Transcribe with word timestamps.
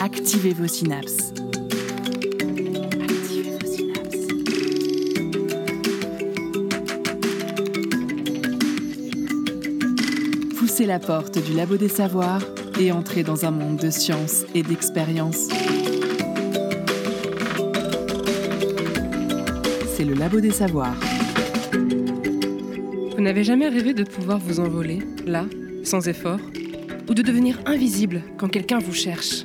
Activez 0.00 0.52
vos 0.52 0.68
synapses. 0.68 1.32
Activez 3.00 3.50
vos 3.50 3.66
synapses. 3.66 4.26
Poussez 10.56 10.86
la 10.86 10.98
porte 10.98 11.38
du 11.44 11.54
labo 11.54 11.76
des 11.76 11.88
savoirs 11.88 12.42
et 12.78 12.92
entrez 12.92 13.22
dans 13.24 13.44
un 13.44 13.50
monde 13.50 13.78
de 13.78 13.90
science 13.90 14.44
et 14.54 14.62
d'expérience. 14.62 15.48
C'est 19.98 20.04
le 20.04 20.14
labo 20.14 20.38
des 20.38 20.52
savoirs. 20.52 20.94
Vous 21.72 23.20
n'avez 23.20 23.42
jamais 23.42 23.68
rêvé 23.68 23.94
de 23.94 24.04
pouvoir 24.04 24.38
vous 24.38 24.60
envoler, 24.60 25.00
là, 25.26 25.44
sans 25.82 26.06
effort 26.06 26.38
Ou 27.08 27.14
de 27.14 27.22
devenir 27.22 27.58
invisible 27.66 28.22
quand 28.36 28.46
quelqu'un 28.46 28.78
vous 28.78 28.92
cherche 28.92 29.44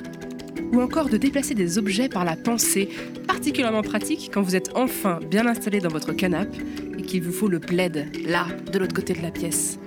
Ou 0.72 0.80
encore 0.80 1.08
de 1.08 1.16
déplacer 1.16 1.54
des 1.54 1.76
objets 1.76 2.08
par 2.08 2.24
la 2.24 2.36
pensée, 2.36 2.88
particulièrement 3.26 3.82
pratique 3.82 4.30
quand 4.32 4.42
vous 4.42 4.54
êtes 4.54 4.70
enfin 4.76 5.18
bien 5.28 5.44
installé 5.48 5.80
dans 5.80 5.88
votre 5.88 6.12
canapé 6.12 6.58
et 6.96 7.02
qu'il 7.02 7.24
vous 7.24 7.32
faut 7.32 7.48
le 7.48 7.58
plaid, 7.58 8.06
là, 8.24 8.46
de 8.72 8.78
l'autre 8.78 8.94
côté 8.94 9.12
de 9.12 9.22
la 9.22 9.32
pièce 9.32 9.80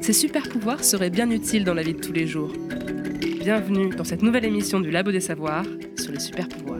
Ces 0.00 0.14
super 0.14 0.48
pouvoirs 0.48 0.84
seraient 0.84 1.10
bien 1.10 1.30
utiles 1.30 1.64
dans 1.64 1.74
la 1.74 1.82
vie 1.82 1.92
de 1.92 2.00
tous 2.00 2.14
les 2.14 2.26
jours. 2.26 2.54
Bienvenue 3.40 3.90
dans 3.90 4.04
cette 4.04 4.22
nouvelle 4.22 4.46
émission 4.46 4.80
du 4.80 4.90
Labo 4.90 5.12
des 5.12 5.20
Savoirs 5.20 5.66
sur 5.98 6.12
les 6.12 6.20
super 6.20 6.48
pouvoirs. 6.48 6.78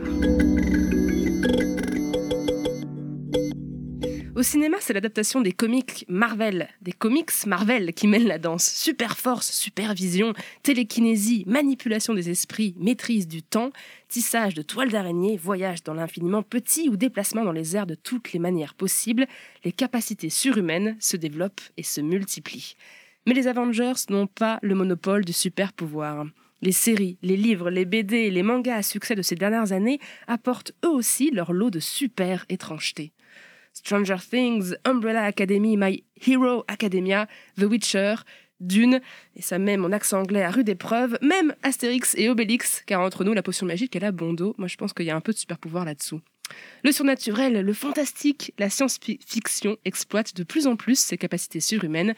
Cinéma, 4.49 4.77
c'est 4.79 4.93
l'adaptation 4.93 5.41
des 5.41 5.51
comics 5.51 6.05
Marvel, 6.07 6.69
des 6.81 6.91
comics 6.91 7.29
Marvel 7.45 7.93
qui 7.93 8.07
mêlent 8.07 8.25
la 8.25 8.39
danse, 8.39 8.65
super 8.65 9.15
force, 9.15 9.51
supervision, 9.51 10.33
télékinésie, 10.63 11.43
manipulation 11.45 12.15
des 12.15 12.31
esprits, 12.31 12.73
maîtrise 12.79 13.27
du 13.27 13.43
temps, 13.43 13.69
tissage 14.07 14.55
de 14.55 14.63
toiles 14.63 14.89
d'araignée, 14.89 15.37
voyage 15.37 15.83
dans 15.83 15.93
l'infiniment 15.93 16.41
petit 16.41 16.89
ou 16.89 16.97
déplacement 16.97 17.45
dans 17.45 17.51
les 17.51 17.75
airs 17.75 17.85
de 17.85 17.93
toutes 17.93 18.33
les 18.33 18.39
manières 18.39 18.73
possibles, 18.73 19.27
les 19.63 19.71
capacités 19.71 20.31
surhumaines 20.31 20.97
se 20.99 21.15
développent 21.15 21.61
et 21.77 21.83
se 21.83 22.01
multiplient. 22.01 22.73
Mais 23.27 23.35
les 23.35 23.45
Avengers 23.45 24.01
n'ont 24.09 24.25
pas 24.25 24.57
le 24.63 24.73
monopole 24.73 25.25
du 25.25 25.33
super 25.33 25.73
pouvoir. 25.73 26.25
Les 26.63 26.71
séries, 26.71 27.19
les 27.21 27.37
livres, 27.37 27.69
les 27.69 27.85
BD 27.85 28.31
les 28.31 28.43
mangas 28.43 28.77
à 28.77 28.81
succès 28.81 29.13
de 29.13 29.21
ces 29.21 29.35
dernières 29.35 29.73
années 29.73 29.99
apportent 30.25 30.71
eux 30.83 30.89
aussi 30.89 31.29
leur 31.29 31.53
lot 31.53 31.69
de 31.69 31.79
super 31.79 32.45
étrangeté. 32.49 33.13
Stranger 33.79 34.17
Things, 34.19 34.75
Umbrella 34.83 35.23
Academy, 35.23 35.77
My 35.77 36.03
Hero 36.15 36.65
Academia, 36.67 37.27
The 37.57 37.63
Witcher, 37.63 38.15
Dune, 38.59 38.99
et 39.37 39.41
ça 39.41 39.57
met 39.57 39.77
mon 39.77 39.93
accent 39.93 40.19
anglais 40.19 40.43
à 40.43 40.51
rude 40.51 40.67
épreuve, 40.67 41.17
même 41.21 41.55
Astérix 41.63 42.13
et 42.17 42.27
Obélix, 42.27 42.83
car 42.85 42.99
entre 42.99 43.23
nous, 43.23 43.33
la 43.33 43.41
potion 43.41 43.65
magique, 43.65 43.95
elle 43.95 44.03
a 44.03 44.11
bon 44.11 44.33
dos. 44.33 44.53
Moi, 44.57 44.67
je 44.67 44.75
pense 44.75 44.91
qu'il 44.91 45.05
y 45.05 45.11
a 45.11 45.15
un 45.15 45.21
peu 45.21 45.31
de 45.31 45.37
super 45.37 45.57
pouvoir 45.57 45.85
là-dessous. 45.85 46.19
Le 46.83 46.91
surnaturel, 46.91 47.61
le 47.61 47.73
fantastique, 47.73 48.53
la 48.59 48.69
science-fiction 48.69 49.77
exploitent 49.85 50.35
de 50.35 50.43
plus 50.43 50.67
en 50.67 50.75
plus 50.75 50.99
ses 50.99 51.17
capacités 51.17 51.61
surhumaines, 51.61 52.15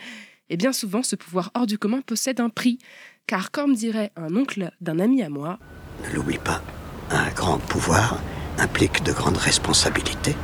et 0.49 0.57
bien 0.57 0.73
souvent, 0.73 1.03
ce 1.03 1.15
pouvoir 1.15 1.51
hors 1.53 1.67
du 1.67 1.77
commun 1.77 2.01
possède 2.01 2.39
un 2.39 2.49
prix, 2.49 2.79
car 3.27 3.51
comme 3.51 3.75
dirait 3.75 4.11
un 4.15 4.35
oncle 4.35 4.71
d'un 4.81 4.97
ami 4.97 5.21
à 5.21 5.29
moi, 5.29 5.59
Ne 6.09 6.15
l'oublie 6.15 6.39
pas, 6.39 6.63
un 7.11 7.29
grand 7.29 7.59
pouvoir 7.59 8.19
implique 8.57 9.03
de 9.03 9.11
grandes 9.11 9.37
responsabilités. 9.37 10.35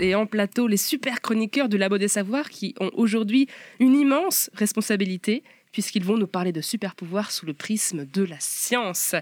Et 0.00 0.14
en 0.14 0.26
plateau 0.26 0.66
les 0.66 0.76
super 0.76 1.20
chroniqueurs 1.20 1.68
du 1.68 1.78
Labo 1.78 1.98
des 1.98 2.08
Savoirs 2.08 2.50
qui 2.50 2.74
ont 2.80 2.90
aujourd'hui 2.94 3.48
une 3.80 3.94
immense 3.94 4.50
responsabilité 4.54 5.42
puisqu'ils 5.72 6.04
vont 6.04 6.16
nous 6.16 6.26
parler 6.26 6.52
de 6.52 6.60
super 6.60 6.94
pouvoirs 6.94 7.30
sous 7.30 7.46
le 7.46 7.52
prisme 7.52 8.06
de 8.12 8.22
la 8.22 8.38
science. 8.40 9.14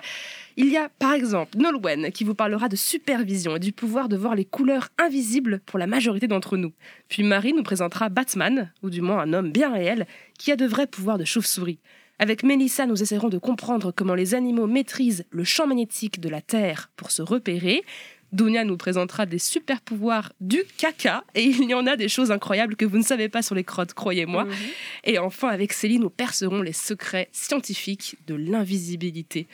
Il 0.56 0.68
y 0.68 0.76
a 0.76 0.88
par 0.88 1.12
exemple 1.12 1.58
Nolwenn 1.58 2.12
qui 2.12 2.24
vous 2.24 2.34
parlera 2.34 2.68
de 2.68 2.76
supervision 2.76 3.56
et 3.56 3.60
du 3.60 3.72
pouvoir 3.72 4.08
de 4.08 4.16
voir 4.16 4.34
les 4.34 4.44
couleurs 4.44 4.88
invisibles 4.98 5.60
pour 5.66 5.78
la 5.78 5.86
majorité 5.86 6.28
d'entre 6.28 6.56
nous. 6.56 6.72
Puis 7.08 7.22
Marie 7.22 7.52
nous 7.52 7.62
présentera 7.62 8.08
Batman, 8.08 8.72
ou 8.82 8.90
du 8.90 9.00
moins 9.00 9.20
un 9.20 9.32
homme 9.32 9.50
bien 9.50 9.72
réel, 9.72 10.06
qui 10.38 10.52
a 10.52 10.56
de 10.56 10.66
vrais 10.66 10.86
pouvoirs 10.86 11.18
de 11.18 11.24
chauve-souris. 11.24 11.80
Avec 12.18 12.44
Mélissa, 12.44 12.86
nous 12.86 13.02
essaierons 13.02 13.28
de 13.28 13.36
comprendre 13.36 13.92
comment 13.92 14.14
les 14.14 14.34
animaux 14.34 14.66
maîtrisent 14.66 15.26
le 15.30 15.44
champ 15.44 15.66
magnétique 15.66 16.18
de 16.18 16.30
la 16.30 16.40
Terre 16.40 16.90
pour 16.96 17.10
se 17.10 17.20
repérer. 17.20 17.84
Dounia 18.32 18.64
nous 18.64 18.76
présentera 18.76 19.26
des 19.26 19.38
super 19.38 19.80
pouvoirs 19.80 20.32
du 20.40 20.62
caca 20.76 21.24
et 21.34 21.44
il 21.44 21.64
y 21.64 21.74
en 21.74 21.86
a 21.86 21.96
des 21.96 22.08
choses 22.08 22.30
incroyables 22.30 22.76
que 22.76 22.84
vous 22.84 22.98
ne 22.98 23.02
savez 23.02 23.28
pas 23.28 23.42
sur 23.42 23.54
les 23.54 23.64
crottes, 23.64 23.94
croyez-moi. 23.94 24.46
Et 25.04 25.18
enfin, 25.18 25.48
avec 25.48 25.72
Céline, 25.72 26.02
nous 26.02 26.10
percerons 26.10 26.62
les 26.62 26.72
secrets 26.72 27.28
scientifiques 27.32 28.16
de 28.26 28.34
l'invisibilité. 28.34 29.46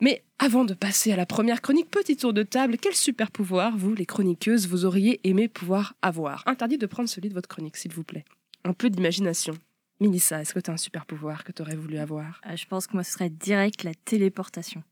Mais 0.00 0.22
avant 0.38 0.64
de 0.64 0.74
passer 0.74 1.12
à 1.12 1.16
la 1.16 1.26
première 1.26 1.62
chronique, 1.62 1.90
petit 1.90 2.16
tour 2.16 2.32
de 2.32 2.42
table, 2.42 2.76
quel 2.80 2.94
super 2.94 3.30
pouvoir, 3.30 3.76
vous, 3.76 3.94
les 3.94 4.06
chroniqueuses, 4.06 4.66
vous 4.66 4.84
auriez 4.84 5.20
aimé 5.24 5.48
pouvoir 5.48 5.94
avoir? 6.02 6.42
Interdit 6.46 6.78
de 6.78 6.86
prendre 6.86 7.08
celui 7.08 7.28
de 7.28 7.34
votre 7.34 7.48
chronique, 7.48 7.76
s'il 7.76 7.92
vous 7.92 8.04
plaît. 8.04 8.24
Un 8.64 8.72
peu 8.72 8.90
d'imagination. 8.90 9.54
Mélissa, 10.00 10.40
est-ce 10.40 10.52
que 10.52 10.60
tu 10.60 10.70
as 10.70 10.74
un 10.74 10.78
super 10.78 11.06
pouvoir 11.06 11.44
que 11.44 11.52
tu 11.52 11.62
aurais 11.62 11.76
voulu 11.76 11.98
avoir? 11.98 12.40
Euh, 12.46 12.56
je 12.56 12.66
pense 12.66 12.86
que 12.86 12.94
moi, 12.94 13.04
ce 13.04 13.12
serait 13.12 13.30
direct 13.30 13.84
la 13.84 13.94
téléportation. 13.94 14.82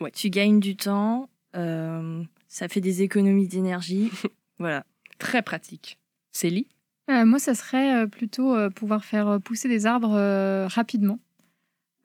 Ouais. 0.00 0.10
Tu 0.10 0.30
gagnes 0.30 0.60
du 0.60 0.76
temps, 0.76 1.28
ça 1.54 2.68
fait 2.68 2.80
des 2.80 3.02
économies 3.02 3.48
d'énergie. 3.48 4.10
voilà. 4.58 4.84
Très 5.18 5.42
pratique. 5.42 5.98
Célie 6.32 6.66
Euh, 7.10 7.24
moi, 7.26 7.38
ça 7.38 7.54
serait 7.54 8.02
euh, 8.02 8.06
plutôt 8.06 8.54
euh, 8.54 8.70
pouvoir 8.70 9.04
faire 9.04 9.28
euh, 9.28 9.38
pousser 9.38 9.68
des 9.68 9.86
arbres 9.86 10.14
euh, 10.14 10.66
rapidement. 10.68 11.18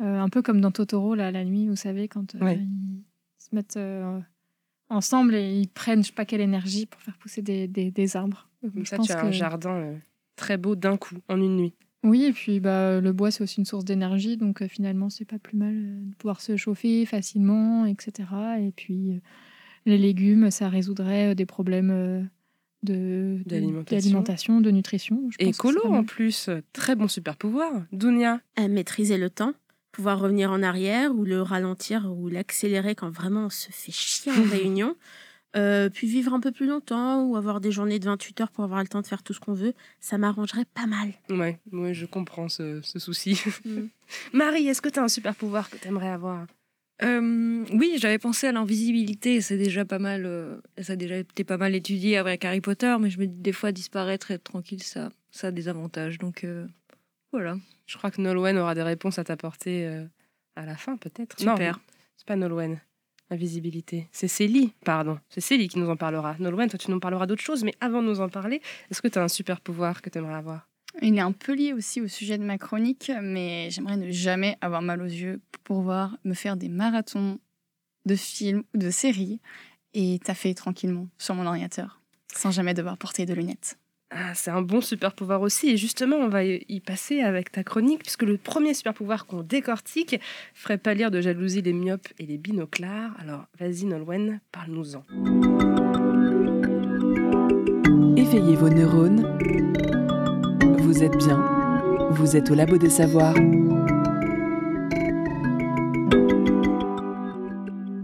Euh, 0.01 0.19
un 0.19 0.29
peu 0.29 0.41
comme 0.41 0.61
dans 0.61 0.71
Totoro, 0.71 1.15
là, 1.15 1.31
la 1.31 1.43
nuit, 1.43 1.67
vous 1.67 1.75
savez, 1.75 2.07
quand 2.07 2.35
euh, 2.35 2.39
Ouais. 2.39 2.59
ils 2.59 3.03
se 3.43 3.55
mettent 3.55 3.77
euh, 3.77 4.19
ensemble 4.89 5.33
et 5.35 5.59
ils 5.59 5.67
prennent 5.69 6.03
je 6.03 6.07
sais 6.09 6.13
pas 6.13 6.25
quelle 6.25 6.41
énergie 6.41 6.85
pour 6.85 7.01
faire 7.01 7.17
pousser 7.17 7.41
des, 7.41 7.67
des- 7.67 7.89
des 7.91 8.15
arbres. 8.15 8.47
Euh, 8.63 8.69
Comme 8.69 8.85
je 8.85 8.89
ça, 8.89 8.97
pense 8.97 9.07
tu 9.07 9.11
as 9.13 9.21
que- 9.21 9.25
un 9.27 9.31
jardin 9.31 9.71
euh, 9.75 9.95
très 10.35 10.57
beau 10.57 10.75
d'un 10.75 10.97
coup, 10.97 11.15
en 11.29 11.37
une 11.41 11.55
nuit. 11.57 11.73
Oui, 12.03 12.25
et 12.25 12.31
puis 12.33 12.59
bah, 12.59 13.01
le 13.01 13.11
bois, 13.11 13.31
c'est 13.31 13.43
aussi 13.43 13.59
une 13.59 13.65
source 13.65 13.83
d'énergie, 13.85 14.37
donc 14.37 14.61
euh, 14.61 14.67
finalement, 14.67 15.09
c'est 15.09 15.25
pas 15.25 15.39
plus 15.39 15.57
mal 15.57 15.73
euh, 15.75 15.99
de 16.09 16.15
pouvoir 16.15 16.41
se 16.41 16.55
chauffer 16.55 17.05
facilement, 17.05 17.85
etc. 17.85 18.29
Et 18.61 18.71
puis, 18.71 19.11
euh, 19.13 19.19
les 19.85 19.97
légumes, 19.97 20.51
ça 20.51 20.69
résoudrait 20.69 21.31
euh, 21.31 21.35
des 21.35 21.45
problèmes 21.45 21.89
euh, 21.91 22.21
de, 22.83 23.39
de- 23.45 23.49
D'alimentation. 23.49 23.97
d'alimentation, 23.97 24.61
de 24.61 24.71
nutrition. 24.71 25.23
Je 25.31 25.37
pense 25.43 25.55
écolo 25.57 25.81
en 25.85 26.03
plus, 26.03 26.49
très 26.73 26.95
bon 26.95 27.07
super 27.07 27.35
pouvoir. 27.35 27.71
Dounia 27.91 28.41
à 28.55 28.67
maîtriser 28.67 29.17
le 29.17 29.29
temps, 29.29 29.53
pouvoir 29.91 30.19
revenir 30.19 30.51
en 30.51 30.61
arrière 30.61 31.13
ou 31.15 31.25
le 31.25 31.41
ralentir 31.41 32.11
ou 32.15 32.29
l'accélérer 32.29 32.93
quand 32.95 33.09
vraiment 33.09 33.45
on 33.45 33.49
se 33.49 33.69
fait 33.71 33.91
chier 33.91 34.31
en 34.31 34.43
réunion. 34.49 34.95
Euh, 35.57 35.89
puis 35.89 36.07
vivre 36.07 36.33
un 36.33 36.39
peu 36.39 36.51
plus 36.51 36.67
longtemps 36.67 37.23
ou 37.23 37.35
avoir 37.35 37.59
des 37.59 37.71
journées 37.71 37.99
de 37.99 38.05
28 38.05 38.41
heures 38.41 38.51
pour 38.51 38.63
avoir 38.63 38.81
le 38.81 38.87
temps 38.87 39.01
de 39.01 39.07
faire 39.07 39.23
tout 39.23 39.33
ce 39.33 39.39
qu'on 39.39 39.53
veut, 39.53 39.73
ça 39.99 40.17
m'arrangerait 40.17 40.65
pas 40.65 40.85
mal. 40.85 41.13
Ouais, 41.29 41.59
ouais, 41.71 41.93
je 41.93 42.05
comprends 42.05 42.47
ce, 42.49 42.81
ce 42.81 42.99
souci. 42.99 43.41
Mm. 43.65 43.87
Marie, 44.33 44.67
est-ce 44.67 44.81
que 44.81 44.89
tu 44.89 44.99
as 44.99 45.03
un 45.03 45.07
super 45.07 45.35
pouvoir 45.35 45.69
que 45.69 45.77
tu 45.77 45.87
aimerais 45.87 46.09
avoir? 46.09 46.45
Euh, 47.03 47.63
oui, 47.73 47.95
j'avais 47.97 48.17
pensé 48.17 48.47
à 48.47 48.51
l'invisibilité. 48.51 49.41
C'est 49.41 49.57
déjà 49.57 49.85
pas 49.85 49.99
mal. 49.99 50.25
euh, 50.25 50.57
ça 50.81 50.93
a 50.93 50.95
déjà 50.95 51.17
été 51.17 51.43
pas 51.43 51.57
mal 51.57 51.75
étudié 51.75 52.17
avec 52.17 52.43
Harry 52.45 52.61
Potter, 52.61 52.95
mais 52.99 53.09
je 53.09 53.19
me 53.19 53.27
dis 53.27 53.41
des 53.41 53.51
fois 53.51 53.71
disparaître 53.71 54.31
et 54.31 54.35
être 54.35 54.43
tranquille, 54.43 54.81
ça, 54.83 55.09
ça 55.31 55.47
a 55.47 55.51
des 55.51 55.67
avantages. 55.67 56.17
Donc 56.17 56.43
euh, 56.43 56.65
voilà. 57.31 57.57
Je 57.85 57.97
crois 57.97 58.11
que 58.11 58.21
Nolwenn 58.21 58.57
aura 58.57 58.75
des 58.75 58.83
réponses 58.83 59.19
à 59.19 59.23
t'apporter 59.23 59.85
euh, 59.87 60.05
à 60.55 60.65
la 60.65 60.75
fin, 60.75 60.97
peut-être. 60.97 61.37
Super. 61.39 61.75
Non, 61.75 61.81
c'est 62.15 62.27
pas 62.27 62.35
Nolwenn. 62.35 62.79
Invisibilité. 63.29 64.07
C'est 64.11 64.27
Célie, 64.27 64.73
pardon. 64.85 65.19
C'est 65.29 65.41
Célie 65.41 65.67
qui 65.67 65.79
nous 65.79 65.89
en 65.89 65.97
parlera. 65.97 66.35
Nolwenn, 66.39 66.69
toi, 66.69 66.79
tu 66.79 66.91
nous 66.91 66.99
parleras 66.99 67.25
d'autre 67.25 67.41
chose, 67.41 67.63
mais 67.63 67.73
avant 67.81 68.01
de 68.01 68.07
nous 68.07 68.21
en 68.21 68.29
parler, 68.29 68.61
est-ce 68.89 69.01
que 69.01 69.07
tu 69.07 69.19
as 69.19 69.23
un 69.23 69.27
super 69.27 69.59
pouvoir 69.59 70.01
que 70.01 70.09
tu 70.09 70.17
aimerais 70.17 70.35
avoir? 70.35 70.67
Il 71.01 71.17
est 71.17 71.21
un 71.21 71.33
peu 71.33 71.53
lié 71.53 71.73
aussi 71.73 72.01
au 72.01 72.07
sujet 72.07 72.37
de 72.37 72.43
ma 72.43 72.57
chronique, 72.57 73.11
mais 73.21 73.69
j'aimerais 73.69 73.97
ne 73.97 74.09
jamais 74.11 74.57
avoir 74.61 74.81
mal 74.81 75.01
aux 75.01 75.05
yeux 75.05 75.41
pour 75.51 75.63
pouvoir 75.63 76.17
me 76.23 76.33
faire 76.33 76.55
des 76.55 76.69
marathons 76.69 77.39
de 78.05 78.15
films 78.15 78.63
ou 78.73 78.77
de 78.77 78.89
séries 78.89 79.41
et 79.93 80.19
taffer 80.19 80.55
tranquillement 80.55 81.09
sur 81.17 81.35
mon 81.35 81.45
ordinateur 81.45 82.01
sans 82.37 82.51
jamais 82.51 82.73
devoir 82.73 82.97
porter 82.97 83.25
de 83.25 83.33
lunettes. 83.33 83.77
Ah, 84.09 84.33
c'est 84.33 84.51
un 84.51 84.61
bon 84.61 84.79
super 84.79 85.13
pouvoir 85.13 85.41
aussi. 85.41 85.69
Et 85.69 85.77
justement, 85.77 86.15
on 86.15 86.29
va 86.29 86.43
y 86.43 86.79
passer 86.79 87.21
avec 87.21 87.51
ta 87.51 87.63
chronique, 87.63 88.03
puisque 88.03 88.23
le 88.23 88.37
premier 88.37 88.73
super 88.73 88.93
pouvoir 88.93 89.25
qu'on 89.25 89.41
décortique 89.41 90.19
ferait 90.53 90.77
pâlir 90.77 91.11
de 91.11 91.19
jalousie 91.19 91.61
les 91.61 91.73
myopes 91.73 92.07
et 92.17 92.25
les 92.25 92.37
binoclars. 92.37 93.15
Alors, 93.19 93.45
vas-y, 93.59 93.85
Nolwenn, 93.85 94.39
parle-nous-en. 94.51 95.03
Éveillez 98.15 98.55
vos 98.55 98.69
neurones. 98.69 99.37
Vous 100.79 101.03
êtes 101.03 101.17
bien. 101.17 101.43
Vous 102.11 102.37
êtes 102.37 102.49
au 102.49 102.55
labo 102.55 102.77
des 102.77 102.89
savoirs. 102.89 103.35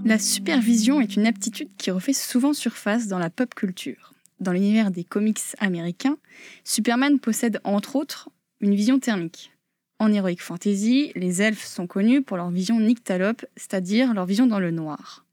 La 0.05 0.19
supervision 0.19 0.99
est 0.99 1.15
une 1.15 1.25
aptitude 1.25 1.69
qui 1.77 1.89
refait 1.89 2.13
souvent 2.13 2.53
surface 2.53 3.07
dans 3.07 3.19
la 3.19 3.29
pop 3.29 3.55
culture. 3.55 4.13
Dans 4.43 4.51
l'univers 4.51 4.91
des 4.91 5.05
comics 5.05 5.39
américains, 5.59 6.17
Superman 6.65 7.17
possède 7.17 7.61
entre 7.63 7.95
autres 7.95 8.29
une 8.59 8.75
vision 8.75 8.99
thermique. 8.99 9.53
En 9.99 10.11
Heroic 10.11 10.41
Fantasy, 10.41 11.13
les 11.15 11.41
elfes 11.41 11.63
sont 11.63 11.87
connus 11.87 12.21
pour 12.21 12.35
leur 12.35 12.49
vision 12.49 12.77
nyctalope, 12.81 13.45
c'est-à-dire 13.55 14.13
leur 14.13 14.25
vision 14.25 14.45
dans 14.45 14.59
le 14.59 14.71
noir. 14.71 15.25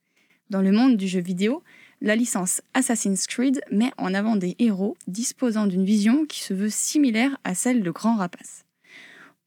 Dans 0.49 0.63
le 0.63 0.71
monde 0.71 0.97
du 0.97 1.09
jeu 1.09 1.21
vidéo, 1.21 1.65
la 2.01 2.15
licence 2.15 2.63
Assassin's 2.73 3.27
Creed 3.27 3.61
met 3.73 3.91
en 3.99 4.15
avant 4.15 4.37
des 4.37 4.55
héros 4.61 4.97
disposant 5.09 5.67
d'une 5.67 5.85
vision 5.85 6.25
qui 6.25 6.41
se 6.41 6.55
veut 6.55 6.71
similaire 6.71 7.37
à 7.43 7.57
celle 7.57 7.83
de 7.83 7.91
grands 7.91 8.17
rapaces. 8.17 8.65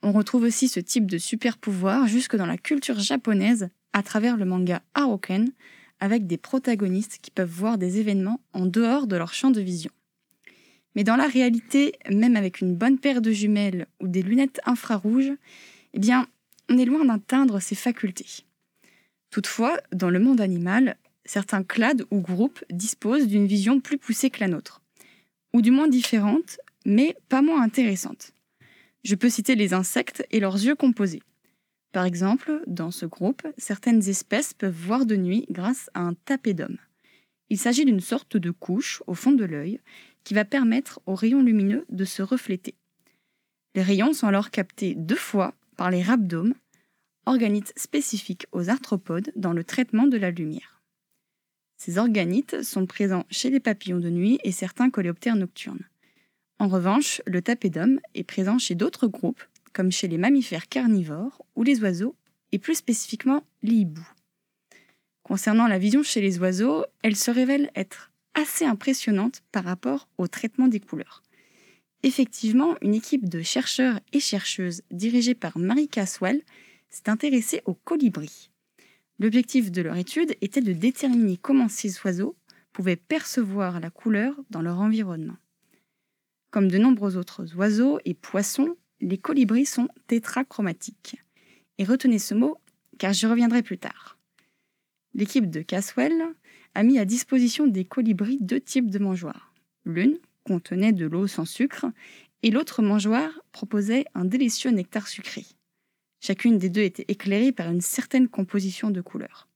On 0.01 0.11
retrouve 0.11 0.43
aussi 0.43 0.67
ce 0.67 0.81
type 0.81 1.09
de 1.09 1.17
super 1.17 1.57
pouvoir 1.57 2.07
jusque 2.07 2.35
dans 2.35 2.45
la 2.45 2.57
culture 2.57 2.99
japonaise 2.99 3.69
à 3.93 4.03
travers 4.03 4.35
le 4.35 4.43
manga 4.43 4.81
Haroken, 4.93 5.53
avec 5.99 6.27
des 6.27 6.37
protagonistes 6.37 7.19
qui 7.21 7.31
peuvent 7.31 7.49
voir 7.49 7.77
des 7.77 7.99
événements 7.99 8.41
en 8.53 8.65
dehors 8.65 9.07
de 9.07 9.15
leur 9.15 9.33
champ 9.33 9.51
de 9.51 9.61
vision. 9.61 9.91
Mais 10.95 11.03
dans 11.03 11.15
la 11.15 11.27
réalité, 11.27 11.93
même 12.09 12.35
avec 12.35 12.61
une 12.61 12.75
bonne 12.75 12.99
paire 12.99 13.21
de 13.21 13.31
jumelles 13.31 13.87
ou 13.99 14.07
des 14.07 14.21
lunettes 14.21 14.61
infrarouges, 14.65 15.31
eh 15.93 15.99
bien, 15.99 16.27
on 16.69 16.77
est 16.77 16.85
loin 16.85 17.05
d'atteindre 17.05 17.59
ces 17.59 17.75
facultés. 17.75 18.45
Toutefois, 19.29 19.79
dans 19.91 20.09
le 20.09 20.19
monde 20.19 20.41
animal, 20.41 20.97
certains 21.25 21.63
clades 21.63 22.05
ou 22.11 22.19
groupes 22.19 22.63
disposent 22.69 23.27
d'une 23.27 23.47
vision 23.47 23.79
plus 23.79 23.97
poussée 23.97 24.29
que 24.29 24.39
la 24.39 24.47
nôtre, 24.47 24.81
ou 25.53 25.61
du 25.61 25.71
moins 25.71 25.87
différente, 25.87 26.59
mais 26.85 27.15
pas 27.29 27.41
moins 27.41 27.61
intéressante. 27.61 28.33
Je 29.03 29.15
peux 29.15 29.29
citer 29.29 29.55
les 29.55 29.73
insectes 29.73 30.25
et 30.31 30.39
leurs 30.39 30.55
yeux 30.55 30.75
composés. 30.75 31.21
Par 31.93 32.05
exemple, 32.05 32.63
dans 32.65 32.89
ce 32.89 33.05
groupe, 33.05 33.43
certaines 33.57 34.09
espèces 34.09 34.55
peuvent 34.55 34.75
voir 34.75 35.05
de 35.05 35.15
nuit 35.15 35.45
grâce 35.51 35.91
à 35.93 36.01
un 36.01 36.15
tapédome. 36.15 36.77
Il 37.49 37.59
s'agit 37.59 37.85
d'une 37.85 37.99
sorte 37.99 38.35
de 38.35 38.49
couche 38.49 39.03
au 39.05 39.13
fond 39.13 39.31
de 39.31 39.45
l'œil 39.45 39.79
qui 40.23 40.33
va 40.33 40.43
permettre 40.43 41.01
aux 41.05 41.13
rayons 41.13 41.43
lumineux 41.43 41.85
de 41.89 42.03
se 42.03 42.23
refléter. 42.23 42.73
Les 43.75 43.83
rayons 43.83 44.13
sont 44.13 44.25
alors 44.25 44.49
captés 44.49 44.95
deux 44.95 45.15
fois 45.15 45.53
par 45.77 45.91
les 45.91 46.01
rhabdomes, 46.01 46.55
organites 47.27 47.73
spécifiques 47.77 48.47
aux 48.51 48.69
arthropodes 48.69 49.31
dans 49.35 49.53
le 49.53 49.63
traitement 49.63 50.07
de 50.07 50.17
la 50.17 50.31
lumière. 50.31 50.81
Ces 51.77 51.99
organites 51.99 52.63
sont 52.63 52.87
présents 52.87 53.25
chez 53.29 53.51
les 53.51 53.59
papillons 53.59 53.99
de 53.99 54.09
nuit 54.09 54.39
et 54.43 54.51
certains 54.51 54.89
coléoptères 54.89 55.35
nocturnes. 55.35 55.87
En 56.57 56.67
revanche, 56.67 57.21
le 57.27 57.43
tapédome 57.43 57.99
est 58.15 58.23
présent 58.23 58.57
chez 58.57 58.73
d'autres 58.73 59.07
groupes, 59.07 59.43
comme 59.73 59.91
chez 59.91 60.07
les 60.07 60.17
mammifères 60.17 60.69
carnivores 60.69 61.45
ou 61.55 61.63
les 61.63 61.81
oiseaux, 61.81 62.15
et 62.51 62.59
plus 62.59 62.75
spécifiquement 62.75 63.43
les 63.63 63.73
hiboux. 63.73 64.07
Concernant 65.23 65.67
la 65.67 65.79
vision 65.79 66.03
chez 66.03 66.21
les 66.21 66.37
oiseaux, 66.37 66.85
elle 67.01 67.15
se 67.15 67.31
révèle 67.31 67.71
être 67.75 68.11
assez 68.35 68.65
impressionnante 68.65 69.41
par 69.51 69.63
rapport 69.63 70.07
au 70.17 70.27
traitement 70.27 70.67
des 70.67 70.79
couleurs. 70.79 71.23
Effectivement, 72.03 72.75
une 72.81 72.93
équipe 72.93 73.29
de 73.29 73.41
chercheurs 73.41 73.99
et 74.11 74.19
chercheuses 74.19 74.83
dirigée 74.91 75.35
par 75.35 75.57
Marie 75.57 75.87
Caswell 75.87 76.43
s'est 76.89 77.09
intéressée 77.09 77.61
aux 77.65 77.73
colibris. 77.73 78.51
L'objectif 79.19 79.71
de 79.71 79.81
leur 79.81 79.95
étude 79.95 80.35
était 80.41 80.61
de 80.61 80.73
déterminer 80.73 81.37
comment 81.37 81.69
ces 81.69 81.97
oiseaux 82.01 82.35
pouvaient 82.73 82.97
percevoir 82.97 83.79
la 83.79 83.89
couleur 83.89 84.35
dans 84.49 84.61
leur 84.61 84.79
environnement. 84.79 85.37
Comme 86.51 86.67
de 86.67 86.77
nombreux 86.77 87.15
autres 87.17 87.55
oiseaux 87.55 87.99
et 88.03 88.13
poissons, 88.13 88.75
les 89.03 89.17
colibris 89.17 89.65
sont 89.65 89.89
tétrachromatiques. 90.07 91.17
Et 91.77 91.83
retenez 91.83 92.19
ce 92.19 92.33
mot, 92.33 92.57
car 92.97 93.13
j'y 93.13 93.25
reviendrai 93.25 93.61
plus 93.61 93.77
tard. 93.77 94.17
L'équipe 95.13 95.49
de 95.49 95.61
Caswell 95.61 96.23
a 96.73 96.83
mis 96.83 96.97
à 96.97 97.05
disposition 97.05 97.67
des 97.67 97.85
colibris 97.85 98.37
deux 98.39 98.61
types 98.61 98.89
de 98.89 98.99
mangeoires. 98.99 99.53
L'une 99.85 100.17
contenait 100.43 100.93
de 100.93 101.05
l'eau 101.05 101.27
sans 101.27 101.45
sucre 101.45 101.85
et 102.41 102.51
l'autre 102.51 102.81
mangeoire 102.81 103.41
proposait 103.51 104.05
un 104.15 104.25
délicieux 104.25 104.71
nectar 104.71 105.07
sucré. 105.07 105.45
Chacune 106.21 106.57
des 106.57 106.69
deux 106.69 106.81
était 106.81 107.05
éclairée 107.09 107.51
par 107.51 107.69
une 107.69 107.81
certaine 107.81 108.29
composition 108.29 108.89
de 108.89 109.01
couleurs. 109.01 109.49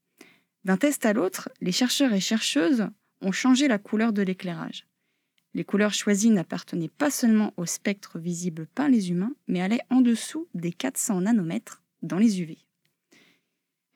D'un 0.66 0.78
test 0.78 1.06
à 1.06 1.14
l'autre, 1.14 1.50
les 1.62 1.72
chercheurs 1.72 2.14
et 2.14 2.20
chercheuses 2.20 2.88
ont 3.22 3.32
changé 3.32 3.68
la 3.68 3.78
couleur 3.78 4.12
de 4.12 4.22
l'éclairage. 4.22 4.86
Les 5.58 5.64
couleurs 5.64 5.96
choisies 5.96 6.30
n'appartenaient 6.30 6.88
pas 6.88 7.10
seulement 7.10 7.52
au 7.58 7.66
spectre 7.66 8.20
visible 8.20 8.68
par 8.76 8.90
les 8.90 9.10
humains, 9.10 9.34
mais 9.48 9.60
allaient 9.60 9.82
en 9.90 10.02
dessous 10.02 10.48
des 10.54 10.72
400 10.72 11.22
nanomètres 11.22 11.82
dans 12.04 12.20
les 12.20 12.40
UV. 12.42 12.60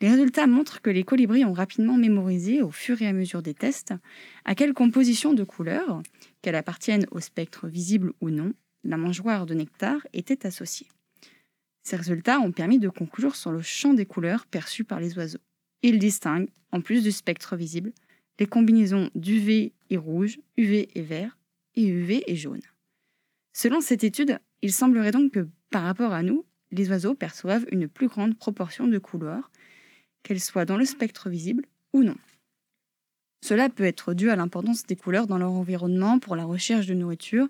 Les 0.02 0.10
résultats 0.10 0.48
montrent 0.48 0.82
que 0.82 0.90
les 0.90 1.04
colibris 1.04 1.46
ont 1.46 1.54
rapidement 1.54 1.98
mémorisé, 1.98 2.64
au 2.64 2.72
fur 2.72 3.00
et 3.04 3.08
à 3.08 3.14
mesure 3.14 3.44
des 3.44 3.54
tests, 3.54 3.94
à 4.44 4.56
quelle 4.56 4.74
composition 4.74 5.36
de 5.36 5.44
couleurs, 5.44 6.02
qu'elle 6.42 6.56
appartienne 6.56 7.06
au 7.12 7.20
spectre 7.20 7.68
visible 7.68 8.14
ou 8.22 8.32
non, 8.32 8.54
la 8.84 8.98
mangeoire 8.98 9.46
de 9.46 9.54
nectar 9.54 10.00
était 10.14 10.48
associée. 10.48 10.88
Ces 11.84 11.96
résultats 11.96 12.40
ont 12.40 12.52
permis 12.52 12.80
de 12.80 12.90
conclure 12.90 13.36
sur 13.36 13.52
le 13.52 13.62
champ 13.62 13.94
des 13.94 14.08
couleurs 14.08 14.48
perçues 14.48 14.84
par 14.84 15.00
les 15.00 15.16
oiseaux. 15.16 15.38
Ils 15.84 16.00
distinguent, 16.00 16.50
en 16.72 16.82
plus 16.82 17.04
du 17.04 17.12
spectre 17.12 17.56
visible, 17.56 17.92
les 18.40 18.48
combinaisons 18.48 19.12
d'UV 19.14 19.74
et 19.92 19.98
rouge, 19.98 20.40
UV 20.58 20.90
et 20.96 21.04
vert, 21.04 21.38
et 21.76 21.86
UV 21.86 22.24
et 22.28 22.36
jaune. 22.36 22.62
Selon 23.54 23.82
cette 23.82 24.04
étude, 24.04 24.40
il 24.62 24.74
semblerait 24.74 25.12
donc 25.12 25.34
que, 25.34 25.48
par 25.70 25.84
rapport 25.84 26.14
à 26.14 26.24
nous, 26.24 26.46
les 26.72 26.90
oiseaux 26.90 27.16
perçoivent 27.16 27.66
une 27.72 27.88
plus 27.88 28.08
grande 28.08 28.38
proportion 28.38 28.88
de 28.88 28.98
couleurs, 28.98 29.52
qu'elles 30.24 30.40
soient 30.40 30.66
dans 30.66 30.78
le 30.78 30.86
spectre 30.86 31.30
visible 31.30 31.66
ou 31.94 32.04
non. 32.04 32.16
Cela 33.44 33.70
peut 33.70 33.84
être 33.84 34.14
dû 34.14 34.30
à 34.30 34.36
l'importance 34.36 34.84
des 34.84 34.96
couleurs 34.96 35.28
dans 35.28 35.38
leur 35.38 35.52
environnement 35.52 36.20
pour 36.20 36.36
la 36.36 36.46
recherche 36.46 36.86
de 36.86 36.94
nourriture 36.94 37.48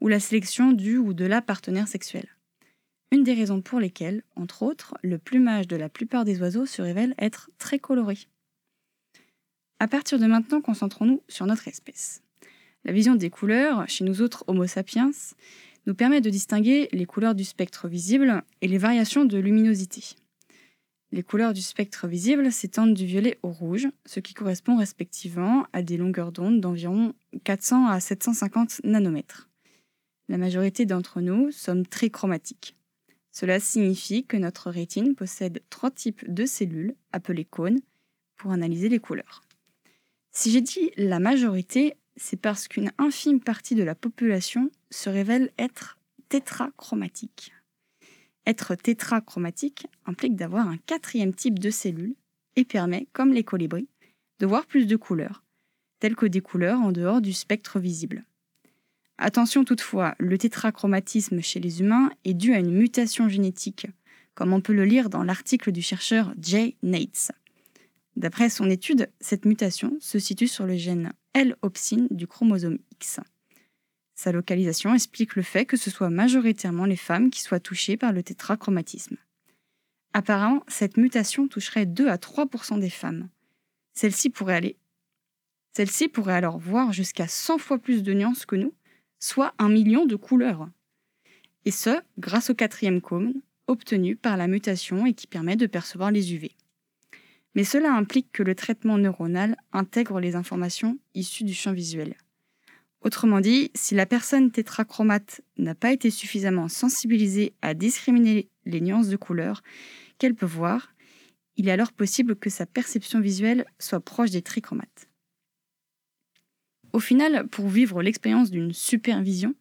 ou 0.00 0.08
la 0.08 0.20
sélection 0.20 0.72
du 0.72 0.96
ou 0.96 1.12
de 1.12 1.26
la 1.26 1.42
partenaire 1.42 1.88
sexuel. 1.88 2.26
Une 3.12 3.22
des 3.22 3.34
raisons 3.34 3.60
pour 3.60 3.78
lesquelles, 3.78 4.24
entre 4.34 4.62
autres, 4.62 4.96
le 5.02 5.18
plumage 5.18 5.68
de 5.68 5.76
la 5.76 5.88
plupart 5.88 6.24
des 6.24 6.40
oiseaux 6.40 6.66
se 6.66 6.82
révèle 6.82 7.14
être 7.18 7.50
très 7.58 7.78
coloré. 7.78 8.18
À 9.78 9.88
partir 9.88 10.18
de 10.18 10.26
maintenant, 10.26 10.60
concentrons-nous 10.60 11.22
sur 11.28 11.46
notre 11.46 11.68
espèce. 11.68 12.22
La 12.86 12.92
vision 12.92 13.16
des 13.16 13.30
couleurs, 13.30 13.88
chez 13.88 14.04
nous 14.04 14.22
autres 14.22 14.44
Homo 14.46 14.64
sapiens, 14.68 15.10
nous 15.86 15.94
permet 15.96 16.20
de 16.20 16.30
distinguer 16.30 16.88
les 16.92 17.04
couleurs 17.04 17.34
du 17.34 17.42
spectre 17.42 17.88
visible 17.88 18.44
et 18.60 18.68
les 18.68 18.78
variations 18.78 19.24
de 19.24 19.38
luminosité. 19.38 20.14
Les 21.10 21.24
couleurs 21.24 21.52
du 21.52 21.62
spectre 21.62 22.06
visible 22.06 22.52
s'étendent 22.52 22.94
du 22.94 23.04
violet 23.04 23.40
au 23.42 23.50
rouge, 23.50 23.88
ce 24.04 24.20
qui 24.20 24.34
correspond 24.34 24.76
respectivement 24.76 25.66
à 25.72 25.82
des 25.82 25.96
longueurs 25.96 26.30
d'onde 26.30 26.60
d'environ 26.60 27.12
400 27.42 27.88
à 27.88 27.98
750 27.98 28.82
nanomètres. 28.84 29.48
La 30.28 30.38
majorité 30.38 30.86
d'entre 30.86 31.20
nous 31.20 31.50
sommes 31.50 31.86
très 31.86 32.10
chromatiques. 32.10 32.76
Cela 33.32 33.58
signifie 33.58 34.24
que 34.24 34.36
notre 34.36 34.70
rétine 34.70 35.16
possède 35.16 35.60
trois 35.70 35.90
types 35.90 36.24
de 36.32 36.46
cellules, 36.46 36.94
appelées 37.12 37.44
cônes, 37.44 37.80
pour 38.36 38.52
analyser 38.52 38.88
les 38.88 39.00
couleurs. 39.00 39.42
Si 40.30 40.52
j'ai 40.52 40.60
dit 40.60 40.92
la 40.96 41.18
majorité, 41.18 41.94
c'est 42.16 42.40
parce 42.40 42.68
qu'une 42.68 42.92
infime 42.98 43.40
partie 43.40 43.74
de 43.74 43.82
la 43.82 43.94
population 43.94 44.70
se 44.90 45.10
révèle 45.10 45.52
être 45.58 45.98
tétrachromatique. 46.28 47.52
Être 48.46 48.74
tétrachromatique 48.74 49.86
implique 50.06 50.36
d'avoir 50.36 50.68
un 50.68 50.76
quatrième 50.78 51.34
type 51.34 51.58
de 51.58 51.70
cellule 51.70 52.14
et 52.56 52.64
permet, 52.64 53.08
comme 53.12 53.32
les 53.32 53.44
colibris, 53.44 53.88
de 54.38 54.46
voir 54.46 54.66
plus 54.66 54.86
de 54.86 54.96
couleurs, 54.96 55.44
telles 56.00 56.16
que 56.16 56.26
des 56.26 56.40
couleurs 56.40 56.80
en 56.80 56.92
dehors 56.92 57.20
du 57.20 57.32
spectre 57.32 57.78
visible. 57.78 58.24
Attention 59.18 59.64
toutefois, 59.64 60.14
le 60.18 60.36
tétrachromatisme 60.36 61.40
chez 61.40 61.58
les 61.58 61.80
humains 61.80 62.10
est 62.24 62.34
dû 62.34 62.52
à 62.52 62.58
une 62.58 62.72
mutation 62.72 63.28
génétique, 63.28 63.86
comme 64.34 64.52
on 64.52 64.60
peut 64.60 64.74
le 64.74 64.84
lire 64.84 65.08
dans 65.08 65.22
l'article 65.22 65.72
du 65.72 65.82
chercheur 65.82 66.34
Jay 66.40 66.76
Nates. 66.82 67.32
D'après 68.16 68.50
son 68.50 68.70
étude, 68.70 69.10
cette 69.20 69.44
mutation 69.44 69.96
se 70.00 70.18
situe 70.18 70.48
sur 70.48 70.66
le 70.66 70.76
gène 70.76 71.12
L-opsine 71.36 72.08
du 72.10 72.26
chromosome 72.26 72.78
X. 72.92 73.20
Sa 74.14 74.32
localisation 74.32 74.94
explique 74.94 75.36
le 75.36 75.42
fait 75.42 75.66
que 75.66 75.76
ce 75.76 75.90
soit 75.90 76.08
majoritairement 76.08 76.86
les 76.86 76.96
femmes 76.96 77.28
qui 77.28 77.42
soient 77.42 77.60
touchées 77.60 77.98
par 77.98 78.14
le 78.14 78.22
tétrachromatisme. 78.22 79.18
Apparemment, 80.14 80.64
cette 80.66 80.96
mutation 80.96 81.46
toucherait 81.46 81.84
2 81.84 82.08
à 82.08 82.16
3% 82.16 82.80
des 82.80 82.88
femmes. 82.88 83.28
Celle-ci 83.92 84.30
pourrait 84.30 84.54
aller. 84.54 84.76
Celle-ci 85.74 86.08
pourrait 86.08 86.32
alors 86.32 86.56
voir 86.56 86.94
jusqu'à 86.94 87.28
100 87.28 87.58
fois 87.58 87.78
plus 87.78 88.02
de 88.02 88.14
nuances 88.14 88.46
que 88.46 88.56
nous, 88.56 88.72
soit 89.18 89.52
un 89.58 89.68
million 89.68 90.06
de 90.06 90.16
couleurs. 90.16 90.70
Et 91.66 91.70
ce, 91.70 92.00
grâce 92.16 92.48
au 92.48 92.54
quatrième 92.54 93.02
cône, 93.02 93.34
obtenu 93.66 94.16
par 94.16 94.38
la 94.38 94.48
mutation 94.48 95.04
et 95.04 95.12
qui 95.12 95.26
permet 95.26 95.56
de 95.56 95.66
percevoir 95.66 96.10
les 96.10 96.32
UV. 96.32 96.56
Mais 97.56 97.64
cela 97.64 97.92
implique 97.92 98.30
que 98.32 98.44
le 98.44 98.54
traitement 98.54 98.98
neuronal 98.98 99.56
intègre 99.72 100.20
les 100.20 100.36
informations 100.36 100.98
issues 101.14 101.42
du 101.42 101.54
champ 101.54 101.72
visuel. 101.72 102.14
Autrement 103.00 103.40
dit, 103.40 103.70
si 103.74 103.94
la 103.94 104.06
personne 104.06 104.50
tétrachromate 104.50 105.40
n'a 105.56 105.74
pas 105.74 105.90
été 105.90 106.10
suffisamment 106.10 106.68
sensibilisée 106.68 107.54
à 107.62 107.74
discriminer 107.74 108.48
les 108.66 108.80
nuances 108.80 109.08
de 109.08 109.16
couleurs 109.16 109.62
qu'elle 110.18 110.34
peut 110.34 110.46
voir, 110.46 110.92
Il 111.56 111.68
est 111.68 111.72
alors 111.72 111.92
possible 111.92 112.36
que 112.36 112.50
sa 112.50 112.66
perception 112.66 113.20
visuelle 113.20 113.64
soit 113.78 114.00
proche 114.00 114.30
des 114.30 114.42
trichromates. 114.42 115.08
Au 116.92 117.00
final, 117.00 117.48
pour 117.48 117.68
vivre 117.68 118.02
l'expérience 118.02 118.50
d'une 118.50 118.72
supervision, 118.72 119.54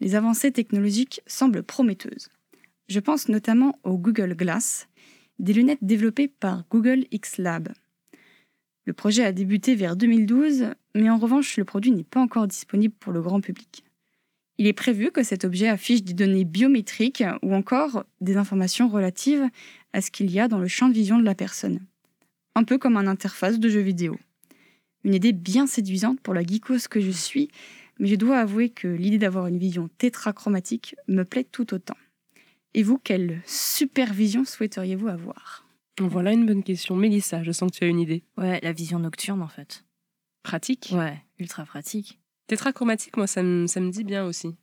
les 0.00 0.14
avancées 0.14 0.52
technologiques 0.52 1.22
semblent 1.26 1.62
prometteuses. 1.62 2.28
Je 2.88 3.00
pense 3.00 3.28
notamment 3.28 3.78
au 3.84 3.96
Google 3.96 4.34
Glass, 4.34 4.88
des 5.40 5.54
lunettes 5.54 5.82
développées 5.82 6.28
par 6.28 6.64
Google 6.70 7.06
X 7.10 7.38
Lab. 7.38 7.70
Le 8.84 8.92
projet 8.92 9.24
a 9.24 9.32
débuté 9.32 9.74
vers 9.74 9.96
2012, 9.96 10.66
mais 10.94 11.08
en 11.08 11.16
revanche, 11.16 11.56
le 11.56 11.64
produit 11.64 11.90
n'est 11.90 12.04
pas 12.04 12.20
encore 12.20 12.46
disponible 12.46 12.94
pour 13.00 13.12
le 13.12 13.22
grand 13.22 13.40
public. 13.40 13.84
Il 14.58 14.66
est 14.66 14.74
prévu 14.74 15.10
que 15.10 15.22
cet 15.22 15.44
objet 15.46 15.68
affiche 15.68 16.02
des 16.02 16.12
données 16.12 16.44
biométriques 16.44 17.24
ou 17.42 17.54
encore 17.54 18.04
des 18.20 18.36
informations 18.36 18.88
relatives 18.88 19.48
à 19.94 20.02
ce 20.02 20.10
qu'il 20.10 20.30
y 20.30 20.38
a 20.38 20.48
dans 20.48 20.58
le 20.58 20.68
champ 20.68 20.88
de 20.88 20.94
vision 20.94 21.18
de 21.18 21.24
la 21.24 21.34
personne. 21.34 21.80
Un 22.54 22.64
peu 22.64 22.76
comme 22.76 22.98
un 22.98 23.06
interface 23.06 23.58
de 23.58 23.68
jeu 23.70 23.80
vidéo. 23.80 24.18
Une 25.04 25.14
idée 25.14 25.32
bien 25.32 25.66
séduisante 25.66 26.20
pour 26.20 26.34
la 26.34 26.42
geekose 26.42 26.88
que 26.88 27.00
je 27.00 27.10
suis, 27.10 27.48
mais 27.98 28.08
je 28.08 28.16
dois 28.16 28.38
avouer 28.38 28.68
que 28.68 28.88
l'idée 28.88 29.18
d'avoir 29.18 29.46
une 29.46 29.58
vision 29.58 29.88
tétrachromatique 29.96 30.94
me 31.08 31.24
plaît 31.24 31.46
tout 31.50 31.72
autant. 31.72 31.96
Et 32.74 32.82
vous, 32.82 32.98
quelle 32.98 33.42
supervision 33.46 34.44
souhaiteriez-vous 34.44 35.08
avoir? 35.08 35.66
Voilà 36.00 36.32
une 36.32 36.46
bonne 36.46 36.62
question. 36.62 36.96
Mélissa, 36.96 37.42
je 37.42 37.52
sens 37.52 37.70
que 37.70 37.76
tu 37.78 37.84
as 37.84 37.88
une 37.88 37.98
idée. 38.00 38.22
Ouais, 38.38 38.60
la 38.62 38.72
vision 38.72 38.98
nocturne 38.98 39.42
en 39.42 39.48
fait. 39.48 39.84
Pratique? 40.42 40.90
Ouais, 40.92 41.18
ultra 41.38 41.64
pratique. 41.64 42.18
Tétrachromatique, 42.46 43.16
moi, 43.16 43.26
ça 43.26 43.42
me, 43.42 43.66
ça 43.66 43.80
me 43.80 43.90
dit 43.90 44.04
bien 44.04 44.24
aussi. 44.24 44.56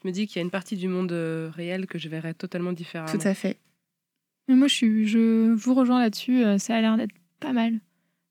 Je 0.00 0.06
me 0.08 0.12
dis 0.12 0.26
qu'il 0.26 0.36
y 0.36 0.38
a 0.38 0.42
une 0.42 0.50
partie 0.50 0.76
du 0.76 0.86
monde 0.88 1.12
euh, 1.12 1.50
réel 1.52 1.86
que 1.86 1.98
je 1.98 2.08
verrais 2.08 2.34
totalement 2.34 2.72
différemment. 2.72 3.10
Tout 3.10 3.26
à 3.26 3.34
fait. 3.34 3.58
Mais 4.48 4.54
moi, 4.54 4.68
je, 4.68 4.74
suis, 4.74 5.06
je 5.08 5.52
vous 5.52 5.74
rejoins 5.74 6.00
là-dessus. 6.00 6.44
euh, 6.44 6.58
Ça 6.58 6.76
a 6.76 6.80
l'air 6.80 6.96
d'être 6.96 7.14
pas 7.40 7.52
mal. 7.52 7.80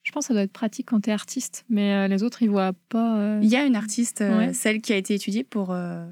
Je 0.04 0.12
pense 0.12 0.24
que 0.26 0.28
ça 0.30 0.34
doit 0.34 0.44
être 0.44 0.54
pratique 0.54 0.88
quand 0.88 1.02
t'es 1.02 1.12
artiste, 1.12 1.66
mais 1.70 1.94
euh, 1.94 2.08
les 2.08 2.24
autres, 2.24 2.42
ils 2.42 2.50
voient 2.50 2.74
pas. 2.88 3.20
euh, 3.20 3.40
Il 3.44 3.50
y 3.50 3.56
a 3.58 3.66
une 3.66 3.76
artiste, 3.76 4.22
euh, 4.22 4.38
Ouais. 4.48 4.54
celle 4.54 4.82
qui 4.82 4.94
a 4.94 4.98
été 4.98 5.14
étudiée 5.14 5.44
pour 5.44 5.72
euh, 5.72 6.08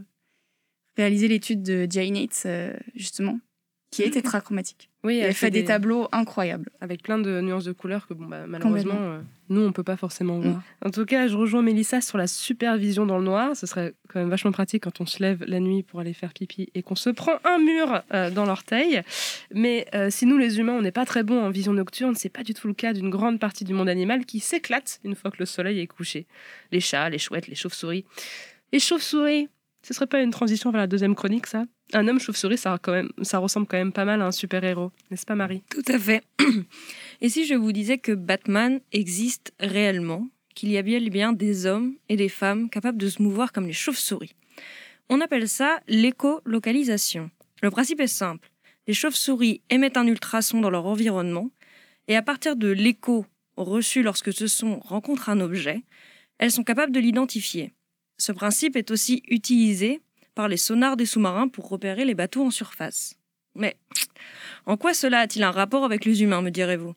réaliser 0.98 1.28
l'étude 1.28 1.64
de 1.64 1.88
Jay 1.90 2.10
Nates, 2.10 2.44
euh, 2.46 2.74
justement, 2.96 3.40
qui 3.92 4.04
est 4.04 4.10
tétrachromatique. 4.10 4.90
Oui, 5.04 5.20
Elle 5.20 5.34
fait 5.34 5.50
des 5.50 5.64
tableaux 5.64 6.10
incroyables. 6.12 6.70
avec 6.82 7.02
plein 7.02 7.18
de 7.18 7.40
nuances 7.40 7.64
de 7.64 7.72
couleurs 7.72 8.08
que 8.08 8.14
bon, 8.14 8.26
bah, 8.26 8.46
malheureusement, 8.46 8.98
euh, 9.00 9.22
nous, 9.48 9.62
on 9.62 9.72
peut 9.72 9.84
pas 9.84 9.96
forcément 9.96 10.40
voir. 10.40 10.62
En 10.86 10.90
tout 10.90 11.06
cas, 11.06 11.28
je 11.28 11.38
rejoins 11.38 11.62
Mélissa 11.62 12.02
sur 12.02 12.18
la 12.18 12.28
supervision 12.28 13.06
dans 13.06 13.18
le 13.18 13.24
noir. 13.24 13.56
Ce 13.56 13.66
serait 13.66 13.94
quand 14.10 14.20
même 14.20 14.30
vachement 14.30 14.52
pratique 14.52 14.84
quand 14.84 15.00
on 15.00 15.06
se 15.06 15.24
lève 15.24 15.46
la 15.48 15.62
nuit 15.62 15.84
pour 15.84 16.02
aller 16.02 16.12
faire 16.12 16.34
pipi 16.34 16.70
et 16.76 16.84
qu'on 16.84 16.96
se 16.96 17.10
prend 17.10 17.40
un 17.46 17.60
mur 17.60 18.04
euh, 18.14 18.30
dans 18.30 18.46
l'orteil. 18.46 19.02
Mais 19.54 19.88
euh, 19.96 20.10
si 20.10 20.26
nous, 20.26 20.38
les 20.38 20.60
humains, 20.60 20.74
on 20.74 20.82
n'est 20.82 20.92
pas 20.92 21.06
très 21.06 21.24
bons 21.24 21.42
en 21.42 21.50
vision 21.50 21.72
nocturne, 21.72 22.16
c'est 22.16 22.30
pas 22.30 22.44
du 22.44 22.54
tout 22.54 22.68
le 22.68 22.74
cas 22.74 22.92
d'une 22.92 23.10
grande 23.10 23.40
partie 23.40 23.64
du 23.64 23.74
monde 23.74 23.88
animal 23.88 24.26
qui 24.26 24.42
s'éclate 24.42 25.00
une 25.06 25.16
fois 25.16 25.32
que 25.32 25.38
le 25.40 25.46
soleil 25.46 25.80
est 25.80 25.88
couché. 25.88 26.28
Les 26.74 26.82
chats, 26.82 27.10
les 27.10 27.20
chouettes, 27.20 27.48
les 27.48 27.56
chauves-souris. 27.56 28.04
Les 28.74 28.80
chauves-souris, 28.80 29.48
ce 29.88 29.94
serait 29.94 30.08
pas 30.08 30.22
une 30.22 30.32
transition 30.32 30.70
vers 30.70 30.82
la 30.82 30.88
deuxième 30.88 31.16
chronique, 31.16 31.48
ça? 31.48 31.64
Un 31.94 32.10
homme 32.10 32.20
chauve-souris, 32.20 32.58
ça, 32.58 32.78
ressemble 33.38 33.68
quand 33.68 33.78
même 33.78 33.94
pas 33.94 34.04
mal 34.04 34.22
à 34.22 34.26
un 34.26 34.34
super-héros, 34.34 34.92
n'est-ce 35.10 35.26
pas, 35.26 35.36
Marie? 35.36 35.64
Tout 35.70 35.82
à 35.88 35.98
fait. 35.98 36.24
Et 37.22 37.30
si 37.30 37.46
je 37.46 37.54
vous 37.54 37.72
disais 37.72 37.98
que 37.98 38.12
Batman 38.12 38.82
existe 38.92 39.54
réellement, 39.62 40.28
qu'il 40.56 40.72
y 40.72 40.78
a 40.78 40.82
bien, 40.82 41.00
bien 41.00 41.32
des 41.32 41.66
hommes 41.66 41.94
et 42.10 42.18
des 42.18 42.28
femmes 42.28 42.70
capables 42.70 42.98
de 42.98 43.08
se 43.08 43.22
mouvoir 43.22 43.54
comme 43.54 43.66
les 43.66 43.72
chauves-souris? 43.72 44.36
On 45.08 45.22
appelle 45.22 45.48
ça 45.48 45.80
l'écolocalisation. 45.88 47.32
Le 47.62 47.72
principe 47.72 48.02
est 48.02 48.08
simple. 48.08 48.50
Les 48.88 48.94
chauves-souris 48.94 49.62
émettent 49.70 49.96
un 49.96 50.08
ultrason 50.08 50.60
dans 50.60 50.70
leur 50.70 50.86
environnement, 50.86 51.50
et 52.10 52.18
à 52.18 52.22
partir 52.22 52.58
de 52.58 52.68
l'écho 52.68 53.26
reçu 53.56 54.04
lorsque 54.04 54.34
ce 54.34 54.48
son 54.48 54.80
rencontre 54.80 55.30
un 55.30 55.40
objet, 55.40 55.84
elles 56.40 56.52
sont 56.52 56.66
capables 56.66 56.92
de 56.92 57.00
l'identifier. 57.00 57.72
Ce 58.18 58.32
principe 58.32 58.76
est 58.76 58.92
aussi 58.92 59.24
utilisé 59.28 60.02
par 60.36 60.48
les 60.48 60.58
sonars 60.58 60.98
des 60.98 61.06
sous-marins 61.06 61.48
pour 61.48 61.70
repérer 61.70 62.06
les 62.06 62.16
bateaux 62.16 62.46
en 62.46 62.52
surface. 62.52 63.16
Mais 63.56 63.78
en 64.66 64.78
quoi 64.78 64.94
cela 64.94 65.20
a-t-il 65.20 65.44
un 65.44 65.52
rapport 65.52 65.84
avec 65.84 66.06
les 66.06 66.22
humains, 66.22 66.42
me 66.42 66.52
direz-vous? 66.52 66.94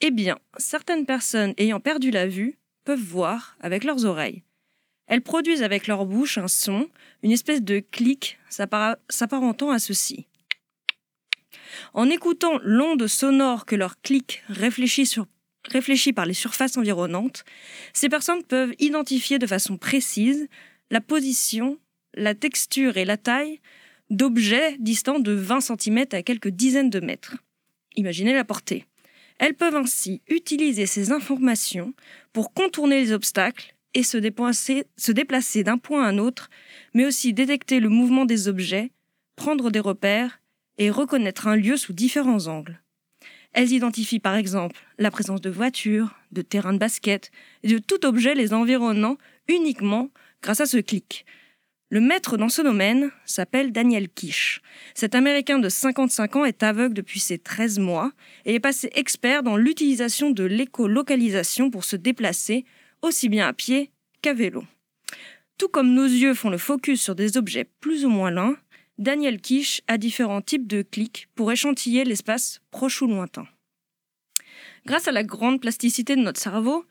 Eh 0.00 0.10
bien, 0.10 0.38
certaines 0.56 1.06
personnes 1.06 1.54
ayant 1.56 1.80
perdu 1.80 2.10
la 2.10 2.26
vue 2.26 2.58
peuvent 2.84 2.98
voir 2.98 3.56
avec 3.60 3.84
leurs 3.84 4.04
oreilles. 4.04 4.42
Elles 5.06 5.22
produisent 5.22 5.62
avec 5.62 5.86
leur 5.86 6.06
bouche 6.06 6.38
un 6.38 6.48
son, 6.48 6.88
une 7.22 7.32
espèce 7.32 7.62
de 7.62 7.80
clic 7.80 8.38
s'apparentant 8.48 9.70
à 9.70 9.78
ceci. 9.78 10.26
En 11.92 12.08
écoutant 12.08 12.58
l'onde 12.62 13.06
sonore 13.06 13.66
que 13.66 13.76
leur 13.76 14.00
clic 14.00 14.42
réfléchit, 14.48 15.06
sur- 15.06 15.26
réfléchit 15.68 16.12
par 16.12 16.26
les 16.26 16.34
surfaces 16.34 16.76
environnantes, 16.76 17.44
ces 17.92 18.08
personnes 18.08 18.42
peuvent 18.42 18.74
identifier 18.78 19.38
de 19.38 19.46
façon 19.46 19.76
précise 19.76 20.48
la 20.90 21.00
position, 21.00 21.78
la 22.14 22.34
texture 22.34 22.96
et 22.96 23.04
la 23.04 23.16
taille 23.16 23.60
d'objets 24.10 24.76
distants 24.78 25.20
de 25.20 25.32
20 25.32 25.60
cm 25.60 26.04
à 26.12 26.22
quelques 26.22 26.48
dizaines 26.48 26.90
de 26.90 27.00
mètres. 27.00 27.36
Imaginez 27.96 28.34
la 28.34 28.44
portée. 28.44 28.84
Elles 29.38 29.54
peuvent 29.54 29.76
ainsi 29.76 30.20
utiliser 30.28 30.86
ces 30.86 31.12
informations 31.12 31.94
pour 32.32 32.52
contourner 32.52 33.00
les 33.00 33.12
obstacles 33.12 33.74
et 33.94 34.02
se 34.02 34.18
déplacer 34.18 35.64
d'un 35.64 35.78
point 35.78 36.04
à 36.04 36.08
un 36.08 36.18
autre, 36.18 36.50
mais 36.94 37.04
aussi 37.04 37.32
détecter 37.32 37.80
le 37.80 37.88
mouvement 37.88 38.24
des 38.24 38.48
objets, 38.48 38.90
prendre 39.36 39.70
des 39.70 39.80
repères 39.80 40.40
et 40.78 40.90
reconnaître 40.90 41.46
un 41.46 41.56
lieu 41.56 41.76
sous 41.76 41.92
différents 41.92 42.46
angles. 42.46 42.81
Elles 43.52 43.72
identifient 43.72 44.20
par 44.20 44.34
exemple 44.34 44.80
la 44.98 45.10
présence 45.10 45.40
de 45.40 45.50
voitures, 45.50 46.14
de 46.30 46.42
terrains 46.42 46.72
de 46.72 46.78
basket 46.78 47.30
et 47.62 47.68
de 47.68 47.78
tout 47.78 48.06
objet 48.06 48.34
les 48.34 48.54
environnant 48.54 49.18
uniquement 49.48 50.10
grâce 50.42 50.60
à 50.60 50.66
ce 50.66 50.78
clic. 50.78 51.26
Le 51.90 52.00
maître 52.00 52.38
dans 52.38 52.48
ce 52.48 52.62
domaine 52.62 53.10
s'appelle 53.26 53.70
Daniel 53.70 54.08
Kish. 54.08 54.62
Cet 54.94 55.14
Américain 55.14 55.58
de 55.58 55.68
55 55.68 56.36
ans 56.36 56.44
est 56.46 56.62
aveugle 56.62 56.94
depuis 56.94 57.20
ses 57.20 57.36
13 57.36 57.80
mois 57.80 58.12
et 58.46 58.54
est 58.54 58.60
passé 58.60 58.88
expert 58.94 59.42
dans 59.42 59.58
l'utilisation 59.58 60.30
de 60.30 60.44
l'écolocalisation 60.44 61.70
pour 61.70 61.84
se 61.84 61.96
déplacer 61.96 62.64
aussi 63.02 63.28
bien 63.28 63.46
à 63.46 63.52
pied 63.52 63.90
qu'à 64.22 64.32
vélo. 64.32 64.64
Tout 65.58 65.68
comme 65.68 65.92
nos 65.92 66.06
yeux 66.06 66.32
font 66.32 66.48
le 66.48 66.56
focus 66.56 67.02
sur 67.02 67.14
des 67.14 67.36
objets 67.36 67.68
plus 67.80 68.06
ou 68.06 68.08
moins 68.08 68.30
loin, 68.30 68.56
Daniel 69.02 69.40
Kish 69.40 69.82
a 69.88 69.98
différents 69.98 70.42
types 70.42 70.68
de 70.68 70.82
clics 70.82 71.26
pour 71.34 71.50
échantiller 71.50 72.04
l'espace 72.04 72.60
proche 72.70 73.02
ou 73.02 73.08
lointain. 73.08 73.48
Grâce 74.86 75.08
à 75.08 75.12
la 75.12 75.24
grande 75.24 75.60
plasticité 75.60 76.14
de 76.14 76.20
notre 76.20 76.40
cerveau, 76.40 76.84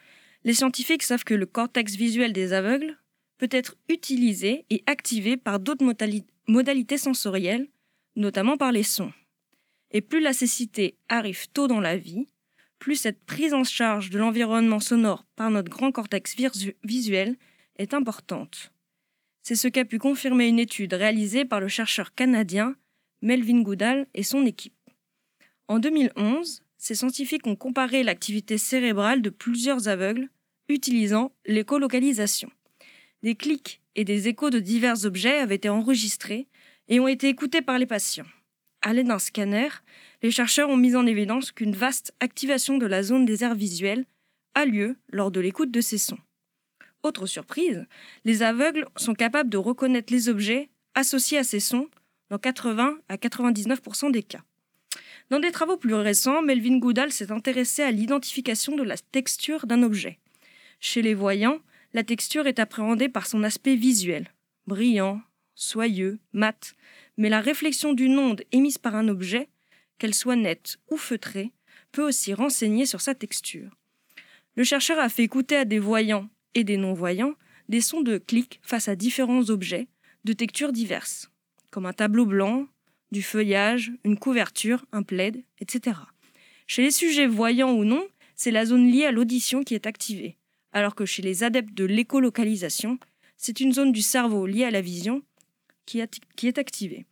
les 0.44 0.54
scientifiques 0.54 1.04
savent 1.04 1.24
que 1.24 1.34
le 1.34 1.46
cortex 1.46 1.96
visuel 1.96 2.34
des 2.34 2.52
aveugles 2.52 2.98
peut 3.38 3.48
être 3.50 3.78
utilisé 3.88 4.66
et 4.70 4.84
activé 4.88 5.38
par 5.38 5.62
d'autres 5.62 5.86
modali- 5.86 6.26
modalités 6.48 6.98
sensorielles, 6.98 7.70
notamment 8.18 8.58
par 8.58 8.74
les 8.74 8.84
sons. 8.84 9.14
Et 9.92 10.02
plus 10.02 10.20
la 10.20 10.34
cécité 10.34 10.98
arrive 11.08 11.48
tôt 11.52 11.70
dans 11.70 11.80
la 11.80 11.96
vie, 11.96 12.28
plus 12.78 12.98
cette 12.98 13.24
prise 13.24 13.54
en 13.54 13.64
charge 13.64 14.10
de 14.10 14.20
l'environnement 14.20 14.82
sonore 14.82 15.24
par 15.38 15.50
notre 15.50 15.72
grand 15.72 15.94
cortex 15.94 16.36
visuel 16.84 17.38
est 17.78 17.94
importante. 17.94 18.74
C'est 19.44 19.56
ce 19.56 19.68
qu'a 19.68 19.86
pu 19.86 19.98
confirmer 19.98 20.48
une 20.48 20.60
étude 20.60 20.94
réalisée 20.94 21.46
par 21.46 21.60
le 21.60 21.68
chercheur 21.68 22.14
canadien 22.14 22.76
Melvin 23.22 23.62
Goodall 23.62 24.08
et 24.14 24.24
son 24.24 24.46
équipe. 24.46 24.76
En 25.68 25.80
2011, 25.80 26.64
ces 26.78 26.96
scientifiques 26.96 27.48
ont 27.48 27.56
comparé 27.56 28.04
l'activité 28.04 28.58
cérébrale 28.58 29.22
de 29.22 29.30
plusieurs 29.30 29.88
aveugles 29.88 30.30
utilisant 30.68 31.32
l'écolocalisation. 31.46 32.50
Des 33.24 33.36
clics 33.36 33.82
et 33.96 34.04
des 34.04 34.28
échos 34.28 34.50
de 34.50 34.60
divers 34.60 35.06
objets 35.06 35.38
avaient 35.38 35.56
été 35.56 35.70
enregistrés 35.70 36.48
et 36.88 37.00
ont 37.00 37.08
été 37.08 37.30
écoutés 37.30 37.62
par 37.62 37.78
les 37.78 37.86
patients. 37.86 38.26
À 38.82 38.94
l'aide 38.94 39.08
d'un 39.08 39.20
scanner, 39.20 39.70
les 40.24 40.32
chercheurs 40.32 40.70
ont 40.70 40.78
mis 40.78 40.96
en 40.96 41.06
évidence 41.06 41.52
qu'une 41.52 41.76
vaste 41.76 42.14
activation 42.20 42.78
de 42.78 42.86
la 42.88 43.04
zone 43.04 43.26
des 43.26 43.44
aires 43.44 43.56
visuelles 43.56 44.06
a 44.56 44.66
lieu 44.66 44.98
lors 45.10 45.32
de 45.32 45.40
l'écoute 45.40 45.72
de 45.72 45.82
ces 45.82 45.98
sons. 45.98 46.18
Autre 47.04 47.26
surprise, 47.26 47.86
les 48.26 48.44
aveugles 48.44 48.88
sont 48.96 49.14
capables 49.14 49.50
de 49.50 49.58
reconnaître 49.58 50.14
les 50.14 50.30
objets 50.30 50.70
associés 50.94 51.38
à 51.38 51.44
ces 51.44 51.60
sons 51.60 51.90
dans 52.30 52.38
80 52.38 52.98
à 53.10 53.16
99% 53.18 54.12
des 54.12 54.24
cas. 54.24 54.44
Dans 55.30 55.40
des 55.40 55.52
travaux 55.52 55.78
plus 55.78 55.94
récents, 55.94 56.42
Melvin 56.42 56.78
Goodall 56.78 57.12
s'est 57.12 57.32
intéressé 57.32 57.82
à 57.82 57.92
l'identification 57.92 58.76
de 58.76 58.84
la 58.84 58.98
texture 58.98 59.66
d'un 59.66 59.82
objet. 59.82 60.20
Chez 60.80 61.02
les 61.02 61.14
voyants, 61.14 61.60
la 61.94 62.04
texture 62.04 62.48
est 62.48 62.60
appréhendée 62.60 63.10
par 63.10 63.28
son 63.28 63.44
aspect 63.44 63.76
visuel, 63.76 64.32
brillant, 64.68 65.22
soyeux, 65.56 66.20
mat, 66.34 66.74
mais 67.18 67.30
la 67.30 67.42
réflexion 67.42 67.94
d'une 67.94 68.20
onde 68.20 68.44
émise 68.52 68.78
par 68.78 68.96
un 68.96 69.08
objet, 69.08 69.50
qu'elle 69.98 70.14
soit 70.14 70.36
nette 70.36 70.78
ou 70.90 70.98
feutrée, 70.98 71.52
peut 71.92 72.04
aussi 72.04 72.34
renseigner 72.34 72.86
sur 72.86 73.02
sa 73.02 73.16
texture. 73.16 73.70
Le 74.56 74.64
chercheur 74.64 75.00
a 75.00 75.10
fait 75.10 75.24
écouter 75.24 75.56
à 75.56 75.66
des 75.66 75.80
voyants 75.80 76.30
et 76.56 76.64
des 76.64 76.78
non-voyants 76.78 77.36
des 77.70 77.82
sons 77.82 78.02
de 78.02 78.18
clics 78.18 78.60
face 78.62 78.90
à 78.90 78.96
différents 78.96 79.50
objets 79.50 79.88
de 80.26 80.34
textures 80.34 80.74
diverses, 80.74 81.32
comme 81.70 81.86
un 81.86 81.94
tableau 81.94 82.26
blanc, 82.26 82.68
du 83.12 83.22
feuillage, 83.22 83.92
une 84.04 84.18
couverture, 84.18 84.86
un 84.92 85.04
plaid, 85.04 85.42
etc. 85.60 85.98
Chez 86.68 86.84
les 86.84 86.92
sujets 86.92 87.28
voyants 87.28 87.72
ou 87.72 87.86
non, 87.86 88.06
c'est 88.36 88.52
la 88.52 88.66
zone 88.66 88.92
liée 88.92 89.06
à 89.06 89.12
l'audition 89.12 89.64
qui 89.64 89.74
est 89.76 89.88
activée, 89.88 90.38
alors 90.74 90.96
que 90.96 91.06
chez 91.06 91.22
les 91.22 91.44
adeptes 91.44 91.74
de 91.74 91.86
l'écolocalisation, 91.86 93.00
c'est 93.38 93.60
une 93.60 93.74
zone 93.74 93.92
du 93.92 94.02
cerveau 94.02 94.46
liée 94.46 94.66
à 94.66 94.72
la 94.72 94.82
vision 94.82 95.24
qui, 95.86 96.00
est 96.00 96.58
activée. 96.58 97.06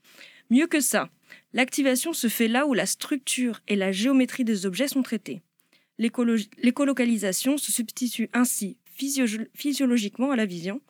Mieux 0.50 0.68
que 0.68 0.80
ça, 0.80 1.10
l'activation 1.54 2.14
se 2.14 2.28
fait 2.28 2.48
là 2.48 2.66
où 2.66 2.74
la 2.74 2.86
structure 2.86 3.62
et 3.68 3.76
la 3.76 3.92
géométrie 3.92 4.46
des 4.46 4.66
objets 4.66 4.88
sont 4.88 5.04
traitées. 5.04 5.42
L'écolocalisation 5.98 7.58
se 7.58 7.72
substitue 7.72 8.30
ainsi 8.34 8.78
physiologiquement 9.54 10.32
à 10.32 10.36
la 10.36 10.46
vision. 10.46 10.82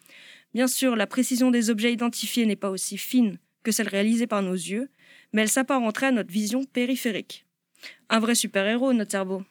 Bien 0.54 0.68
sûr, 0.68 0.96
la 0.96 1.08
précision 1.08 1.52
des 1.52 1.70
objets 1.70 1.94
identifiés 1.94 2.46
n'est 2.46 2.56
pas 2.56 2.70
aussi 2.70 2.98
fine 2.98 3.38
que 3.64 3.72
celle 3.72 3.88
réalisée 3.88 4.28
par 4.28 4.42
nos 4.42 4.54
yeux, 4.54 4.90
mais 5.34 5.44
elle 5.44 5.50
s'apparenterait 5.50 6.08
à 6.08 6.12
notre 6.12 6.32
vision 6.32 6.64
périphérique. 6.64 7.46
Un 8.10 8.20
vrai 8.20 8.36
super-héros, 8.36 8.94
notre 8.94 9.12
cerveau. 9.12 9.44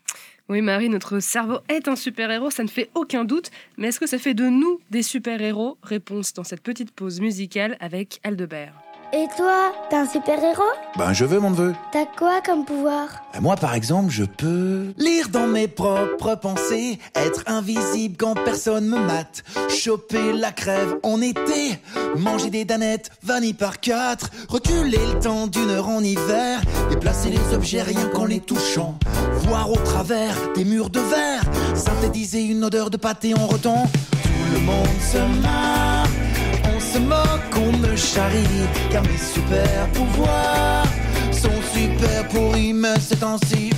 Oui, 0.49 0.63
Marie, 0.63 0.89
notre 0.89 1.21
cerveau 1.21 1.59
est 1.69 1.89
un 1.89 1.97
super-héros, 1.97 2.51
ça 2.51 2.63
ne 2.63 2.69
fait 2.69 2.91
aucun 2.95 3.25
doute. 3.25 3.51
Mais 3.77 3.89
est-ce 3.89 4.01
que 4.01 4.07
ça 4.07 4.19
fait 4.19 4.35
de 4.35 4.49
nous 4.49 4.81
des 4.91 5.03
super-héros? 5.03 5.79
Réponse 5.83 6.33
dans 6.33 6.45
cette 6.45 6.63
petite 6.63 6.91
pause 6.91 7.21
musicale 7.21 7.77
avec 7.81 8.19
Aldebert. 8.25 8.88
Et 9.11 9.27
toi, 9.39 9.73
t'es 9.89 9.97
un 9.97 10.07
super-héros 10.07 10.63
Ben 10.99 11.15
je 11.15 11.25
veux 11.25 11.41
mon 11.41 11.51
neveu. 11.51 11.75
T'as 11.93 12.05
quoi 12.05 12.43
comme 12.45 12.67
pouvoir 12.67 13.09
ben, 13.33 13.41
Moi 13.41 13.57
par 13.57 13.73
exemple, 13.73 14.11
je 14.11 14.25
peux 14.25 14.93
lire 14.99 15.31
dans 15.31 15.47
mes 15.47 15.67
propres 15.67 16.35
pensées, 16.35 16.99
être 17.15 17.43
invisible 17.47 18.17
quand 18.19 18.35
personne 18.35 18.87
me 18.87 18.99
mate, 18.99 19.45
choper 19.71 20.35
la 20.35 20.53
crève 20.53 20.99
en 21.03 21.23
été, 21.23 21.79
manger 22.19 22.51
des 22.51 22.67
danettes 22.67 23.11
vanille 23.23 23.55
par 23.55 23.81
quatre, 23.81 24.29
reculer 24.47 24.99
le 25.15 25.19
temps 25.21 25.47
d'une 25.47 25.71
heure 25.71 25.89
en 25.89 26.03
hiver, 26.03 26.61
déplacer 26.91 27.31
les 27.31 27.55
objets 27.55 27.83
rien 27.83 28.09
qu'en 28.13 28.27
les 28.27 28.41
touchant, 28.41 28.99
voir 29.37 29.73
au 29.73 29.77
travers 29.77 30.35
des 30.55 30.67
murs 30.67 30.91
de 30.91 31.01
verre, 31.01 31.45
synthétiser 31.75 32.43
une 32.43 32.63
odeur 32.63 32.91
de 32.91 32.99
pâté 32.99 33.33
en 33.33 33.47
rotant. 33.47 33.85
Tout 34.23 34.55
le 34.55 34.61
monde 34.61 34.87
se 35.01 35.43
marre 35.43 36.28
se 36.99 37.03
moque, 37.03 37.57
on 37.57 37.77
me 37.79 37.97
charrie, 37.97 38.67
car 38.91 39.03
mes 39.03 39.19
super 39.19 39.89
pouvoirs 39.93 40.87
sont 41.33 41.61
super 41.73 42.29
pourris, 42.29 42.73
mais 42.73 42.99
c'est 43.01 43.23
ainsi. 43.23 43.71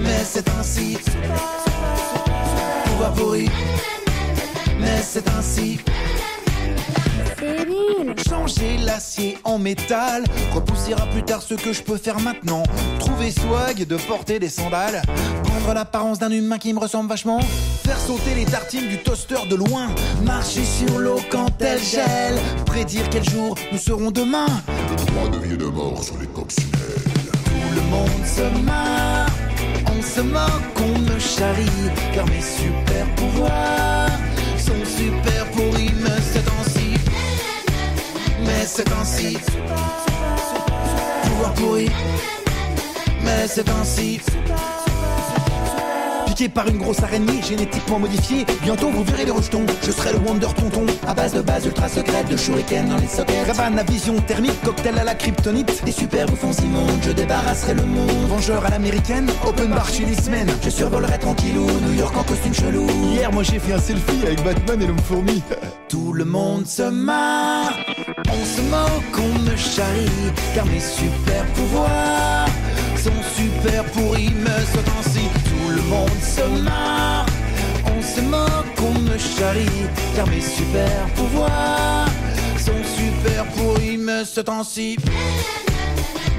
Mais 0.00 0.22
c'est 0.24 0.48
ainsi. 0.58 0.98
Pouvoir 2.84 3.12
pourri, 3.14 3.48
mais 4.78 5.00
c'est 5.02 5.28
ainsi. 5.30 5.80
Changer 8.28 8.76
l'acier 8.84 9.38
en 9.44 9.58
métal 9.58 10.24
repoussera 10.52 11.06
plus 11.06 11.22
tard 11.22 11.40
ce 11.40 11.54
que 11.54 11.72
je 11.72 11.82
peux 11.82 11.96
faire 11.96 12.20
maintenant. 12.20 12.62
Trouver 12.98 13.30
swag 13.30 13.86
de 13.86 13.96
porter 13.96 14.38
des 14.38 14.50
sandales. 14.50 15.00
Prendre 15.44 15.72
l'apparence 15.72 16.18
d'un 16.18 16.30
humain 16.30 16.58
qui 16.58 16.74
me 16.74 16.78
ressemble 16.78 17.08
vachement. 17.08 17.40
Faire 17.84 17.98
sauter 17.98 18.34
les 18.34 18.44
tartines 18.44 18.88
du 18.88 18.98
toaster 18.98 19.46
de 19.48 19.56
loin. 19.56 19.88
Marcher 20.22 20.64
sur 20.64 20.98
l'eau 20.98 21.18
quand 21.30 21.50
elle 21.60 21.82
gèle. 21.82 22.38
Prédire 22.66 23.08
quel 23.10 23.24
jour 23.24 23.54
nous 23.72 23.78
serons 23.78 24.10
demain. 24.10 24.46
Droits 25.06 25.28
de 25.30 25.38
vie 25.38 25.54
et 25.54 25.56
de 25.56 25.64
mort 25.64 26.02
sur 26.04 26.18
les 26.18 26.26
coccinelles. 26.26 26.70
Tout 27.44 27.74
le 27.74 27.82
monde 27.90 28.26
se 28.26 28.64
marre. 28.64 29.30
On 29.86 30.02
se 30.02 30.20
moque, 30.20 30.80
on 30.84 30.98
me 30.98 31.18
charrie. 31.18 31.90
Car 32.14 32.26
mes 32.26 32.42
super 32.42 33.06
pouvoirs 33.16 34.10
sont 34.58 34.84
super 34.84 35.29
c'est 38.80 38.92
ainsi. 38.92 39.36
Pouvoir 41.24 41.52
pourri, 41.54 41.90
mais 43.22 43.46
c'est 43.46 43.68
ainsi 43.68 44.20
par 46.48 46.66
une 46.68 46.78
grosse 46.78 47.02
araignée 47.02 47.42
génétiquement 47.42 47.98
modifiée. 47.98 48.46
Bientôt 48.62 48.88
vous 48.88 49.04
verrez 49.04 49.24
les 49.24 49.30
rejetons. 49.30 49.64
Je 49.82 49.90
serai 49.90 50.12
le 50.12 50.18
Wonder 50.20 50.46
Tonton 50.56 50.86
à 51.06 51.14
base 51.14 51.34
de 51.34 51.40
base 51.40 51.66
ultra 51.66 51.88
secrète, 51.88 52.28
de 52.28 52.36
shuriken 52.36 52.88
dans 52.88 52.96
les 52.96 53.06
sockets. 53.06 53.46
Cabane 53.46 53.78
à 53.78 53.82
vision 53.82 54.14
thermique, 54.20 54.60
cocktail 54.62 54.98
à 54.98 55.04
la 55.04 55.14
kryptonite. 55.14 55.84
Des 55.84 55.92
super 55.92 56.26
bouffons 56.26 56.52
immondes, 56.52 56.98
je 57.02 57.10
débarrasserai 57.10 57.74
le 57.74 57.82
monde. 57.82 58.28
Vengeur 58.28 58.64
à 58.64 58.70
l'américaine, 58.70 59.30
open 59.46 59.70
bar 59.70 59.88
chez 59.88 60.04
les 60.04 60.14
semaines. 60.14 60.50
Je 60.62 60.70
survolerai 60.70 61.18
tranquillou, 61.18 61.66
New 61.66 61.94
York 61.94 62.16
en 62.16 62.22
costume 62.22 62.54
chelou. 62.54 62.86
Hier, 63.12 63.30
moi 63.32 63.42
j'ai 63.42 63.58
fait 63.58 63.72
un 63.72 63.80
selfie 63.80 64.24
avec 64.24 64.42
Batman 64.42 64.80
et 64.82 64.86
l'homme 64.86 64.98
fourmi. 65.00 65.42
Tout 65.88 66.12
le 66.12 66.24
monde 66.24 66.66
se 66.66 66.82
marre, 66.82 67.74
on 68.32 68.44
se 68.44 68.60
moque, 68.62 69.18
on 69.18 69.38
me 69.40 69.56
charrie, 69.56 70.32
car 70.54 70.66
mes 70.66 70.80
super 70.80 71.44
pouvoirs 71.54 72.46
sont 72.96 73.22
super 73.34 73.84
pourris, 73.92 74.32
mais 74.36 74.64
ce 74.72 74.78
temps-ci, 74.78 75.28
tout 75.48 75.70
le 75.70 75.82
monde 75.82 76.20
se 76.22 76.62
marre. 76.62 77.26
On 77.86 78.02
se 78.02 78.20
moque, 78.20 78.80
on 78.82 78.98
me 79.00 79.18
charrie, 79.18 79.86
car 80.14 80.26
mes 80.28 80.40
super 80.40 81.06
pouvoirs 81.16 82.08
sont 82.58 82.82
super 82.96 83.44
pourris, 83.56 83.96
mais 83.96 84.24
ce 84.24 84.40
temps-ci, 84.40 84.96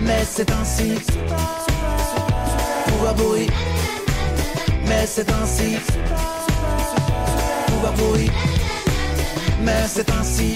mais 0.01 0.23
c'est 0.29 0.51
ainsi. 0.51 0.93
Pouvoir 2.87 3.15
pourri, 3.15 3.47
mais 4.87 5.05
c'est 5.05 5.29
ainsi. 5.31 5.77
Pouvoir 7.67 7.93
pourri, 7.93 8.29
mais 9.63 9.83
c'est 9.87 10.09
ainsi. 10.11 10.55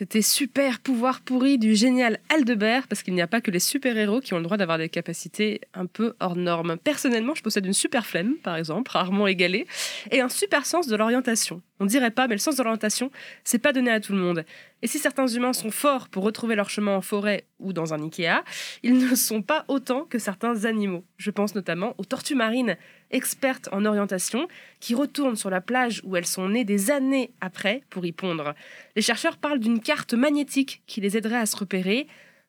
C'était 0.00 0.22
super 0.22 0.80
pouvoir 0.80 1.20
pourri 1.20 1.58
du 1.58 1.74
génial 1.74 2.20
Aldebert, 2.30 2.88
parce 2.88 3.02
qu'il 3.02 3.12
n'y 3.12 3.20
a 3.20 3.26
pas 3.26 3.42
que 3.42 3.50
les 3.50 3.58
super-héros 3.58 4.22
qui 4.22 4.32
ont 4.32 4.38
le 4.38 4.44
droit 4.44 4.56
d'avoir 4.56 4.78
des 4.78 4.88
capacités 4.88 5.60
un 5.74 5.84
peu 5.84 6.14
hors 6.20 6.36
normes. 6.36 6.78
Personnellement, 6.78 7.34
je 7.34 7.42
possède 7.42 7.66
une 7.66 7.74
super 7.74 8.06
flemme, 8.06 8.36
par 8.36 8.56
exemple, 8.56 8.90
rarement 8.90 9.26
égalée, 9.26 9.66
et 10.10 10.22
un 10.22 10.30
super 10.30 10.64
sens 10.64 10.86
de 10.86 10.96
l'orientation. 10.96 11.60
On 11.80 11.84
dirait 11.84 12.12
pas, 12.12 12.28
mais 12.28 12.34
le 12.34 12.40
sens 12.40 12.56
de 12.56 12.62
l'orientation, 12.62 13.10
c'est 13.44 13.58
pas 13.58 13.74
donné 13.74 13.90
à 13.90 14.00
tout 14.00 14.14
le 14.14 14.20
monde. 14.20 14.46
Et 14.82 14.86
si 14.86 14.98
certains 14.98 15.26
humains 15.26 15.52
sont 15.52 15.70
forts 15.70 16.08
pour 16.08 16.24
retrouver 16.24 16.54
leur 16.54 16.70
chemin 16.70 16.96
en 16.96 17.00
forêt 17.00 17.44
ou 17.58 17.72
dans 17.72 17.92
un 17.92 18.02
Ikea, 18.02 18.42
ils 18.82 18.96
ne 18.96 19.14
sont 19.14 19.42
pas 19.42 19.64
autant 19.68 20.04
que 20.04 20.18
certains 20.18 20.64
animaux. 20.64 21.04
Je 21.18 21.30
pense 21.30 21.54
notamment 21.54 21.94
aux 21.98 22.04
tortues 22.04 22.34
marines, 22.34 22.76
expertes 23.10 23.68
en 23.72 23.84
orientation, 23.84 24.48
qui 24.80 24.94
retournent 24.94 25.36
sur 25.36 25.50
la 25.50 25.60
plage 25.60 26.00
où 26.04 26.16
elles 26.16 26.26
sont 26.26 26.48
nées 26.48 26.64
des 26.64 26.90
années 26.90 27.32
après 27.40 27.82
pour 27.90 28.06
y 28.06 28.12
pondre. 28.12 28.54
Les 28.96 29.02
chercheurs 29.02 29.36
parlent 29.36 29.60
d'une 29.60 29.80
carte 29.80 30.14
magnétique 30.14 30.82
qui 30.86 31.00
les 31.00 31.16
aiderait 31.16 31.36
à 31.36 31.46
se 31.46 31.56
repérer. 31.56 32.06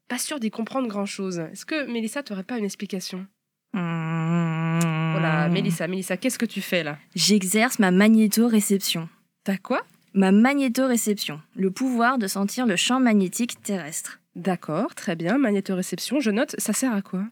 Pas 0.08 0.18
sûr 0.18 0.40
d'y 0.40 0.52
comprendre 0.52 0.88
grand-chose. 0.88 1.40
Est-ce 1.40 1.66
que 1.66 1.86
Mélissa, 1.92 2.24
t'aurais 2.24 2.44
pas 2.44 2.58
une 2.58 2.66
explication? 2.66 3.28
Voilà, 3.74 5.50
Mélissa, 5.50 5.88
Mélissa, 5.88 6.18
qu'est-ce 6.18 6.40
que 6.40 6.46
tu 6.46 6.62
fais 6.62 6.84
là? 6.84 6.98
J'exerce 7.16 7.80
ma 7.80 7.92
magnétoréception. 7.92 9.08
T'as 9.44 9.58
quoi? 9.58 9.84
Ma 10.14 10.34
magnétoréception, 10.34 11.40
le 11.56 11.72
pouvoir 11.72 12.18
de 12.18 12.28
sentir 12.28 12.66
le 12.66 12.76
champ 12.76 13.00
magnétique 13.00 13.62
terrestre. 13.64 14.20
D'accord, 14.36 14.94
très 14.94 15.16
bien. 15.16 15.38
Magnétoréception, 15.38 16.20
je 16.20 16.32
note, 16.32 16.54
ça 16.58 16.74
sert 16.74 16.94
à 16.94 17.02
quoi? 17.02 17.24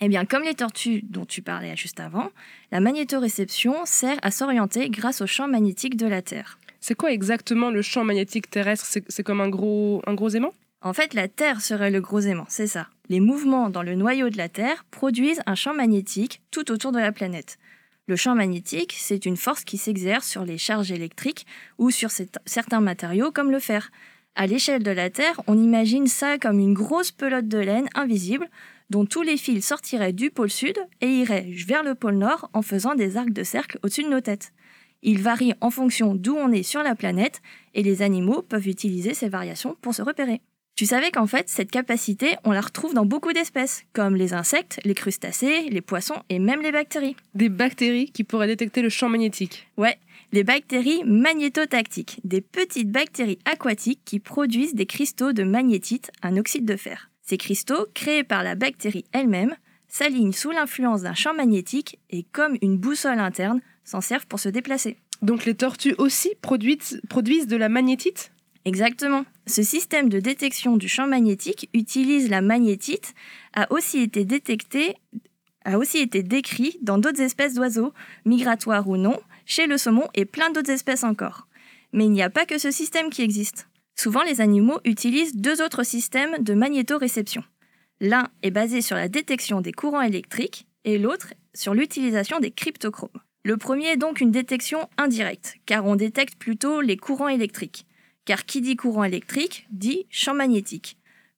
Eh 0.00 0.08
bien, 0.08 0.24
comme 0.24 0.42
les 0.42 0.54
tortues 0.54 1.02
dont 1.04 1.24
tu 1.24 1.42
parlais 1.42 1.76
juste 1.76 2.00
avant, 2.00 2.30
la 2.72 2.80
magnétoréception 2.80 3.84
sert 3.84 4.18
à 4.22 4.32
s'orienter 4.32 4.90
grâce 4.90 5.20
au 5.20 5.26
champ 5.26 5.46
magnétique 5.46 5.96
de 5.96 6.06
la 6.06 6.22
Terre. 6.22 6.58
C'est 6.80 6.96
quoi 6.96 7.12
exactement 7.12 7.70
le 7.70 7.82
champ 7.82 8.02
magnétique 8.02 8.50
terrestre? 8.50 8.86
C'est 9.08 9.22
comme 9.22 9.40
un 9.40 9.48
gros, 9.48 10.02
un 10.06 10.14
gros 10.14 10.30
aimant? 10.30 10.52
En 10.82 10.92
fait, 10.92 11.14
la 11.14 11.28
Terre 11.28 11.60
serait 11.60 11.92
le 11.92 12.00
gros 12.00 12.20
aimant, 12.20 12.46
c'est 12.48 12.66
ça. 12.66 12.88
Les 13.08 13.20
mouvements 13.20 13.70
dans 13.70 13.84
le 13.84 13.94
noyau 13.94 14.28
de 14.28 14.36
la 14.36 14.48
Terre 14.48 14.84
produisent 14.90 15.40
un 15.46 15.54
champ 15.54 15.72
magnétique 15.72 16.42
tout 16.50 16.72
autour 16.72 16.90
de 16.90 16.98
la 16.98 17.12
planète. 17.12 17.58
Le 18.06 18.16
champ 18.16 18.34
magnétique, 18.34 18.94
c'est 18.98 19.24
une 19.24 19.38
force 19.38 19.64
qui 19.64 19.78
s'exerce 19.78 20.28
sur 20.28 20.44
les 20.44 20.58
charges 20.58 20.92
électriques 20.92 21.46
ou 21.78 21.90
sur 21.90 22.10
certains 22.44 22.82
matériaux 22.82 23.32
comme 23.32 23.50
le 23.50 23.58
fer. 23.58 23.90
À 24.34 24.46
l'échelle 24.46 24.82
de 24.82 24.90
la 24.90 25.08
Terre, 25.08 25.40
on 25.46 25.56
imagine 25.56 26.06
ça 26.06 26.36
comme 26.38 26.58
une 26.58 26.74
grosse 26.74 27.12
pelote 27.12 27.48
de 27.48 27.56
laine 27.56 27.88
invisible 27.94 28.50
dont 28.90 29.06
tous 29.06 29.22
les 29.22 29.38
fils 29.38 29.66
sortiraient 29.66 30.12
du 30.12 30.30
pôle 30.30 30.50
sud 30.50 30.76
et 31.00 31.06
iraient 31.06 31.48
vers 31.66 31.82
le 31.82 31.94
pôle 31.94 32.16
nord 32.16 32.50
en 32.52 32.60
faisant 32.60 32.94
des 32.94 33.16
arcs 33.16 33.32
de 33.32 33.42
cercle 33.42 33.78
au-dessus 33.82 34.02
de 34.02 34.10
nos 34.10 34.20
têtes. 34.20 34.52
Ils 35.02 35.22
varient 35.22 35.54
en 35.62 35.70
fonction 35.70 36.14
d'où 36.14 36.34
on 36.36 36.52
est 36.52 36.62
sur 36.62 36.82
la 36.82 36.94
planète 36.94 37.40
et 37.72 37.82
les 37.82 38.02
animaux 38.02 38.42
peuvent 38.42 38.68
utiliser 38.68 39.14
ces 39.14 39.30
variations 39.30 39.76
pour 39.80 39.94
se 39.94 40.02
repérer. 40.02 40.42
Tu 40.76 40.86
savais 40.86 41.12
qu'en 41.12 41.28
fait, 41.28 41.48
cette 41.48 41.70
capacité, 41.70 42.34
on 42.42 42.50
la 42.50 42.60
retrouve 42.60 42.94
dans 42.94 43.06
beaucoup 43.06 43.32
d'espèces, 43.32 43.84
comme 43.92 44.16
les 44.16 44.34
insectes, 44.34 44.80
les 44.84 44.94
crustacés, 44.94 45.68
les 45.70 45.80
poissons 45.80 46.20
et 46.30 46.40
même 46.40 46.62
les 46.62 46.72
bactéries. 46.72 47.14
Des 47.36 47.48
bactéries 47.48 48.10
qui 48.10 48.24
pourraient 48.24 48.48
détecter 48.48 48.82
le 48.82 48.88
champ 48.88 49.08
magnétique. 49.08 49.68
Ouais, 49.76 49.96
les 50.32 50.42
bactéries 50.42 51.04
magnétotactiques, 51.04 52.18
des 52.24 52.40
petites 52.40 52.90
bactéries 52.90 53.38
aquatiques 53.44 54.00
qui 54.04 54.18
produisent 54.18 54.74
des 54.74 54.86
cristaux 54.86 55.32
de 55.32 55.44
magnétite, 55.44 56.10
un 56.22 56.36
oxyde 56.36 56.64
de 56.64 56.74
fer. 56.74 57.08
Ces 57.22 57.36
cristaux, 57.36 57.86
créés 57.94 58.24
par 58.24 58.42
la 58.42 58.56
bactérie 58.56 59.04
elle-même, 59.12 59.54
s'alignent 59.86 60.32
sous 60.32 60.50
l'influence 60.50 61.02
d'un 61.02 61.14
champ 61.14 61.34
magnétique 61.34 62.00
et, 62.10 62.24
comme 62.24 62.58
une 62.62 62.78
boussole 62.78 63.20
interne, 63.20 63.60
s'en 63.84 64.00
servent 64.00 64.26
pour 64.26 64.40
se 64.40 64.48
déplacer. 64.48 64.96
Donc 65.22 65.44
les 65.44 65.54
tortues 65.54 65.94
aussi 65.98 66.32
produisent, 66.42 67.00
produisent 67.08 67.46
de 67.46 67.56
la 67.56 67.68
magnétite? 67.68 68.32
Exactement. 68.64 69.24
Ce 69.46 69.62
système 69.62 70.08
de 70.08 70.20
détection 70.20 70.76
du 70.76 70.88
champ 70.88 71.06
magnétique 71.06 71.68
utilise 71.74 72.30
la 72.30 72.40
magnétite, 72.40 73.14
a 73.52 73.70
aussi 73.70 73.98
été 73.98 74.24
détecté, 74.24 74.96
a 75.64 75.78
aussi 75.78 75.98
été 75.98 76.22
décrit 76.22 76.78
dans 76.80 76.98
d'autres 76.98 77.20
espèces 77.20 77.54
d'oiseaux, 77.54 77.92
migratoires 78.24 78.88
ou 78.88 78.96
non, 78.96 79.20
chez 79.44 79.66
le 79.66 79.76
saumon 79.76 80.08
et 80.14 80.24
plein 80.24 80.50
d'autres 80.50 80.70
espèces 80.70 81.04
encore. 81.04 81.46
Mais 81.92 82.06
il 82.06 82.10
n'y 82.10 82.22
a 82.22 82.30
pas 82.30 82.46
que 82.46 82.58
ce 82.58 82.70
système 82.70 83.10
qui 83.10 83.22
existe. 83.22 83.68
Souvent, 83.96 84.22
les 84.22 84.40
animaux 84.40 84.80
utilisent 84.84 85.36
deux 85.36 85.62
autres 85.62 85.84
systèmes 85.84 86.42
de 86.42 86.54
magnétoréception. 86.54 87.44
L'un 88.00 88.28
est 88.42 88.50
basé 88.50 88.80
sur 88.80 88.96
la 88.96 89.08
détection 89.08 89.60
des 89.60 89.72
courants 89.72 90.00
électriques 90.00 90.66
et 90.84 90.98
l'autre 90.98 91.34
sur 91.54 91.74
l'utilisation 91.74 92.40
des 92.40 92.50
cryptochromes. 92.50 93.10
Le 93.44 93.56
premier 93.56 93.88
est 93.88 93.96
donc 93.96 94.20
une 94.20 94.30
détection 94.30 94.88
indirecte, 94.96 95.56
car 95.66 95.84
on 95.84 95.96
détecte 95.96 96.36
plutôt 96.36 96.80
les 96.80 96.96
courants 96.96 97.28
électriques. 97.28 97.86
Car 98.24 98.46
qui 98.46 98.60
dit 98.60 98.76
courant 98.76 99.04
électrique 99.04 99.66
dit 99.70 100.06
champ 100.10 100.34
magnétique. 100.34 100.96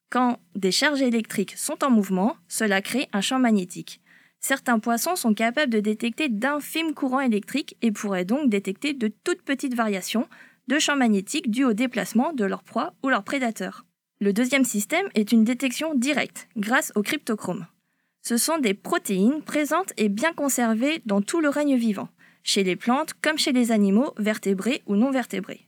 Quand 0.08 0.38
des 0.54 0.70
charges 0.70 1.02
électriques 1.02 1.54
sont 1.56 1.82
en 1.82 1.90
mouvement, 1.90 2.36
cela 2.48 2.80
crée 2.80 3.08
un 3.12 3.20
champ 3.20 3.38
magnétique. 3.38 4.00
Certains 4.40 4.78
poissons 4.78 5.16
sont 5.16 5.34
capables 5.34 5.72
de 5.72 5.80
détecter 5.80 6.28
d'infimes 6.28 6.94
courants 6.94 7.20
électriques 7.20 7.76
et 7.82 7.90
pourraient 7.90 8.24
donc 8.24 8.48
détecter 8.48 8.92
de 8.92 9.08
toutes 9.24 9.42
petites 9.42 9.74
variations 9.74 10.28
de 10.68 10.78
champs 10.78 10.96
magnétiques 10.96 11.50
dus 11.50 11.64
au 11.64 11.72
déplacement 11.72 12.32
de 12.32 12.44
leur 12.44 12.62
proie 12.62 12.94
ou 13.02 13.08
leur 13.08 13.24
prédateur. 13.24 13.84
Le 14.20 14.32
deuxième 14.32 14.64
système 14.64 15.08
est 15.14 15.32
une 15.32 15.44
détection 15.44 15.94
directe, 15.94 16.48
grâce 16.56 16.92
au 16.94 17.02
cryptochrome. 17.02 17.66
Ce 18.22 18.36
sont 18.36 18.58
des 18.58 18.74
protéines 18.74 19.42
présentes 19.42 19.92
et 19.96 20.08
bien 20.08 20.32
conservées 20.32 21.02
dans 21.06 21.22
tout 21.22 21.40
le 21.40 21.48
règne 21.48 21.76
vivant, 21.76 22.08
chez 22.42 22.64
les 22.64 22.76
plantes 22.76 23.14
comme 23.20 23.38
chez 23.38 23.52
les 23.52 23.72
animaux, 23.72 24.14
vertébrés 24.16 24.82
ou 24.86 24.96
non 24.96 25.10
vertébrés. 25.10 25.65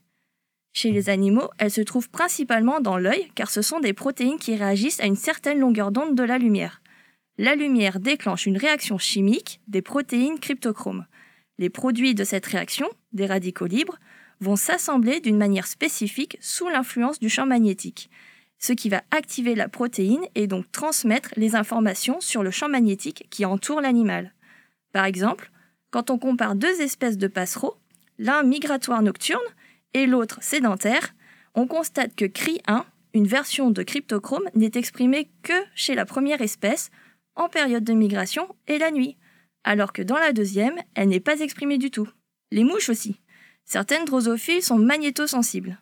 Chez 0.73 0.91
les 0.91 1.09
animaux, 1.09 1.49
elles 1.57 1.71
se 1.71 1.81
trouvent 1.81 2.09
principalement 2.09 2.79
dans 2.79 2.97
l'œil 2.97 3.31
car 3.35 3.49
ce 3.49 3.61
sont 3.61 3.79
des 3.79 3.93
protéines 3.93 4.37
qui 4.37 4.55
réagissent 4.55 4.99
à 4.99 5.05
une 5.05 5.15
certaine 5.15 5.59
longueur 5.59 5.91
d'onde 5.91 6.15
de 6.15 6.23
la 6.23 6.37
lumière. 6.37 6.81
La 7.37 7.55
lumière 7.55 7.99
déclenche 7.99 8.45
une 8.45 8.57
réaction 8.57 8.97
chimique 8.97 9.61
des 9.67 9.81
protéines 9.81 10.39
cryptochromes. 10.39 11.05
Les 11.57 11.69
produits 11.69 12.15
de 12.15 12.23
cette 12.23 12.45
réaction, 12.45 12.87
des 13.13 13.25
radicaux 13.25 13.65
libres, 13.65 13.97
vont 14.41 14.55
s'assembler 14.55 15.19
d'une 15.19 15.37
manière 15.37 15.67
spécifique 15.67 16.37
sous 16.41 16.69
l'influence 16.69 17.19
du 17.19 17.29
champ 17.29 17.45
magnétique, 17.45 18.09
ce 18.57 18.73
qui 18.73 18.89
va 18.89 19.03
activer 19.11 19.55
la 19.55 19.69
protéine 19.69 20.25
et 20.35 20.47
donc 20.47 20.71
transmettre 20.71 21.29
les 21.37 21.55
informations 21.55 22.21
sur 22.21 22.43
le 22.43 22.51
champ 22.51 22.69
magnétique 22.69 23.27
qui 23.29 23.45
entoure 23.45 23.81
l'animal. 23.81 24.33
Par 24.91 25.05
exemple, 25.05 25.51
quand 25.91 26.09
on 26.09 26.19
compare 26.19 26.55
deux 26.55 26.81
espèces 26.81 27.17
de 27.17 27.27
passereaux, 27.27 27.77
l'un 28.17 28.43
migratoire 28.43 29.01
nocturne 29.01 29.39
et 29.93 30.05
l'autre 30.05 30.39
sédentaire, 30.41 31.13
on 31.55 31.67
constate 31.67 32.15
que 32.15 32.25
CRI1, 32.25 32.83
une 33.13 33.27
version 33.27 33.71
de 33.71 33.83
cryptochrome, 33.83 34.49
n'est 34.55 34.71
exprimée 34.75 35.29
que 35.41 35.53
chez 35.75 35.95
la 35.95 36.05
première 36.05 36.41
espèce, 36.41 36.89
en 37.35 37.49
période 37.49 37.83
de 37.83 37.93
migration 37.93 38.55
et 38.67 38.77
la 38.77 38.91
nuit, 38.91 39.17
alors 39.63 39.93
que 39.93 40.01
dans 40.01 40.17
la 40.17 40.33
deuxième, 40.33 40.77
elle 40.95 41.09
n'est 41.09 41.19
pas 41.19 41.39
exprimée 41.39 41.77
du 41.77 41.91
tout. 41.91 42.07
Les 42.51 42.63
mouches 42.63 42.89
aussi. 42.89 43.19
Certaines 43.65 44.05
drosophiles 44.05 44.63
sont 44.63 44.77
magnétosensibles. 44.77 45.79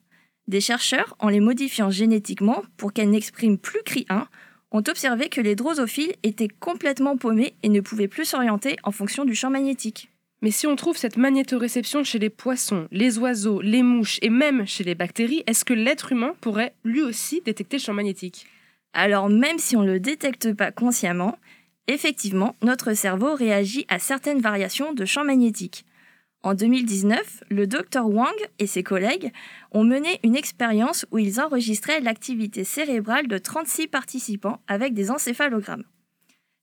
Des 0.47 0.61
chercheurs, 0.61 1.15
en 1.19 1.29
les 1.29 1.39
modifiant 1.39 1.89
génétiquement 1.89 2.63
pour 2.77 2.93
qu'elles 2.93 3.09
n'expriment 3.09 3.57
plus 3.57 3.81
CRI1, 3.85 4.27
ont 4.71 4.83
observé 4.87 5.29
que 5.29 5.41
les 5.41 5.55
drosophiles 5.55 6.15
étaient 6.23 6.47
complètement 6.47 7.17
paumés 7.17 7.55
et 7.63 7.69
ne 7.69 7.81
pouvaient 7.81 8.07
plus 8.07 8.25
s'orienter 8.25 8.77
en 8.83 8.91
fonction 8.91 9.25
du 9.25 9.35
champ 9.35 9.49
magnétique. 9.49 10.09
Mais 10.41 10.51
si 10.51 10.67
on 10.67 10.75
trouve 10.75 10.97
cette 10.97 11.17
magnétoréception 11.17 12.03
chez 12.03 12.19
les 12.19 12.29
poissons, 12.29 12.87
les 12.91 13.17
oiseaux, 13.17 13.59
les 13.61 13.81
mouches 13.81 14.19
et 14.21 14.29
même 14.29 14.67
chez 14.67 14.83
les 14.83 14.93
bactéries, 14.93 15.43
est-ce 15.47 15.65
que 15.65 15.73
l'être 15.73 16.11
humain 16.11 16.35
pourrait 16.41 16.73
lui 16.83 17.01
aussi 17.01 17.41
détecter 17.43 17.77
le 17.77 17.81
champ 17.81 17.93
magnétique? 17.93 18.45
Alors 18.93 19.29
même 19.29 19.57
si 19.57 19.75
on 19.75 19.81
ne 19.81 19.93
le 19.93 19.99
détecte 19.99 20.53
pas 20.53 20.71
consciemment, 20.71 21.39
effectivement, 21.87 22.55
notre 22.61 22.93
cerveau 22.93 23.33
réagit 23.33 23.85
à 23.89 23.97
certaines 23.97 24.41
variations 24.41 24.93
de 24.93 25.05
champ 25.05 25.23
magnétique. 25.23 25.85
En 26.43 26.53
2019, 26.53 27.43
le 27.49 27.65
Dr 27.65 28.05
Wang 28.05 28.35
et 28.59 28.67
ses 28.67 28.83
collègues 28.83 29.31
ont 29.71 29.83
mené 29.83 30.19
une 30.23 30.35
expérience 30.35 31.05
où 31.11 31.17
ils 31.17 31.41
enregistraient 31.41 31.99
l'activité 31.99 32.63
cérébrale 32.63 33.27
de 33.27 33.39
36 33.39 33.87
participants 33.87 34.61
avec 34.67 34.93
des 34.93 35.09
encéphalogrammes. 35.09 35.83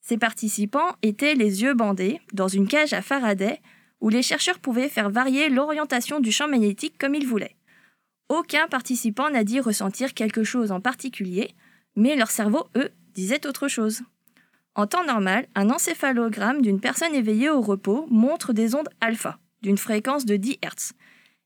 Ces 0.07 0.19
participants 0.19 0.97
étaient 1.01 1.35
les 1.35 1.63
yeux 1.63 1.73
bandés 1.73 2.21
dans 2.35 2.47
une 2.47 2.69
cage 2.69 2.93
à 2.93 3.01
Faraday 3.01 3.61
où 4.03 4.11
les 4.11 4.21
chercheurs 4.21 4.59
pouvaient 4.59 4.91
faire 4.91 5.09
varier 5.09 5.49
l'orientation 5.49 6.21
du 6.21 6.31
champ 6.31 6.47
magnétique 6.47 6.99
comme 6.99 7.15
ils 7.15 7.27
voulaient. 7.27 7.57
Aucun 8.29 8.69
participant 8.69 9.31
n'a 9.31 9.45
dit 9.45 9.61
ressentir 9.61 10.13
quelque 10.13 10.45
chose 10.45 10.73
en 10.73 10.81
particulier, 10.83 11.55
mais 11.97 12.17
leur 12.17 12.31
cerveau, 12.31 12.67
eux, 12.77 12.91
disait 13.15 13.47
autre 13.47 13.67
chose. 13.67 14.03
En 14.75 14.87
temps 14.87 15.07
normal, 15.07 15.47
un 15.55 15.71
encéphalogramme 15.71 16.61
d'une 16.61 16.81
personne 16.81 17.15
éveillée 17.15 17.49
au 17.49 17.63
repos 17.63 18.07
montre 18.11 18.53
des 18.53 18.75
ondes 18.75 18.91
alpha, 19.01 19.39
d'une 19.63 19.79
fréquence 19.79 20.27
de 20.27 20.37
10 20.37 20.59
Hz. 20.63 20.93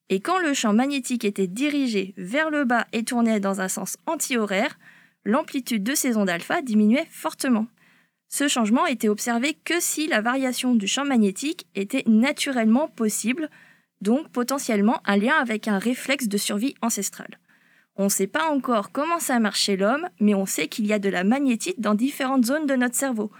Et 0.08 0.18
quand 0.18 0.38
le 0.38 0.52
champ 0.52 0.72
magnétique 0.72 1.24
était 1.24 1.46
dirigé 1.46 2.12
vers 2.16 2.50
le 2.50 2.64
bas 2.64 2.88
et 2.92 3.04
tournait 3.04 3.38
dans 3.38 3.60
un 3.60 3.68
sens 3.68 3.98
anti-horaire, 4.06 4.80
l'amplitude 5.24 5.84
de 5.84 5.94
ces 5.94 6.16
ondes 6.16 6.30
alpha 6.30 6.60
diminuait 6.60 7.06
fortement. 7.10 7.68
Ce 8.28 8.46
changement 8.46 8.86
était 8.86 9.08
observé 9.08 9.54
que 9.64 9.80
si 9.80 10.06
la 10.06 10.20
variation 10.20 10.74
du 10.74 10.86
champ 10.86 11.04
magnétique 11.04 11.66
était 11.74 12.04
naturellement 12.06 12.88
possible, 12.88 13.48
donc 14.00 14.28
potentiellement 14.30 15.00
un 15.04 15.16
lien 15.16 15.34
avec 15.34 15.66
un 15.66 15.78
réflexe 15.78 16.28
de 16.28 16.36
survie 16.36 16.74
ancestrale. 16.82 17.38
On 17.96 18.04
ne 18.04 18.08
sait 18.10 18.26
pas 18.28 18.48
encore 18.48 18.92
comment 18.92 19.18
ça 19.18 19.40
marche 19.40 19.62
chez 19.62 19.76
l'homme, 19.76 20.08
mais 20.20 20.34
on 20.34 20.46
sait 20.46 20.68
qu'il 20.68 20.86
y 20.86 20.92
a 20.92 20.98
de 20.98 21.08
la 21.08 21.24
magnétite 21.24 21.80
dans 21.80 21.94
différentes 21.94 22.44
zones 22.44 22.66
de 22.66 22.76
notre 22.76 22.94
cerveau, 22.94 23.32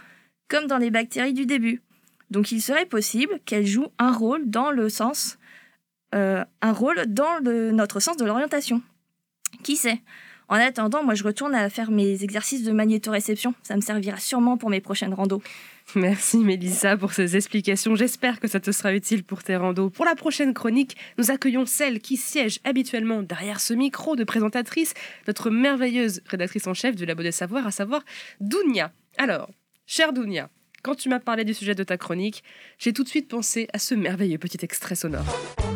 comme 0.49 0.67
dans 0.67 0.77
les 0.77 0.91
bactéries 0.91 1.33
du 1.33 1.45
début. 1.45 1.81
Donc 2.29 2.51
il 2.51 2.61
serait 2.61 2.85
possible 2.85 3.39
qu'elles 3.45 3.65
jouent 3.65 3.91
un 3.99 4.11
rôle 4.11 4.49
dans 4.49 4.71
le 4.71 4.89
sens, 4.89 5.37
euh, 6.13 6.43
un 6.61 6.73
rôle 6.73 7.05
dans 7.07 7.41
notre 7.41 7.99
sens 7.99 8.17
de 8.17 8.25
l'orientation. 8.25 8.81
Qui 9.63 9.77
sait? 9.77 10.01
En 10.49 10.55
attendant, 10.55 11.03
moi, 11.03 11.13
je 11.13 11.23
retourne 11.23 11.53
à 11.53 11.69
faire 11.69 11.91
mes 11.91 12.23
exercices 12.23 12.63
de 12.63 12.71
magnétoréception. 12.71 13.53
Ça 13.63 13.75
me 13.75 13.81
servira 13.81 14.17
sûrement 14.17 14.57
pour 14.57 14.69
mes 14.69 14.81
prochaines 14.81 15.13
randos. 15.13 15.41
Merci 15.95 16.37
Mélissa 16.39 16.97
pour 16.97 17.13
ces 17.13 17.35
explications. 17.35 17.95
J'espère 17.95 18.39
que 18.39 18.47
ça 18.47 18.59
te 18.59 18.71
sera 18.71 18.93
utile 18.93 19.23
pour 19.23 19.43
tes 19.43 19.55
randos. 19.55 19.89
Pour 19.89 20.05
la 20.05 20.15
prochaine 20.15 20.53
chronique, 20.53 20.97
nous 21.17 21.31
accueillons 21.31 21.65
celle 21.65 21.99
qui 21.99 22.17
siège 22.17 22.59
habituellement 22.63 23.23
derrière 23.23 23.59
ce 23.59 23.73
micro 23.73 24.15
de 24.15 24.23
présentatrice, 24.23 24.93
notre 25.27 25.49
merveilleuse 25.49 26.21
rédactrice 26.27 26.67
en 26.67 26.73
chef 26.73 26.95
du 26.95 27.05
Labo 27.05 27.23
des 27.23 27.31
Savoirs, 27.31 27.65
à 27.65 27.71
savoir 27.71 28.03
Dounia. 28.39 28.91
Alors, 29.17 29.49
chère 29.85 30.13
Dounia, 30.13 30.49
quand 30.83 30.95
tu 30.95 31.09
m'as 31.09 31.19
parlé 31.19 31.43
du 31.43 31.53
sujet 31.53 31.75
de 31.75 31.83
ta 31.83 31.97
chronique, 31.97 32.43
j'ai 32.77 32.93
tout 32.93 33.03
de 33.03 33.09
suite 33.09 33.27
pensé 33.27 33.67
à 33.73 33.79
ce 33.79 33.95
merveilleux 33.95 34.37
petit 34.37 34.59
extrait 34.63 34.95
sonore. 34.95 35.25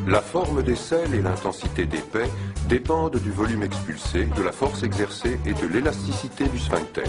La 0.06 0.22
forme 0.22 0.62
des 0.64 0.76
selles 0.76 1.14
et 1.14 1.22
l'intensité 1.22 1.86
des 1.86 2.00
pets 2.00 2.30
dépendent 2.68 3.16
du 3.16 3.32
volume 3.32 3.64
expulsé, 3.64 4.26
de 4.36 4.44
la 4.44 4.52
force 4.52 4.84
exercée 4.84 5.40
et 5.46 5.54
de 5.54 5.68
l'élasticité 5.68 6.46
du 6.50 6.60
sphincter. 6.60 7.04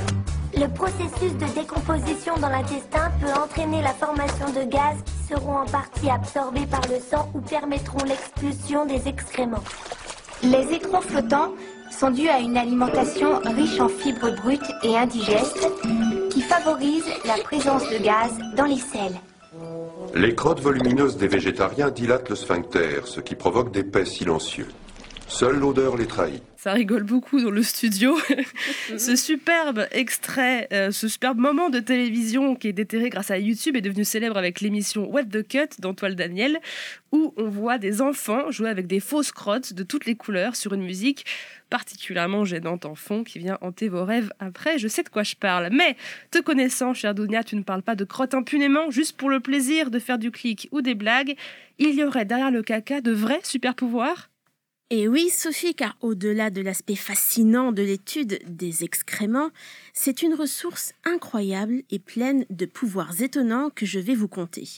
Le 0.57 0.69
processus 0.69 1.33
de 1.33 1.61
décomposition 1.61 2.37
dans 2.41 2.49
l'intestin 2.49 3.11
peut 3.21 3.33
entraîner 3.33 3.83
la 3.83 3.95
formation 3.95 4.47
de 4.51 4.71
gaz 4.71 4.97
qui 5.05 5.35
seront 5.35 5.59
en 5.59 5.67
partie 5.67 6.09
absorbés 6.09 6.67
par 6.67 6.83
le 6.83 7.01
sang 7.01 7.29
ou 7.35 7.41
permettront 7.41 8.05
l'expulsion 8.07 8.87
des 8.87 9.09
excréments. 9.09 9.65
Les 10.45 10.73
écrans 10.73 11.01
flottants 11.01 11.53
sont 11.91 12.13
dus 12.13 12.29
à 12.29 12.39
une 12.39 12.57
alimentation 12.57 13.41
riche 13.57 13.81
en 13.81 13.89
fibres 13.89 14.37
brutes 14.37 14.73
et 14.85 14.97
indigestes 14.97 15.69
qui 16.31 16.43
favorise 16.43 17.07
la 17.25 17.43
présence 17.43 17.89
de 17.91 17.99
gaz 17.99 18.31
dans 18.57 18.67
les 18.67 18.79
selles. 18.79 19.19
Les 20.15 20.35
crottes 20.35 20.61
volumineuses 20.61 21.17
des 21.17 21.29
végétariens 21.29 21.91
dilatent 21.91 22.29
le 22.29 22.37
sphincter, 22.37 23.01
ce 23.05 23.21
qui 23.21 23.35
provoque 23.35 23.73
des 23.73 23.85
pets 23.85 24.07
silencieux. 24.07 24.69
Seule 25.27 25.59
l'odeur 25.59 25.97
les 25.97 26.07
trahit. 26.07 26.43
Ça 26.57 26.73
rigole 26.73 27.03
beaucoup 27.03 27.43
dans 27.43 27.51
le 27.51 27.63
studio. 27.63 28.17
ce 28.97 29.17
superbe 29.17 29.87
extrait, 29.91 30.69
euh, 30.73 30.93
ce 30.93 31.09
superbe 31.09 31.39
moment 31.39 31.71
de 31.71 31.81
télévision 31.81 32.55
qui 32.55 32.69
est 32.69 32.73
déterré 32.73 33.11
grâce 33.11 33.31
à 33.31 33.39
YouTube 33.39 33.77
est 33.77 33.81
devenu 33.81 34.05
célèbre 34.05 34.37
avec 34.37 34.61
l'émission 34.61 35.11
What 35.11 35.25
the 35.25 35.47
Cut 35.47 35.81
d'Antoine 35.81 36.15
Daniel, 36.15 36.59
où 37.13 37.35
on 37.37 37.49
voit 37.49 37.79
des 37.79 38.01
enfants 38.01 38.51
jouer 38.51 38.69
avec 38.69 38.87
des 38.87 39.01
fausses 39.01 39.33
crottes 39.33 39.73
de 39.73 39.83
toutes 39.83 40.07
les 40.07 40.15
couleurs 40.15 40.57
sur 40.57 40.73
une 40.73 40.83
musique 40.83 41.27
particulièrement 41.75 42.45
gênante 42.45 42.87
en 42.87 42.95
fond 42.95 43.25
qui 43.25 43.41
vient 43.41 43.59
hanter 43.61 43.89
vos 43.89 44.05
rêves 44.05 44.33
après. 44.39 44.79
Je 44.79 44.87
sais 44.87 45.03
de 45.03 45.09
quoi 45.09 45.25
je 45.25 45.35
parle. 45.35 45.71
Mais, 45.73 45.97
te 46.31 46.39
connaissant, 46.39 46.95
cher 46.95 47.17
Dounia, 47.17 47.43
tu 47.43 47.57
ne 47.57 47.65
parles 47.65 47.83
pas 47.83 47.97
de 47.97 48.05
crottes 48.05 48.35
impunément 48.35 48.93
juste 48.93 49.17
pour 49.17 49.29
le 49.29 49.41
plaisir 49.41 49.91
de 49.91 49.99
faire 49.99 50.21
du 50.21 50.31
clic 50.31 50.69
ou 50.71 50.83
des 50.83 50.95
blagues. 50.95 51.35
Il 51.81 51.97
y 51.97 52.05
aurait 52.05 52.27
derrière 52.27 52.53
le 52.53 52.63
caca 52.63 53.01
de 53.01 53.11
vrais 53.11 53.41
super 53.43 53.75
pouvoirs 53.75 54.31
et 54.91 55.09
oui, 55.09 55.31
Sophie, 55.31 55.75
car 55.75 55.97
au-delà 56.03 56.51
de 56.51 56.61
l'aspect 56.61 56.95
fascinant 56.95 57.73
de 57.73 57.83
l'étude 57.83 58.39
des 58.47 58.85
excréments, 58.85 59.51
c'est 59.95 60.23
une 60.23 60.35
ressource 60.35 60.93
incroyable 61.05 61.83
et 61.91 61.99
pleine 61.99 62.45
de 62.51 62.67
pouvoirs 62.67 63.21
étonnants 63.21 63.71
que 63.75 63.87
je 63.87 63.99
vais 63.99 64.15
vous 64.15 64.29
conter. 64.29 64.69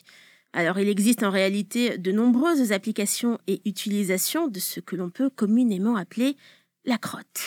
Alors 0.54 0.78
il 0.78 0.88
existe 0.88 1.22
en 1.22 1.30
réalité 1.30 1.98
de 1.98 2.12
nombreuses 2.12 2.72
applications 2.72 3.38
et 3.46 3.60
utilisations 3.66 4.48
de 4.48 4.60
ce 4.60 4.80
que 4.80 4.96
l'on 4.96 5.10
peut 5.10 5.28
communément 5.28 5.96
appeler 5.96 6.36
la 6.86 6.98
crotte. 6.98 7.42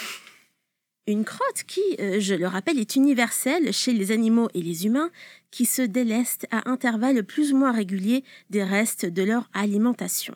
Une 1.08 1.25
crotte 1.25 1.63
qui, 1.65 1.82
euh, 1.99 2.19
je 2.19 2.36
le 2.36 2.45
rappelle, 2.45 2.78
est 2.78 2.95
universelle 2.95 3.73
chez 3.73 3.93
les 3.93 4.12
animaux 4.12 4.49
et 4.54 4.62
les 4.62 4.86
humains 4.86 5.10
qui 5.49 5.65
se 5.65 5.82
délestent 5.82 6.45
à 6.52 6.69
intervalles 6.69 7.23
plus 7.23 7.52
ou 7.52 7.58
moins 7.58 7.71
réguliers 7.71 8.23
des 8.52 8.63
restes 8.63 9.06
de 9.06 9.23
leur 9.23 9.49
alimentation. 9.54 10.36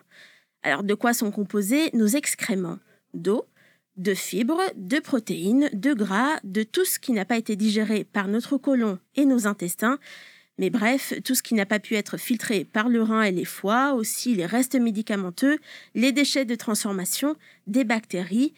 Alors 0.63 0.83
de 0.83 0.93
quoi 0.95 1.13
sont 1.13 1.31
composés 1.31 1.91
nos 1.93 2.07
excréments? 2.07 2.79
D'eau, 3.13 3.45
de 3.97 4.15
fibres, 4.15 4.63
de 4.75 4.99
protéines, 4.99 5.69
de 5.73 5.93
gras, 5.93 6.39
de 6.43 6.63
tout 6.63 6.85
ce 6.85 6.97
qui 6.97 7.11
n'a 7.11 7.25
pas 7.25 7.37
été 7.37 7.55
digéré 7.55 8.05
par 8.05 8.27
notre 8.27 8.57
côlon 8.57 8.97
et 9.15 9.25
nos 9.25 9.45
intestins, 9.45 9.99
mais 10.57 10.69
bref, 10.69 11.13
tout 11.23 11.35
ce 11.35 11.43
qui 11.43 11.55
n'a 11.55 11.65
pas 11.65 11.79
pu 11.79 11.95
être 11.95 12.17
filtré 12.17 12.63
par 12.63 12.89
le 12.89 13.01
rein 13.01 13.23
et 13.23 13.31
les 13.31 13.45
foies, 13.45 13.93
aussi 13.93 14.35
les 14.35 14.45
restes 14.45 14.75
médicamenteux, 14.75 15.57
les 15.95 16.11
déchets 16.11 16.45
de 16.45 16.55
transformation, 16.55 17.35
des 17.67 17.83
bactéries, 17.83 18.53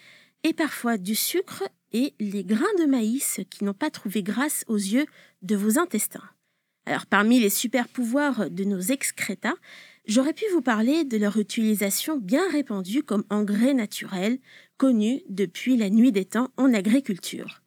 et 0.46 0.54
parfois 0.54 0.98
du 0.98 1.16
sucre 1.16 1.64
et 1.92 2.14
les 2.20 2.46
grains 2.46 2.64
de 2.80 2.86
maïs 2.86 3.42
qui 3.50 3.64
n'ont 3.64 3.74
pas 3.74 3.90
trouvé 3.90 4.24
grâce 4.24 4.64
aux 4.68 4.78
yeux 4.78 5.06
de 5.42 5.56
vos 5.56 5.78
intestins. 5.78 6.30
Alors 6.86 7.08
parmi 7.08 7.40
les 7.40 7.50
super 7.50 7.88
pouvoirs 7.90 8.50
de 8.50 8.64
nos 8.64 8.80
excrétas, 8.80 9.56
J'aurais 10.08 10.34
pu 10.34 10.46
vous 10.52 10.62
parler 10.62 11.04
de 11.04 11.18
leur 11.18 11.38
utilisation 11.38 12.18
bien 12.18 12.48
répandue 12.52 13.02
comme 13.02 13.24
engrais 13.32 13.74
naturel, 13.74 14.38
connu 14.78 15.24
depuis 15.30 15.78
la 15.78 15.90
nuit 15.90 16.12
des 16.12 16.26
temps 16.26 16.52
en 16.58 16.74
agriculture. 16.74 17.64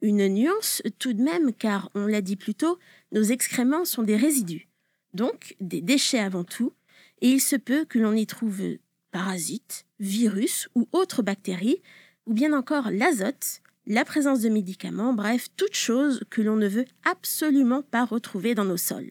Une 0.00 0.28
nuance 0.28 0.80
tout 1.00 1.12
de 1.12 1.22
même, 1.22 1.52
car 1.52 1.90
on 1.94 2.06
l'a 2.06 2.20
dit 2.20 2.36
plus 2.36 2.54
tôt, 2.54 2.78
nos 3.10 3.22
excréments 3.22 3.84
sont 3.84 4.04
des 4.04 4.16
résidus, 4.16 4.68
donc 5.12 5.56
des 5.60 5.80
déchets 5.80 6.20
avant 6.20 6.44
tout, 6.44 6.72
et 7.20 7.30
il 7.30 7.40
se 7.40 7.56
peut 7.56 7.84
que 7.84 7.98
l'on 7.98 8.14
y 8.14 8.26
trouve 8.26 8.62
parasites, 9.10 9.84
virus 9.98 10.68
ou 10.76 10.88
autres 10.92 11.22
bactéries, 11.22 11.82
ou 12.26 12.34
bien 12.34 12.52
encore 12.52 12.90
l'azote, 12.90 13.62
la 13.86 14.04
présence 14.04 14.40
de 14.40 14.48
médicaments, 14.48 15.12
bref, 15.12 15.48
toute 15.56 15.74
chose 15.74 16.22
que 16.30 16.40
l'on 16.40 16.56
ne 16.56 16.68
veut 16.68 16.84
absolument 17.04 17.82
pas 17.82 18.04
retrouver 18.04 18.54
dans 18.54 18.64
nos 18.64 18.76
sols 18.76 19.10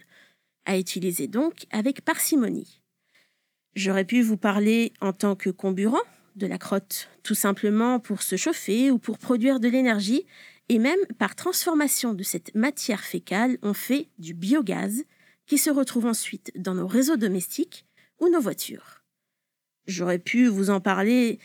à 0.66 0.78
utiliser 0.78 1.28
donc 1.28 1.66
avec 1.72 2.02
parcimonie. 2.02 2.82
J'aurais 3.76 4.06
pu 4.06 4.22
vous 4.22 4.38
parler 4.38 4.94
en 5.02 5.14
tant 5.14 5.36
que 5.36 5.50
comburant 5.50 6.02
de 6.36 6.48
la 6.48 6.58
crotte, 6.58 7.10
tout 7.24 7.36
simplement 7.36 8.00
pour 8.00 8.22
se 8.22 8.36
chauffer 8.36 8.92
ou 8.92 8.98
pour 8.98 9.18
produire 9.18 9.60
de 9.60 9.68
l'énergie, 9.68 10.26
et 10.70 10.80
même 10.80 11.00
par 11.18 11.36
transformation 11.36 12.14
de 12.14 12.24
cette 12.24 12.56
matière 12.56 13.02
fécale, 13.04 13.58
on 13.62 13.74
fait 13.74 14.08
du 14.20 14.34
biogaz 14.34 15.04
qui 15.46 15.58
se 15.58 15.70
retrouve 15.70 16.06
ensuite 16.06 16.52
dans 16.56 16.76
nos 16.76 16.88
réseaux 16.88 17.18
domestiques 17.18 17.86
ou 18.20 18.30
nos 18.30 18.40
voitures. 18.40 19.02
J'aurais 19.88 20.20
pu 20.20 20.48
vous 20.48 20.70
en 20.70 20.80
parler, 20.80 21.40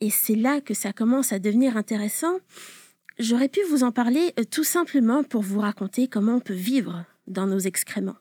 et 0.00 0.10
c'est 0.10 0.34
là 0.34 0.60
que 0.60 0.74
ça 0.74 0.92
commence 0.92 1.32
à 1.32 1.38
devenir 1.38 1.76
intéressant, 1.76 2.38
j'aurais 3.18 3.48
pu 3.48 3.60
vous 3.70 3.82
en 3.84 3.92
parler 3.92 4.32
euh, 4.38 4.44
tout 4.44 4.64
simplement 4.64 5.24
pour 5.24 5.42
vous 5.42 5.60
raconter 5.60 6.08
comment 6.08 6.36
on 6.36 6.40
peut 6.40 6.54
vivre 6.54 7.04
dans 7.26 7.46
nos 7.46 7.58
excréments. 7.58 8.16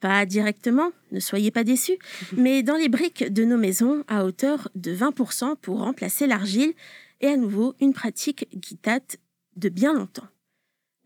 Pas 0.00 0.24
directement, 0.24 0.92
ne 1.12 1.20
soyez 1.20 1.50
pas 1.50 1.64
déçus, 1.64 1.98
mais 2.36 2.62
dans 2.62 2.76
les 2.76 2.88
briques 2.88 3.30
de 3.32 3.44
nos 3.44 3.58
maisons 3.58 4.04
à 4.08 4.24
hauteur 4.24 4.68
de 4.74 4.94
20% 4.94 5.56
pour 5.60 5.80
remplacer 5.80 6.26
l'argile, 6.26 6.72
et 7.20 7.28
à 7.28 7.36
nouveau 7.36 7.74
une 7.80 7.92
pratique 7.92 8.48
qui 8.62 8.78
date 8.82 9.18
de 9.56 9.68
bien 9.68 9.92
longtemps. 9.92 10.28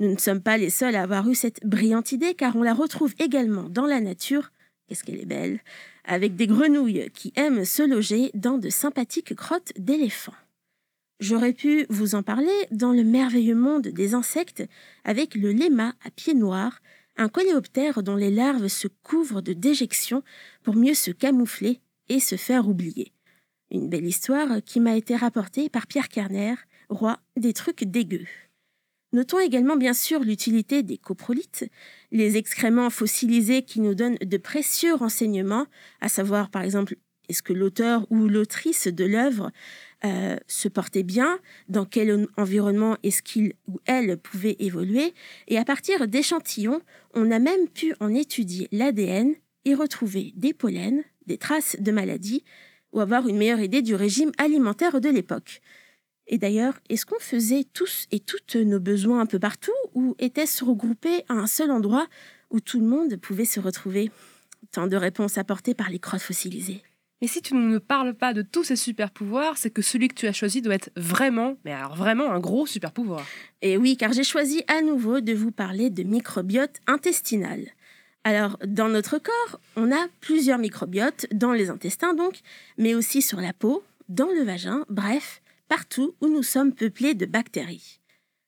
Nous 0.01 0.13
ne 0.13 0.19
sommes 0.19 0.43
pas 0.43 0.57
les 0.57 0.71
seuls 0.71 0.97
à 0.97 1.03
avoir 1.03 1.29
eu 1.29 1.35
cette 1.35 1.65
brillante 1.65 2.13
idée 2.13 2.35
car 2.35 2.57
on 2.57 2.63
la 2.63 2.75
retrouve 2.75 3.15
également 3.19 3.69
dans 3.69 3.87
la 3.87 4.01
nature, 4.01 4.51
qu'est-ce 4.87 5.05
qu'elle 5.05 5.21
est 5.21 5.27
belle, 5.27 5.61
avec 6.05 6.37
des 6.37 6.47
grenouilles 6.47 7.11
qui 7.15 7.33
aiment 7.37 7.65
se 7.65 7.83
loger 7.83 8.31
dans 8.35 8.59
de 8.59 8.69
sympathiques 8.69 9.35
grottes 9.35 9.73
d'éléphants. 9.79 10.35
J'aurais 11.21 11.53
pu 11.53 11.87
vous 11.89 12.15
en 12.15 12.23
parler 12.23 12.53
dans 12.71 12.93
le 12.93 13.05
merveilleux 13.05 13.55
monde 13.55 13.89
des 13.89 14.15
insectes 14.15 14.65
avec 15.05 15.35
le 15.35 15.53
léma 15.53 15.95
à 16.05 16.11
pieds 16.11 16.35
noirs 16.35 16.81
un 17.17 17.29
coléoptère 17.29 18.03
dont 18.03 18.17
les 18.17 18.31
larves 18.31 18.69
se 18.69 18.89
couvrent 18.89 19.41
de 19.41 19.53
déjections 19.53 20.23
pour 20.63 20.75
mieux 20.75 20.95
se 20.95 21.13
camoufler 21.13 21.81
et 22.09 22.21
se 22.21 22.37
faire 22.37 22.69
oublier. 22.69 23.13
Une 23.71 23.89
belle 23.89 24.05
histoire 24.05 24.63
qui 24.65 24.81
m'a 24.81 24.97
été 24.97 25.17
rapportée 25.17 25.69
par 25.69 25.87
Pierre 25.87 26.09
Kerner, 26.09 26.55
roi 26.89 27.21
des 27.37 27.53
trucs 27.53 27.85
dégueux. 27.85 28.27
Notons 29.15 29.39
également 29.39 29.77
bien 29.77 29.95
sûr 29.95 30.25
l'utilité 30.25 30.83
des 30.83 30.99
coprolites, 30.99 31.71
les 32.11 32.37
excréments 32.37 32.91
fossilisés 32.91 33.63
qui 33.63 33.81
nous 33.81 33.95
donnent 33.95 34.17
de 34.17 34.37
précieux 34.37 34.93
renseignements, 34.93 35.67
à 36.01 36.09
savoir 36.09 36.51
par 36.51 36.63
exemple 36.63 36.97
est-ce 37.29 37.41
que 37.41 37.53
l'auteur 37.53 38.09
ou 38.11 38.27
l'autrice 38.27 38.89
de 38.89 39.05
l'œuvre 39.05 39.53
euh, 40.05 40.37
se 40.49 40.67
portait 40.67 41.05
bien, 41.05 41.39
dans 41.69 41.85
quel 41.85 42.27
environnement 42.37 42.97
est-ce 43.05 43.23
qu'il 43.23 43.53
ou 43.69 43.79
elle 43.87 44.17
pouvait 44.19 44.57
évoluer, 44.59 45.15
et 45.47 45.59
à 45.59 45.65
partir 45.65 46.09
d'échantillons, 46.09 46.81
on 47.15 47.31
a 47.31 47.39
même 47.39 47.69
pu 47.69 47.95
en 48.01 48.13
étudier 48.13 48.67
l'ADN 48.73 49.33
et 49.65 49.77
retrouver 49.77 50.33
des 50.35 50.53
pollens, 50.53 51.05
des 51.27 51.39
traces 51.39 51.77
de 51.79 51.93
maladies, 51.93 52.43
ou 52.93 53.01
avoir 53.01 53.29
une 53.29 53.39
meilleure 53.39 53.61
idée 53.61 53.81
du 53.81 53.95
régime 53.95 54.33
alimentaire 54.39 55.01
de 55.01 55.09
l'époque. 55.09 55.61
Et 56.27 56.39
d'ailleurs, 56.39 56.75
est-ce 56.89 57.05
qu'on 57.07 57.19
faisait 57.21 57.65
tous 57.75 58.07
et 58.11 58.21
toutes 58.21 58.57
nos 58.57 58.81
besoins 58.81 59.21
un 59.21 59.27
peu 59.27 59.39
partout, 59.39 59.73
ou 59.95 60.15
était-ce 60.19 60.65
regroupé 60.65 61.25
à 61.29 61.35
un 61.35 61.47
seul 61.47 61.71
endroit 61.71 62.07
où 62.51 62.61
tout 62.61 62.81
le 62.81 62.87
monde 62.87 63.17
pouvait 63.17 63.45
se 63.45 63.61
retrouver? 63.61 64.11
Tant 64.73 64.87
de 64.87 64.97
réponses 64.97 65.39
apportées 65.39 65.75
par 65.75 65.91
les 65.91 65.99
crottes 65.99 66.23
fossilisées. 66.23 66.83
Mais 67.21 67.29
si 67.29 67.43
tu 67.43 67.55
ne 67.55 67.61
me 67.61 67.81
parles 67.81 68.15
pas 68.15 68.35
de 68.35 68.43
tous 68.43 68.65
ces 68.65 68.77
super 68.77 69.11
pouvoirs, 69.11 69.57
c'est 69.57 69.71
que 69.71 69.83
celui 69.83 70.09
que 70.09 70.15
tu 70.15 70.27
as 70.27 70.33
choisi 70.33 70.61
doit 70.63 70.75
être 70.75 70.91
vraiment, 70.97 71.57
mais 71.65 71.73
alors 71.73 71.95
vraiment 71.95 72.31
un 72.31 72.41
gros 72.41 72.67
super 72.67 72.93
pouvoir. 72.93 73.25
Et 73.63 73.77
oui, 73.77 73.97
car 73.97 74.13
j'ai 74.13 74.25
choisi 74.25 74.63
à 74.69 74.83
nouveau 74.83 75.21
de 75.21 75.33
vous 75.33 75.53
parler 75.53 75.91
de 75.91 76.03
microbiote 76.03 76.81
intestinal. 76.87 77.67
Alors, 78.25 78.59
dans 78.67 78.89
notre 78.89 79.19
corps, 79.19 79.61
on 79.77 79.93
a 79.93 80.07
plusieurs 80.21 80.59
microbiotes, 80.59 81.27
dans 81.33 81.53
les 81.53 81.71
intestins 81.71 82.15
donc, 82.15 82.41
mais 82.79 82.95
aussi 82.95 83.23
sur 83.23 83.41
la 83.41 83.53
peau, 83.53 83.83
dans 84.09 84.31
le 84.31 84.43
vagin, 84.43 84.85
bref, 84.89 85.41
partout 85.75 86.15
où 86.21 86.29
nous 86.29 86.45
sommes 86.45 86.73
peuplés 86.73 87.15
de 87.15 87.27
bactéries. 87.27 87.99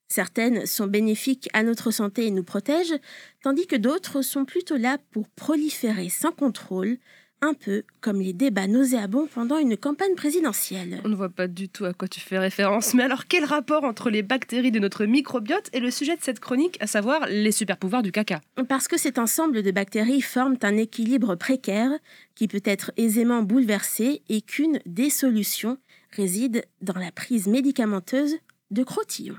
Certaines 0.07 0.65
sont 0.65 0.87
bénéfiques 0.87 1.49
à 1.51 1.61
notre 1.61 1.91
santé 1.91 2.25
et 2.25 2.31
nous 2.31 2.45
protègent, 2.45 2.97
tandis 3.43 3.67
que 3.67 3.75
d'autres 3.75 4.21
sont 4.21 4.45
plutôt 4.45 4.77
là 4.77 4.97
pour 5.11 5.27
proliférer 5.27 6.07
sans 6.07 6.31
contrôle, 6.31 6.97
un 7.41 7.53
peu 7.53 7.83
comme 7.99 8.21
les 8.21 8.31
débats 8.31 8.67
nauséabonds 8.67 9.27
pendant 9.27 9.57
une 9.57 9.75
campagne 9.75 10.15
présidentielle. 10.15 11.01
On 11.03 11.09
ne 11.09 11.15
voit 11.17 11.27
pas 11.27 11.49
du 11.49 11.67
tout 11.67 11.83
à 11.83 11.91
quoi 11.91 12.07
tu 12.07 12.21
fais 12.21 12.39
référence, 12.39 12.93
mais 12.93 13.03
alors 13.03 13.27
quel 13.27 13.43
rapport 13.43 13.83
entre 13.83 14.09
les 14.09 14.23
bactéries 14.23 14.71
de 14.71 14.79
notre 14.79 15.03
microbiote 15.03 15.69
et 15.73 15.81
le 15.81 15.91
sujet 15.91 16.15
de 16.15 16.23
cette 16.23 16.39
chronique, 16.39 16.77
à 16.79 16.87
savoir 16.87 17.27
les 17.27 17.51
super 17.51 17.75
pouvoirs 17.75 18.03
du 18.03 18.13
caca? 18.13 18.39
Parce 18.69 18.87
que 18.87 18.97
cet 18.97 19.19
ensemble 19.19 19.63
de 19.63 19.71
bactéries 19.71 20.21
forment 20.21 20.57
un 20.61 20.77
équilibre 20.77 21.35
précaire 21.35 21.91
qui 22.35 22.47
peut 22.47 22.63
être 22.63 22.93
aisément 22.95 23.43
bouleversé 23.43 24.21
et 24.29 24.41
qu'une 24.41 24.79
des 24.85 25.09
solutions 25.09 25.77
réside 26.17 26.65
dans 26.81 26.99
la 26.99 27.11
prise 27.11 27.47
médicamenteuse 27.47 28.35
de 28.71 28.83
crotillon 28.83 29.35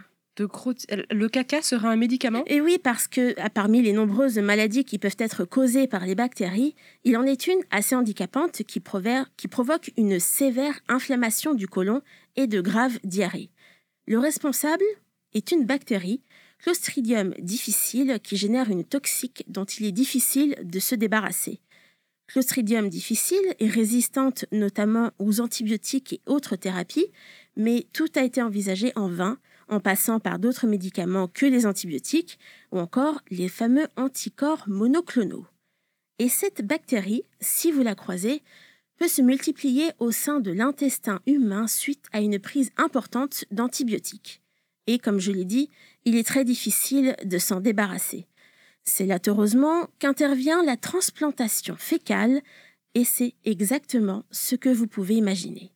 le 1.10 1.26
caca 1.26 1.62
sera 1.62 1.90
un 1.90 1.96
médicament? 1.96 2.44
Et 2.46 2.60
oui, 2.60 2.78
parce 2.78 3.08
que 3.08 3.34
parmi 3.50 3.82
les 3.82 3.92
nombreuses 3.92 4.38
maladies 4.38 4.84
qui 4.84 4.98
peuvent 4.98 5.16
être 5.18 5.44
causées 5.44 5.86
par 5.86 6.06
les 6.06 6.14
bactéries, 6.14 6.74
il 7.04 7.16
en 7.16 7.24
est 7.24 7.46
une 7.46 7.60
assez 7.70 7.94
handicapante 7.94 8.62
qui, 8.62 8.80
qui 9.36 9.48
provoque 9.48 9.90
une 9.96 10.20
sévère 10.20 10.80
inflammation 10.88 11.54
du 11.54 11.66
côlon 11.66 12.02
et 12.36 12.46
de 12.46 12.60
graves 12.60 12.98
diarrhées. 13.04 13.50
Le 14.06 14.18
responsable 14.18 14.84
est 15.34 15.50
une 15.52 15.64
bactérie, 15.64 16.22
Clostridium 16.60 17.34
difficile, 17.38 18.18
qui 18.22 18.36
génère 18.36 18.70
une 18.70 18.84
toxique 18.84 19.44
dont 19.48 19.64
il 19.64 19.86
est 19.86 19.92
difficile 19.92 20.56
de 20.64 20.80
se 20.80 20.94
débarrasser. 20.94 21.60
Clostridium 22.28 22.90
difficile 22.90 23.54
est 23.58 23.68
résistante 23.68 24.44
notamment 24.52 25.10
aux 25.18 25.40
antibiotiques 25.40 26.12
et 26.12 26.20
autres 26.26 26.56
thérapies, 26.56 27.10
mais 27.56 27.86
tout 27.94 28.08
a 28.16 28.22
été 28.22 28.42
envisagé 28.42 28.92
en 28.96 29.08
vain, 29.08 29.38
en 29.68 29.80
passant 29.80 30.20
par 30.20 30.38
d'autres 30.38 30.66
médicaments 30.66 31.26
que 31.26 31.46
les 31.46 31.66
antibiotiques, 31.66 32.38
ou 32.70 32.78
encore 32.78 33.22
les 33.30 33.48
fameux 33.48 33.88
anticorps 33.96 34.64
monoclonaux. 34.66 35.46
Et 36.18 36.28
cette 36.28 36.66
bactérie, 36.66 37.22
si 37.40 37.72
vous 37.72 37.82
la 37.82 37.94
croisez, 37.94 38.42
peut 38.98 39.08
se 39.08 39.22
multiplier 39.22 39.90
au 39.98 40.10
sein 40.10 40.40
de 40.40 40.50
l'intestin 40.50 41.20
humain 41.26 41.66
suite 41.66 42.06
à 42.12 42.20
une 42.20 42.38
prise 42.38 42.70
importante 42.76 43.46
d'antibiotiques. 43.50 44.42
Et 44.86 44.98
comme 44.98 45.20
je 45.20 45.32
l'ai 45.32 45.44
dit, 45.44 45.70
il 46.04 46.16
est 46.16 46.26
très 46.26 46.44
difficile 46.44 47.16
de 47.24 47.38
s'en 47.38 47.60
débarrasser. 47.60 48.26
C'est 48.88 49.05
là 49.05 49.18
heureusement 49.27 49.87
qu'intervient 49.98 50.64
la 50.64 50.79
transplantation 50.79 51.77
fécale, 51.77 52.40
et 52.94 53.05
c'est 53.05 53.35
exactement 53.44 54.24
ce 54.31 54.57
que 54.57 54.70
vous 54.70 54.87
pouvez 54.87 55.14
imaginer. 55.14 55.72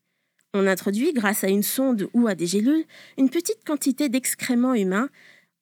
On 0.55 0.67
introduit, 0.67 1.13
grâce 1.13 1.45
à 1.45 1.49
une 1.49 1.63
sonde 1.63 2.09
ou 2.15 2.27
à 2.27 2.35
des 2.35 2.47
gélules, 2.47 2.87
une 3.19 3.29
petite 3.29 3.65
quantité 3.67 4.09
d'excréments 4.09 4.75
humains 4.75 5.11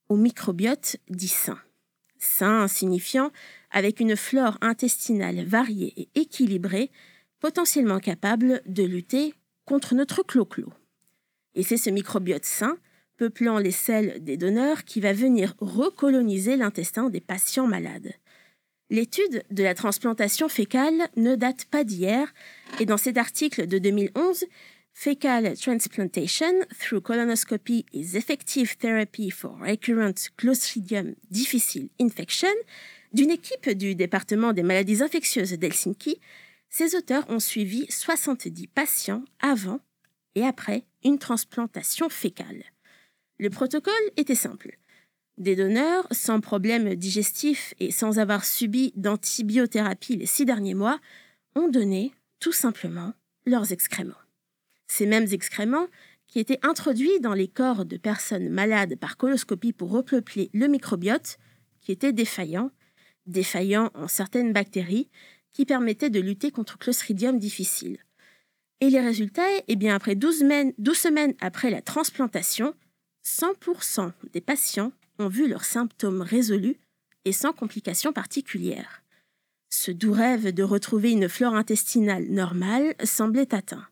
au 0.09 0.17
microbiote 0.17 0.99
dit 1.09 1.27
sain. 1.27 1.59
Sain 2.19 2.69
signifiant 2.69 3.33
avec 3.73 3.99
une 3.99 4.15
flore 4.17 4.57
intestinale 4.61 5.45
variée 5.45 5.93
et 5.97 6.21
équilibrée, 6.21 6.93
potentiellement 7.41 7.99
capable 7.99 8.63
de 8.67 8.85
lutter 8.85 9.35
contre 9.65 9.97
notre 9.97 10.23
clo-clo. 10.23 10.73
Et 11.57 11.65
c'est 11.65 11.77
ce 11.77 11.91
microbiote 11.91 12.45
sain 12.45 12.77
peuplant 13.21 13.59
les 13.59 13.71
selles 13.71 14.25
des 14.25 14.39
donneurs 14.39 14.85
qui 14.85 14.99
va 14.99 15.13
venir 15.13 15.55
recoloniser 15.61 16.57
l'intestin 16.57 17.11
des 17.11 17.21
patients 17.21 17.67
malades. 17.67 18.15
L'étude 18.89 19.45
de 19.51 19.63
la 19.63 19.75
transplantation 19.75 20.49
fécale 20.49 21.07
ne 21.17 21.35
date 21.37 21.67
pas 21.67 21.85
d'hier 21.85 22.33
et 22.79 22.87
dans 22.87 22.97
cet 22.97 23.19
article 23.19 23.67
de 23.67 23.77
2011, 23.77 24.47
Fecal 24.95 25.55
Transplantation 25.59 26.65
through 26.79 27.03
Colonoscopy 27.03 27.85
is 27.93 28.17
Effective 28.17 28.79
Therapy 28.79 29.31
for 29.31 29.55
Recurrent 29.61 30.31
Clostridium 30.39 31.15
Difficile 31.31 31.91
Infection 32.01 32.49
d'une 33.13 33.31
équipe 33.31 33.69
du 33.69 33.95
département 33.95 34.55
des 34.55 34.63
maladies 34.63 35.03
infectieuses 35.03 35.53
d'Helsinki, 35.53 36.23
ces 36.71 36.97
auteurs 36.97 37.29
ont 37.29 37.41
suivi 37.41 37.85
70 37.91 38.67
patients 38.69 39.25
avant 39.41 39.81
et 40.35 40.45
après 40.45 40.85
une 41.05 41.19
transplantation 41.19 42.09
fécale. 42.09 42.65
Le 43.41 43.49
protocole 43.49 43.95
était 44.19 44.35
simple. 44.35 44.77
Des 45.39 45.57
donneurs 45.57 46.07
sans 46.11 46.43
problème 46.43 46.95
digestif 46.95 47.73
et 47.81 47.91
sans 47.91 48.19
avoir 48.19 48.45
subi 48.45 48.93
d'antibiothérapie 48.97 50.17
les 50.17 50.27
six 50.27 50.45
derniers 50.45 50.75
mois 50.75 51.01
ont 51.55 51.69
donné 51.69 52.13
tout 52.39 52.53
simplement 52.53 53.15
leurs 53.47 53.73
excréments. 53.73 54.21
Ces 54.89 55.07
mêmes 55.07 55.29
excréments 55.33 55.87
qui 56.27 56.39
étaient 56.39 56.59
introduits 56.63 57.19
dans 57.21 57.33
les 57.33 57.49
corps 57.49 57.87
de 57.87 57.97
personnes 57.97 58.51
malades 58.51 58.97
par 58.97 59.17
coloscopie 59.17 59.73
pour 59.73 59.91
repeupler 59.91 60.51
le 60.53 60.67
microbiote, 60.67 61.39
qui 61.81 61.93
était 61.93 62.13
défaillant, 62.13 62.71
défaillant 63.25 63.91
en 63.95 64.07
certaines 64.07 64.53
bactéries, 64.53 65.09
qui 65.55 65.65
permettaient 65.65 66.11
de 66.11 66.21
lutter 66.21 66.51
contre 66.51 66.77
Clostridium 66.77 67.39
difficile. 67.39 68.01
Et 68.81 68.91
les 68.91 69.01
résultats, 69.01 69.49
eh 69.67 69.77
bien, 69.77 69.95
après 69.95 70.15
12 70.15 70.41
semaines, 70.41 70.75
12 70.77 70.99
semaines 70.99 71.35
après 71.41 71.71
la 71.71 71.81
transplantation, 71.81 72.75
100% 73.27 74.13
des 74.33 74.41
patients 74.41 74.93
ont 75.19 75.29
vu 75.29 75.49
leurs 75.49 75.65
symptômes 75.65 76.23
résolus 76.23 76.79
et 77.25 77.33
sans 77.33 77.53
complications 77.53 78.13
particulières. 78.13 79.03
Ce 79.71 79.91
doux 79.91 80.13
rêve 80.13 80.53
de 80.53 80.63
retrouver 80.63 81.13
une 81.13 81.29
flore 81.29 81.55
intestinale 81.55 82.27
normale 82.29 82.95
semblait 83.05 83.55
atteint. 83.55 83.87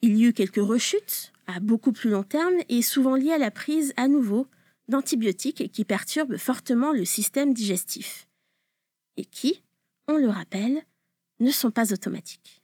Il 0.00 0.16
y 0.16 0.24
eut 0.24 0.32
quelques 0.32 0.56
rechutes 0.56 1.32
à 1.46 1.60
beaucoup 1.60 1.92
plus 1.92 2.10
long 2.10 2.22
terme 2.22 2.54
et 2.68 2.82
souvent 2.82 3.14
liées 3.14 3.32
à 3.32 3.38
la 3.38 3.50
prise 3.50 3.92
à 3.96 4.08
nouveau 4.08 4.46
d'antibiotiques 4.88 5.70
qui 5.70 5.84
perturbent 5.84 6.36
fortement 6.36 6.92
le 6.92 7.04
système 7.04 7.52
digestif 7.52 8.26
et 9.16 9.24
qui, 9.24 9.62
on 10.08 10.16
le 10.16 10.28
rappelle, 10.28 10.82
ne 11.40 11.50
sont 11.50 11.70
pas 11.70 11.92
automatiques. 11.92 12.61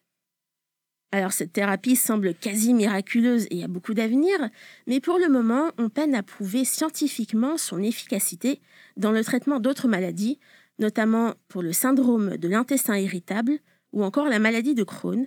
Alors 1.11 1.33
cette 1.33 1.55
thérapie 1.55 1.97
semble 1.97 2.35
quasi 2.35 2.75
miraculeuse 2.75 3.47
et 3.51 3.65
a 3.65 3.69
beaucoup 3.69 3.95
d'avenir, 3.95 4.51
mais 4.87 5.01
pour 5.01 5.19
le 5.19 5.29
moment, 5.29 5.71
on 5.79 5.89
peine 5.89 6.15
à 6.15 6.23
prouver 6.23 6.65
scientifiquement 6.67 7.57
son 7.57 7.83
efficacité 7.83 8.61
dans 8.99 9.13
le 9.13 9.25
traitement 9.25 9.59
d'autres 9.59 9.89
maladies, 9.89 10.39
notamment 10.79 11.35
pour 11.49 11.63
le 11.63 11.73
syndrome 11.73 12.37
de 12.37 12.49
l'intestin 12.49 12.99
irritable 12.99 13.59
ou 13.93 14.05
encore 14.05 14.29
la 14.29 14.39
maladie 14.39 14.75
de 14.75 14.85
Crohn. 14.85 15.27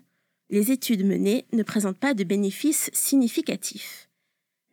Les 0.51 0.71
études 0.71 1.05
menées 1.05 1.45
ne 1.51 1.63
présentent 1.63 1.97
pas 1.97 2.13
de 2.13 2.23
bénéfices 2.23 2.91
significatifs. 2.93 4.09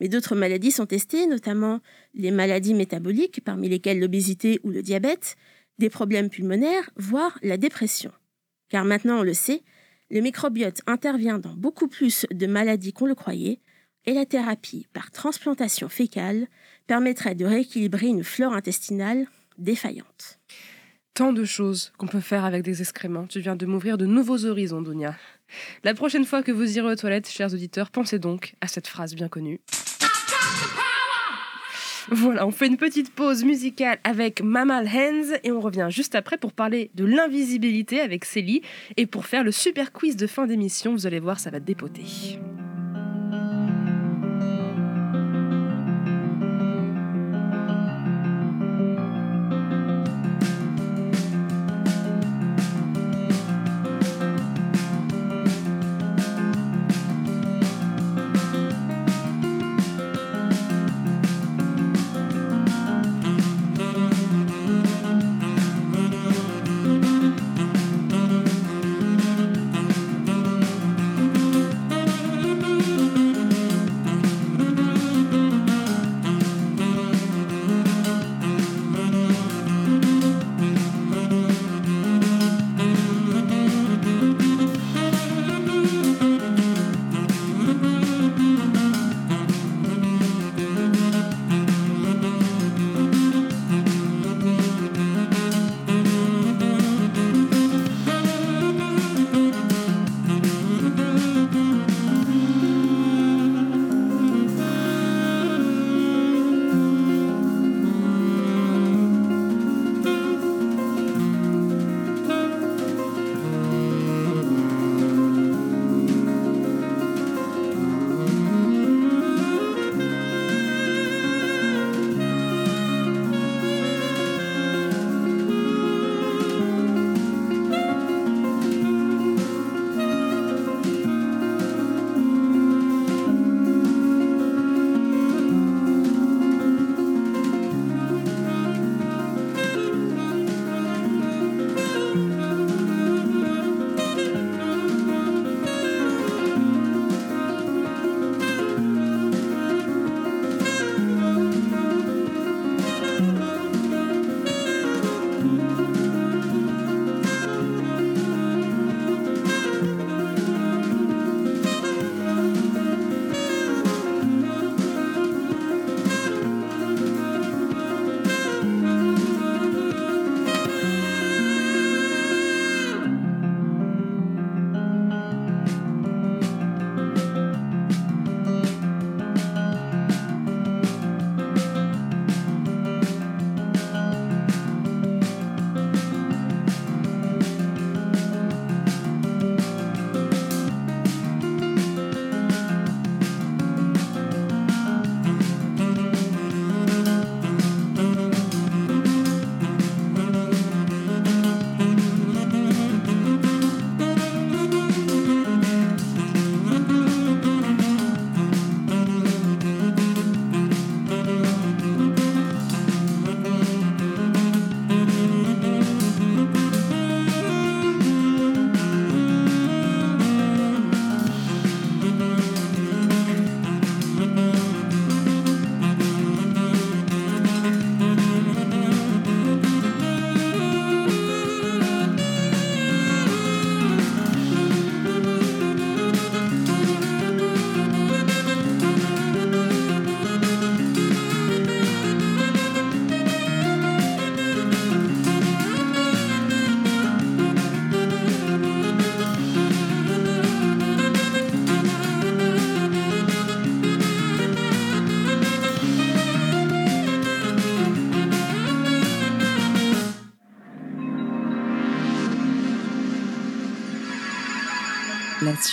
Mais 0.00 0.08
d'autres 0.08 0.34
maladies 0.34 0.72
sont 0.72 0.86
testées, 0.86 1.26
notamment 1.26 1.80
les 2.14 2.30
maladies 2.30 2.74
métaboliques, 2.74 3.42
parmi 3.44 3.68
lesquelles 3.68 3.98
l'obésité 3.98 4.60
ou 4.62 4.70
le 4.70 4.82
diabète, 4.82 5.36
des 5.78 5.88
problèmes 5.88 6.28
pulmonaires, 6.28 6.90
voire 6.96 7.38
la 7.42 7.56
dépression. 7.56 8.12
Car 8.68 8.84
maintenant 8.84 9.20
on 9.20 9.22
le 9.22 9.34
sait, 9.34 9.62
le 10.10 10.20
microbiote 10.20 10.80
intervient 10.86 11.38
dans 11.38 11.54
beaucoup 11.54 11.88
plus 11.88 12.26
de 12.30 12.46
maladies 12.46 12.92
qu'on 12.92 13.06
le 13.06 13.14
croyait, 13.14 13.60
et 14.06 14.14
la 14.14 14.24
thérapie 14.24 14.86
par 14.92 15.10
transplantation 15.10 15.88
fécale 15.88 16.46
permettrait 16.86 17.34
de 17.34 17.44
rééquilibrer 17.44 18.06
une 18.06 18.24
flore 18.24 18.54
intestinale 18.54 19.26
défaillante. 19.58 20.38
Tant 21.14 21.32
de 21.32 21.44
choses 21.44 21.92
qu'on 21.98 22.06
peut 22.06 22.20
faire 22.20 22.44
avec 22.44 22.62
des 22.62 22.80
excréments. 22.80 23.26
Tu 23.26 23.40
viens 23.40 23.56
de 23.56 23.66
m'ouvrir 23.66 23.98
de 23.98 24.06
nouveaux 24.06 24.46
horizons, 24.46 24.82
Dunia. 24.82 25.16
La 25.82 25.94
prochaine 25.94 26.24
fois 26.24 26.42
que 26.42 26.52
vous 26.52 26.78
irez 26.78 26.92
aux 26.92 26.96
toilettes, 26.96 27.28
chers 27.28 27.52
auditeurs, 27.52 27.90
pensez 27.90 28.18
donc 28.18 28.54
à 28.60 28.68
cette 28.68 28.86
phrase 28.86 29.14
bien 29.14 29.28
connue. 29.28 29.60
Voilà, 32.10 32.46
on 32.46 32.50
fait 32.50 32.66
une 32.66 32.78
petite 32.78 33.10
pause 33.10 33.44
musicale 33.44 33.98
avec 34.02 34.42
Mammal 34.42 34.88
Hands 34.88 35.36
et 35.44 35.52
on 35.52 35.60
revient 35.60 35.88
juste 35.90 36.14
après 36.14 36.38
pour 36.38 36.52
parler 36.52 36.90
de 36.94 37.04
l'invisibilité 37.04 38.00
avec 38.00 38.24
Célie 38.24 38.62
et 38.96 39.06
pour 39.06 39.26
faire 39.26 39.44
le 39.44 39.52
super 39.52 39.92
quiz 39.92 40.16
de 40.16 40.26
fin 40.26 40.46
d'émission. 40.46 40.92
Vous 40.92 41.06
allez 41.06 41.20
voir, 41.20 41.38
ça 41.38 41.50
va 41.50 41.60
dépoter. 41.60 42.38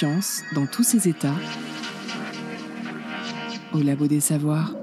Dans 0.04 0.66
tous 0.66 0.84
ses 0.84 1.08
états 1.08 1.36
au 3.74 3.82
labo 3.82 4.08
des 4.08 4.20
savoirs. 4.20 4.76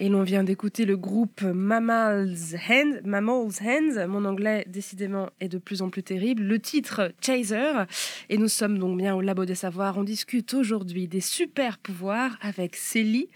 Et 0.00 0.08
l'on 0.08 0.22
vient 0.22 0.44
d'écouter 0.44 0.84
le 0.84 0.96
groupe 0.96 1.42
Mammal's 1.42 2.54
Hands, 2.68 3.00
Mammal's 3.04 3.60
Hands. 3.60 4.06
Mon 4.08 4.24
anglais, 4.24 4.64
décidément, 4.68 5.30
est 5.40 5.48
de 5.48 5.58
plus 5.58 5.82
en 5.82 5.90
plus 5.90 6.02
terrible. 6.02 6.42
Le 6.42 6.58
titre, 6.60 7.12
Chaser. 7.20 7.84
Et 8.28 8.38
nous 8.38 8.48
sommes 8.48 8.78
donc 8.78 8.96
bien 8.96 9.14
au 9.14 9.20
Labo 9.20 9.44
des 9.44 9.56
Savoirs. 9.56 9.98
On 9.98 10.04
discute 10.04 10.54
aujourd'hui 10.54 11.08
des 11.08 11.20
super 11.20 11.78
pouvoirs 11.78 12.38
avec 12.42 12.76
Célie, 12.76 13.28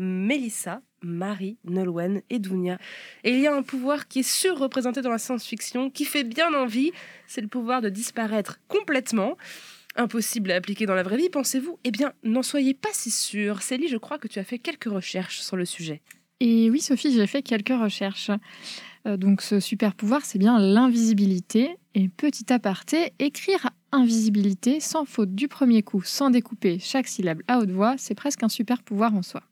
Mélissa, 0.00 0.82
Marie, 1.02 1.58
Nolwenn 1.64 2.22
et 2.30 2.38
Dounia. 2.38 2.78
Et 3.22 3.32
il 3.32 3.40
y 3.40 3.46
a 3.46 3.54
un 3.54 3.62
pouvoir 3.62 4.08
qui 4.08 4.20
est 4.20 4.28
surreprésenté 4.28 5.02
dans 5.02 5.10
la 5.10 5.18
science-fiction, 5.18 5.90
qui 5.90 6.04
fait 6.04 6.24
bien 6.24 6.52
envie. 6.54 6.92
C'est 7.26 7.40
le 7.40 7.48
pouvoir 7.48 7.82
de 7.82 7.88
disparaître 7.88 8.60
complètement 8.68 9.36
impossible 9.96 10.50
à 10.52 10.56
appliquer 10.56 10.86
dans 10.86 10.94
la 10.94 11.02
vraie 11.02 11.16
vie, 11.16 11.30
pensez-vous? 11.30 11.78
Eh 11.84 11.90
bien, 11.90 12.12
n'en 12.22 12.42
soyez 12.42 12.74
pas 12.74 12.90
si 12.92 13.10
sûr. 13.10 13.62
Célie, 13.62 13.88
je 13.88 13.96
crois 13.96 14.18
que 14.18 14.28
tu 14.28 14.38
as 14.38 14.44
fait 14.44 14.58
quelques 14.58 14.84
recherches 14.84 15.40
sur 15.40 15.56
le 15.56 15.64
sujet. 15.64 16.00
Et 16.40 16.70
oui, 16.70 16.80
Sophie, 16.80 17.12
j'ai 17.12 17.26
fait 17.26 17.42
quelques 17.42 17.68
recherches. 17.68 18.30
Euh, 19.06 19.16
donc, 19.16 19.42
ce 19.42 19.60
super 19.60 19.94
pouvoir, 19.94 20.24
c'est 20.24 20.38
bien 20.38 20.58
l'invisibilité. 20.58 21.76
Et 21.94 22.08
petit 22.08 22.52
aparté, 22.52 23.12
écrire 23.18 23.68
invisibilité 23.92 24.80
sans 24.80 25.04
faute 25.04 25.34
du 25.34 25.48
premier 25.48 25.82
coup, 25.82 26.02
sans 26.02 26.30
découper 26.30 26.78
chaque 26.78 27.08
syllabe 27.08 27.42
à 27.48 27.58
haute 27.58 27.70
voix, 27.70 27.96
c'est 27.98 28.14
presque 28.14 28.42
un 28.42 28.48
super 28.48 28.82
pouvoir 28.82 29.14
en 29.14 29.22
soi. 29.22 29.42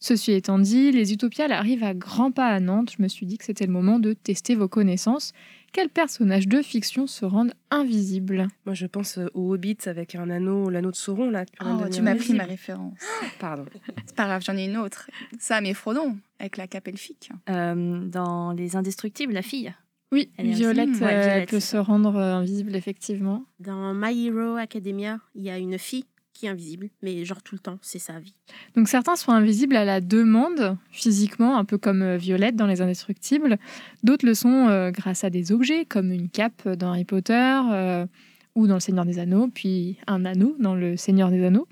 Ceci 0.00 0.32
étant 0.32 0.58
dit, 0.58 0.92
les 0.92 1.12
utopiales 1.12 1.52
arrivent 1.52 1.84
à 1.84 1.94
grands 1.94 2.30
pas 2.30 2.48
à 2.48 2.60
Nantes. 2.60 2.92
Je 2.96 3.02
me 3.02 3.08
suis 3.08 3.26
dit 3.26 3.36
que 3.36 3.44
c'était 3.44 3.66
le 3.66 3.72
moment 3.72 3.98
de 3.98 4.12
tester 4.12 4.54
vos 4.54 4.68
connaissances 4.68 5.32
quels 5.72 5.88
personnages 5.88 6.48
de 6.48 6.62
fiction 6.62 7.06
se 7.06 7.24
rendent 7.24 7.52
invisibles? 7.70 8.48
Moi, 8.64 8.74
je 8.74 8.86
pense 8.86 9.18
euh, 9.18 9.28
au 9.34 9.52
Hobbit 9.52 9.78
avec 9.86 10.14
un 10.14 10.30
anneau, 10.30 10.70
l'anneau 10.70 10.90
de 10.90 10.96
Sauron, 10.96 11.30
là. 11.30 11.44
Oh, 11.60 11.88
tu 11.92 12.02
m'as 12.02 12.14
pris 12.14 12.32
ma 12.34 12.44
référence. 12.44 12.98
Pardon. 13.38 13.66
C'est 14.06 14.16
pas 14.16 14.26
grave, 14.26 14.42
j'en 14.44 14.56
ai 14.56 14.64
une 14.64 14.76
autre. 14.76 15.10
Ça, 15.38 15.60
mais 15.60 15.74
Frodon, 15.74 16.16
avec 16.38 16.56
la 16.56 16.66
cape 16.66 16.88
elfique. 16.88 17.30
Euh, 17.50 18.04
dans 18.06 18.52
Les 18.52 18.76
Indestructibles, 18.76 19.32
la 19.32 19.42
fille. 19.42 19.74
Oui, 20.10 20.30
Elle 20.38 20.52
Violette. 20.52 20.88
Ouais, 21.00 21.14
euh, 21.14 21.22
Violette, 21.22 21.50
peut 21.50 21.60
se 21.60 21.76
rendre 21.76 22.16
euh, 22.16 22.36
invisible, 22.36 22.74
effectivement. 22.74 23.44
Dans 23.60 23.92
My 23.92 24.26
Hero 24.26 24.56
Academia, 24.56 25.18
il 25.34 25.42
y 25.42 25.50
a 25.50 25.58
une 25.58 25.78
fille 25.78 26.06
qui 26.38 26.46
est 26.46 26.50
invisible, 26.50 26.88
mais 27.02 27.24
genre 27.24 27.42
tout 27.42 27.56
le 27.56 27.58
temps, 27.58 27.78
c'est 27.82 27.98
sa 27.98 28.20
vie. 28.20 28.34
Donc 28.76 28.88
certains 28.88 29.16
sont 29.16 29.32
invisibles 29.32 29.74
à 29.74 29.84
la 29.84 30.00
demande, 30.00 30.76
physiquement, 30.92 31.56
un 31.58 31.64
peu 31.64 31.78
comme 31.78 32.02
euh, 32.02 32.16
Violette 32.16 32.54
dans 32.54 32.66
Les 32.68 32.80
Indestructibles. 32.80 33.58
D'autres 34.04 34.24
le 34.24 34.34
sont 34.34 34.68
euh, 34.68 34.92
grâce 34.92 35.24
à 35.24 35.30
des 35.30 35.50
objets, 35.50 35.84
comme 35.84 36.12
une 36.12 36.28
cape 36.28 36.68
dans 36.68 36.90
Harry 36.90 37.04
Potter 37.04 37.34
euh, 37.72 38.06
ou 38.54 38.68
dans 38.68 38.74
Le 38.74 38.80
Seigneur 38.80 39.04
des 39.04 39.18
Anneaux, 39.18 39.48
puis 39.52 39.96
un 40.06 40.24
anneau 40.24 40.54
dans 40.60 40.76
Le 40.76 40.96
Seigneur 40.96 41.30
des 41.30 41.44
Anneaux. 41.44 41.66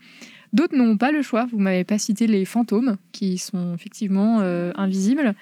D'autres 0.53 0.77
n'ont 0.77 0.97
pas 0.97 1.13
le 1.13 1.23
choix. 1.23 1.47
Vous 1.53 1.59
m'avez 1.59 1.85
pas 1.85 1.99
cité 1.99 2.27
les 2.27 2.45
fantômes, 2.45 2.97
qui 3.13 3.39
sont 3.39 3.75
effectivement 3.75 4.41
euh, 4.41 4.73
invisibles. 4.75 5.35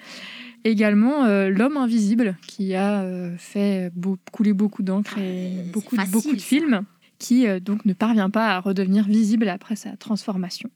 Également 0.63 1.25
euh, 1.25 1.49
l'homme 1.49 1.77
invisible, 1.77 2.35
qui 2.47 2.73
a 2.73 3.01
euh, 3.03 3.35
fait 3.37 3.91
beau- 3.95 4.17
couler 4.31 4.53
beaucoup 4.53 4.81
d'encre 4.81 5.17
et 5.19 5.51
beaucoup, 5.71 5.95
de- 5.95 6.01
facile, 6.01 6.11
beaucoup 6.13 6.35
de 6.35 6.41
films, 6.41 6.81
qui 7.19 7.47
euh, 7.47 7.59
donc 7.59 7.85
ne 7.85 7.93
parvient 7.93 8.29
pas 8.29 8.55
à 8.55 8.59
redevenir 8.59 9.05
visible 9.05 9.49
après 9.49 9.75
sa 9.75 9.95
transformation. 9.97 10.69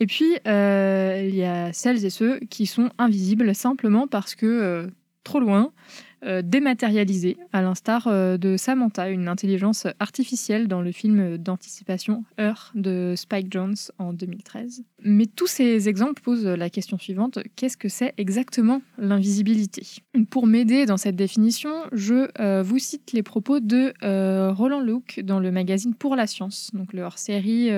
Et 0.00 0.06
puis, 0.06 0.38
euh, 0.46 1.26
il 1.28 1.34
y 1.34 1.44
a 1.44 1.72
celles 1.72 2.04
et 2.04 2.10
ceux 2.10 2.40
qui 2.48 2.66
sont 2.66 2.90
invisibles 2.98 3.54
simplement 3.54 4.06
parce 4.06 4.34
que 4.34 4.46
euh, 4.46 4.86
trop 5.24 5.40
loin, 5.40 5.72
euh, 6.24 6.42
dématérialisés, 6.42 7.36
à 7.52 7.62
l'instar 7.62 8.06
euh, 8.06 8.36
de 8.36 8.56
Samantha, 8.56 9.08
une 9.08 9.28
intelligence 9.28 9.86
artificielle 9.98 10.68
dans 10.68 10.82
le 10.82 10.92
film 10.92 11.36
d'anticipation 11.38 12.24
Heure 12.38 12.72
de 12.74 13.14
Spike 13.16 13.50
Jones 13.50 13.76
en 13.98 14.12
2013. 14.12 14.84
Mais 15.02 15.26
tous 15.26 15.46
ces 15.46 15.88
exemples 15.88 16.22
posent 16.22 16.46
la 16.46 16.70
question 16.70 16.98
suivante 16.98 17.38
qu'est-ce 17.56 17.76
que 17.76 17.88
c'est 17.88 18.14
exactement 18.16 18.82
l'invisibilité? 18.98 19.86
Pour 20.30 20.46
m'aider 20.46 20.86
dans 20.86 20.96
cette 20.96 21.16
définition, 21.16 21.72
je 21.92 22.28
euh, 22.40 22.62
vous 22.62 22.78
cite 22.78 23.12
les 23.12 23.22
propos 23.22 23.60
de 23.60 23.92
euh, 24.02 24.52
Roland 24.52 24.80
Luc 24.80 25.20
dans 25.20 25.40
le 25.40 25.50
magazine 25.50 25.94
Pour 25.94 26.16
la 26.16 26.26
Science, 26.26 26.70
donc 26.74 26.92
le 26.92 27.02
hors-série 27.02 27.70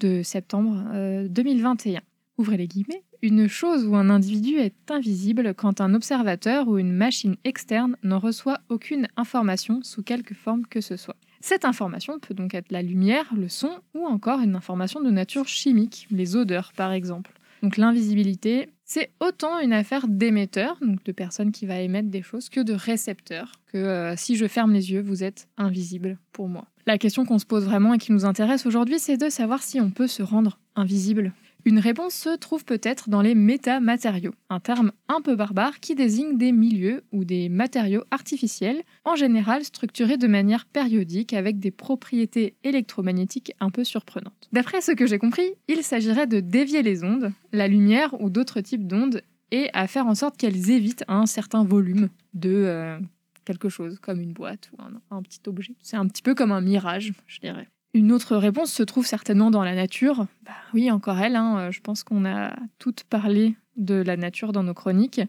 de 0.00 0.22
septembre 0.22 0.84
euh, 0.92 1.28
2021. 1.28 2.00
Ouvrez 2.36 2.56
les 2.56 2.66
guillemets. 2.66 3.04
Une 3.22 3.48
chose 3.48 3.86
ou 3.86 3.94
un 3.94 4.10
individu 4.10 4.56
est 4.56 4.90
invisible 4.90 5.54
quand 5.54 5.80
un 5.80 5.94
observateur 5.94 6.68
ou 6.68 6.78
une 6.78 6.92
machine 6.92 7.36
externe 7.44 7.96
n'en 8.02 8.18
reçoit 8.18 8.60
aucune 8.68 9.08
information 9.16 9.82
sous 9.82 10.02
quelque 10.02 10.34
forme 10.34 10.66
que 10.66 10.80
ce 10.80 10.96
soit. 10.96 11.16
Cette 11.40 11.64
information 11.64 12.18
peut 12.18 12.34
donc 12.34 12.54
être 12.54 12.72
la 12.72 12.82
lumière, 12.82 13.32
le 13.36 13.48
son 13.48 13.70
ou 13.94 14.06
encore 14.06 14.40
une 14.40 14.56
information 14.56 15.00
de 15.00 15.10
nature 15.10 15.46
chimique, 15.46 16.06
les 16.10 16.36
odeurs 16.36 16.72
par 16.74 16.92
exemple. 16.92 17.32
Donc 17.62 17.76
l'invisibilité, 17.76 18.68
c'est 18.84 19.10
autant 19.20 19.58
une 19.58 19.72
affaire 19.72 20.06
d'émetteur, 20.08 20.76
donc 20.82 21.02
de 21.04 21.12
personnes 21.12 21.52
qui 21.52 21.66
va 21.66 21.80
émettre 21.80 22.08
des 22.08 22.20
choses, 22.20 22.48
que 22.48 22.60
de 22.60 22.74
récepteur. 22.74 23.52
Que 23.72 23.78
euh, 23.78 24.16
si 24.16 24.36
je 24.36 24.46
ferme 24.46 24.72
les 24.72 24.92
yeux, 24.92 25.00
vous 25.00 25.24
êtes 25.24 25.48
invisible 25.56 26.18
pour 26.32 26.48
moi. 26.48 26.66
La 26.86 26.98
question 26.98 27.24
qu'on 27.24 27.38
se 27.38 27.46
pose 27.46 27.64
vraiment 27.64 27.94
et 27.94 27.98
qui 27.98 28.12
nous 28.12 28.26
intéresse 28.26 28.66
aujourd'hui, 28.66 28.98
c'est 28.98 29.16
de 29.16 29.30
savoir 29.30 29.62
si 29.62 29.80
on 29.80 29.90
peut 29.90 30.06
se 30.06 30.22
rendre 30.22 30.58
invisible. 30.76 31.32
Une 31.66 31.78
réponse 31.78 32.12
se 32.12 32.36
trouve 32.36 32.66
peut-être 32.66 33.08
dans 33.08 33.22
les 33.22 33.34
métamatériaux, 33.34 34.34
un 34.50 34.60
terme 34.60 34.92
un 35.08 35.22
peu 35.22 35.34
barbare 35.34 35.80
qui 35.80 35.94
désigne 35.94 36.36
des 36.36 36.52
milieux 36.52 37.04
ou 37.10 37.24
des 37.24 37.48
matériaux 37.48 38.04
artificiels, 38.10 38.82
en 39.06 39.16
général 39.16 39.64
structurés 39.64 40.18
de 40.18 40.26
manière 40.26 40.66
périodique 40.66 41.32
avec 41.32 41.58
des 41.58 41.70
propriétés 41.70 42.54
électromagnétiques 42.64 43.54
un 43.60 43.70
peu 43.70 43.82
surprenantes. 43.82 44.50
D'après 44.52 44.82
ce 44.82 44.92
que 44.92 45.06
j'ai 45.06 45.18
compris, 45.18 45.54
il 45.68 45.82
s'agirait 45.82 46.26
de 46.26 46.40
dévier 46.40 46.82
les 46.82 47.02
ondes, 47.02 47.32
la 47.52 47.66
lumière 47.66 48.20
ou 48.20 48.28
d'autres 48.28 48.60
types 48.60 48.86
d'ondes, 48.86 49.22
et 49.50 49.70
à 49.72 49.86
faire 49.86 50.06
en 50.06 50.14
sorte 50.14 50.36
qu'elles 50.36 50.70
évitent 50.70 51.04
un 51.08 51.24
certain 51.24 51.64
volume 51.64 52.10
de 52.34 52.50
euh, 52.50 52.98
quelque 53.46 53.70
chose, 53.70 53.98
comme 54.00 54.20
une 54.20 54.32
boîte 54.32 54.70
ou 54.72 54.82
un, 54.82 55.16
un 55.16 55.22
petit 55.22 55.40
objet. 55.46 55.74
C'est 55.80 55.96
un 55.96 56.06
petit 56.08 56.22
peu 56.22 56.34
comme 56.34 56.52
un 56.52 56.60
mirage, 56.60 57.14
je 57.26 57.40
dirais. 57.40 57.68
Une 57.94 58.10
autre 58.10 58.36
réponse 58.36 58.72
se 58.72 58.82
trouve 58.82 59.06
certainement 59.06 59.52
dans 59.52 59.62
la 59.62 59.76
nature. 59.76 60.26
Bah 60.44 60.50
oui, 60.74 60.90
encore 60.90 61.20
elle, 61.20 61.36
hein, 61.36 61.58
euh, 61.58 61.70
je 61.70 61.80
pense 61.80 62.02
qu'on 62.02 62.24
a 62.24 62.52
toutes 62.80 63.04
parlé 63.04 63.54
de 63.76 63.94
la 63.94 64.16
nature 64.16 64.50
dans 64.50 64.64
nos 64.64 64.74
chroniques. 64.74 65.20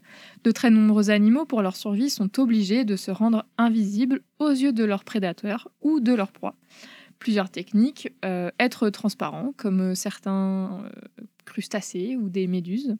De 0.42 0.50
très 0.50 0.70
nombreux 0.70 1.10
animaux, 1.10 1.44
pour 1.44 1.62
leur 1.62 1.76
survie, 1.76 2.10
sont 2.10 2.40
obligés 2.40 2.84
de 2.84 2.96
se 2.96 3.12
rendre 3.12 3.46
invisibles 3.56 4.20
aux 4.40 4.50
yeux 4.50 4.72
de 4.72 4.82
leurs 4.82 5.04
prédateurs 5.04 5.68
ou 5.80 6.00
de 6.00 6.12
leur 6.12 6.32
proie. 6.32 6.56
Plusieurs 7.20 7.50
techniques, 7.50 8.12
euh, 8.24 8.50
être 8.58 8.90
transparent, 8.90 9.52
comme 9.56 9.94
certains 9.94 10.82
euh, 10.82 11.24
crustacés 11.44 12.16
ou 12.16 12.28
des 12.28 12.48
méduses. 12.48 12.96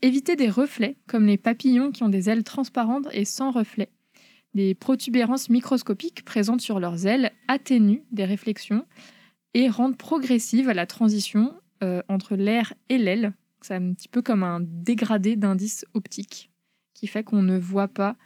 Éviter 0.00 0.36
des 0.36 0.48
reflets, 0.48 0.96
comme 1.08 1.26
les 1.26 1.38
papillons 1.38 1.90
qui 1.90 2.04
ont 2.04 2.08
des 2.08 2.30
ailes 2.30 2.44
transparentes 2.44 3.08
et 3.10 3.24
sans 3.24 3.50
reflets. 3.50 3.90
Des 4.56 4.74
protubérances 4.74 5.50
microscopiques 5.50 6.24
présentes 6.24 6.62
sur 6.62 6.80
leurs 6.80 7.06
ailes 7.06 7.30
atténuent 7.46 8.04
des 8.10 8.24
réflexions 8.24 8.86
et 9.52 9.68
rendent 9.68 9.98
progressive 9.98 10.70
la 10.70 10.86
transition 10.86 11.52
euh, 11.84 12.00
entre 12.08 12.36
l'air 12.36 12.72
et 12.88 12.96
l'aile. 12.96 13.34
C'est 13.60 13.74
un 13.74 13.92
petit 13.92 14.08
peu 14.08 14.22
comme 14.22 14.42
un 14.42 14.60
dégradé 14.62 15.36
d'indice 15.36 15.84
optique 15.92 16.50
qui 16.94 17.06
fait 17.06 17.22
qu'on 17.22 17.42
ne 17.42 17.58
voit 17.58 17.88
pas 17.88 18.16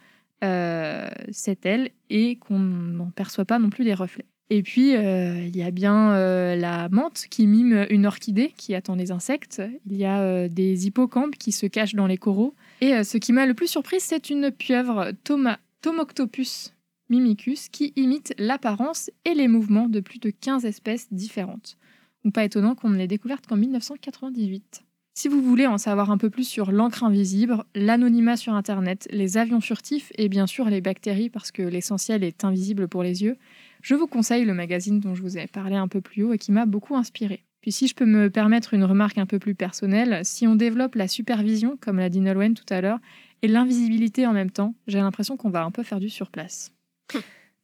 euh, 0.45 1.09
cette 1.33 1.65
aile 1.65 1.89
et 2.09 2.37
qu'on 2.37 2.59
n'en 2.59 3.11
perçoit 3.11 3.43
pas 3.43 3.59
non 3.59 3.69
plus 3.69 3.83
les 3.83 3.93
reflets. 3.93 4.25
Et 4.49 4.63
puis, 4.63 4.95
euh, 4.95 5.45
il 5.45 5.57
y 5.57 5.63
a 5.63 5.71
bien 5.71 6.15
la 6.55 6.87
menthe 6.87 7.25
qui 7.29 7.45
mime 7.45 7.87
une 7.89 8.05
orchidée 8.05 8.53
qui 8.55 8.73
attend 8.73 8.95
les 8.95 9.11
insectes. 9.11 9.61
Il 9.85 9.97
y 9.97 10.05
a 10.05 10.47
des 10.47 10.87
hippocampes 10.87 11.35
qui 11.35 11.51
se 11.51 11.65
cachent 11.65 11.95
dans 11.95 12.07
les 12.07 12.17
coraux. 12.17 12.55
Et 12.79 13.03
ce 13.03 13.17
qui 13.17 13.33
m'a 13.33 13.45
le 13.45 13.53
plus 13.53 13.67
surpris, 13.67 13.99
c'est 13.99 14.29
une 14.29 14.49
pieuvre 14.51 15.11
Thoma- 15.25 15.59
Tomoctopus 15.81 16.75
mimicus 17.09 17.67
qui 17.67 17.91
imite 17.95 18.35
l'apparence 18.37 19.09
et 19.25 19.33
les 19.33 19.47
mouvements 19.47 19.89
de 19.89 19.99
plus 19.99 20.19
de 20.19 20.29
15 20.29 20.65
espèces 20.65 21.11
différentes. 21.11 21.77
Donc 22.23 22.33
pas 22.33 22.43
étonnant 22.43 22.75
qu'on 22.75 22.89
ne 22.89 22.97
l'ait 22.97 23.07
découverte 23.07 23.47
qu'en 23.47 23.57
1998. 23.57 24.83
Si 25.15 25.27
vous 25.27 25.41
voulez 25.41 25.65
en 25.65 25.79
savoir 25.79 26.11
un 26.11 26.19
peu 26.19 26.29
plus 26.29 26.47
sur 26.47 26.71
l'encre 26.71 27.03
invisible, 27.03 27.63
l'anonymat 27.73 28.37
sur 28.37 28.53
Internet, 28.53 29.07
les 29.11 29.37
avions 29.37 29.59
furtifs 29.59 30.11
et 30.17 30.29
bien 30.29 30.45
sûr 30.45 30.69
les 30.69 30.81
bactéries 30.81 31.29
parce 31.29 31.51
que 31.51 31.63
l'essentiel 31.63 32.23
est 32.23 32.45
invisible 32.45 32.87
pour 32.87 33.01
les 33.01 33.23
yeux, 33.23 33.35
je 33.81 33.95
vous 33.95 34.07
conseille 34.07 34.45
le 34.45 34.53
magazine 34.53 34.99
dont 34.99 35.15
je 35.15 35.23
vous 35.23 35.39
ai 35.39 35.47
parlé 35.47 35.75
un 35.75 35.87
peu 35.87 35.99
plus 35.99 36.23
haut 36.23 36.33
et 36.33 36.37
qui 36.37 36.51
m'a 36.51 36.67
beaucoup 36.67 36.95
inspiré. 36.95 37.43
Puis 37.61 37.71
si 37.71 37.87
je 37.87 37.95
peux 37.95 38.05
me 38.05 38.29
permettre 38.29 38.73
une 38.73 38.83
remarque 38.83 39.17
un 39.17 39.25
peu 39.25 39.37
plus 39.37 39.53
personnelle, 39.53 40.21
si 40.23 40.47
on 40.47 40.55
développe 40.55 40.95
la 40.95 41.07
supervision, 41.07 41.77
comme 41.79 41.97
l'a 41.97 42.09
dit 42.09 42.19
Nolwenn 42.19 42.53
tout 42.53 42.71
à 42.73 42.81
l'heure, 42.81 42.99
et 43.41 43.47
l'invisibilité 43.47 44.27
en 44.27 44.33
même 44.33 44.51
temps, 44.51 44.73
j'ai 44.87 44.99
l'impression 44.99 45.37
qu'on 45.37 45.49
va 45.49 45.63
un 45.63 45.71
peu 45.71 45.83
faire 45.83 45.99
du 45.99 46.09
surplace. 46.09 46.71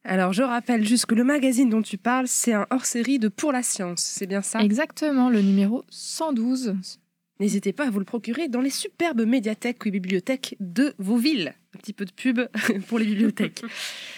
Alors, 0.04 0.32
je 0.32 0.42
rappelle 0.42 0.86
juste 0.86 1.06
que 1.06 1.14
le 1.14 1.24
magazine 1.24 1.68
dont 1.68 1.82
tu 1.82 1.98
parles, 1.98 2.28
c'est 2.28 2.54
un 2.54 2.66
hors-série 2.70 3.18
de 3.18 3.28
Pour 3.28 3.52
la 3.52 3.62
Science. 3.62 4.00
C'est 4.00 4.26
bien 4.26 4.42
ça? 4.42 4.60
Exactement, 4.60 5.28
le 5.28 5.42
numéro 5.42 5.84
112. 5.90 6.76
N'hésitez 7.40 7.72
pas 7.72 7.86
à 7.86 7.90
vous 7.90 8.00
le 8.00 8.04
procurer 8.04 8.48
dans 8.48 8.60
les 8.60 8.70
superbes 8.70 9.24
médiathèques 9.24 9.84
ou 9.86 9.90
bibliothèques 9.90 10.56
de 10.58 10.94
vos 10.98 11.16
villes. 11.16 11.54
Un 11.74 11.78
petit 11.78 11.92
peu 11.92 12.04
de 12.04 12.12
pub 12.12 12.40
pour 12.88 12.98
les 12.98 13.04
bibliothèques. 13.04 13.62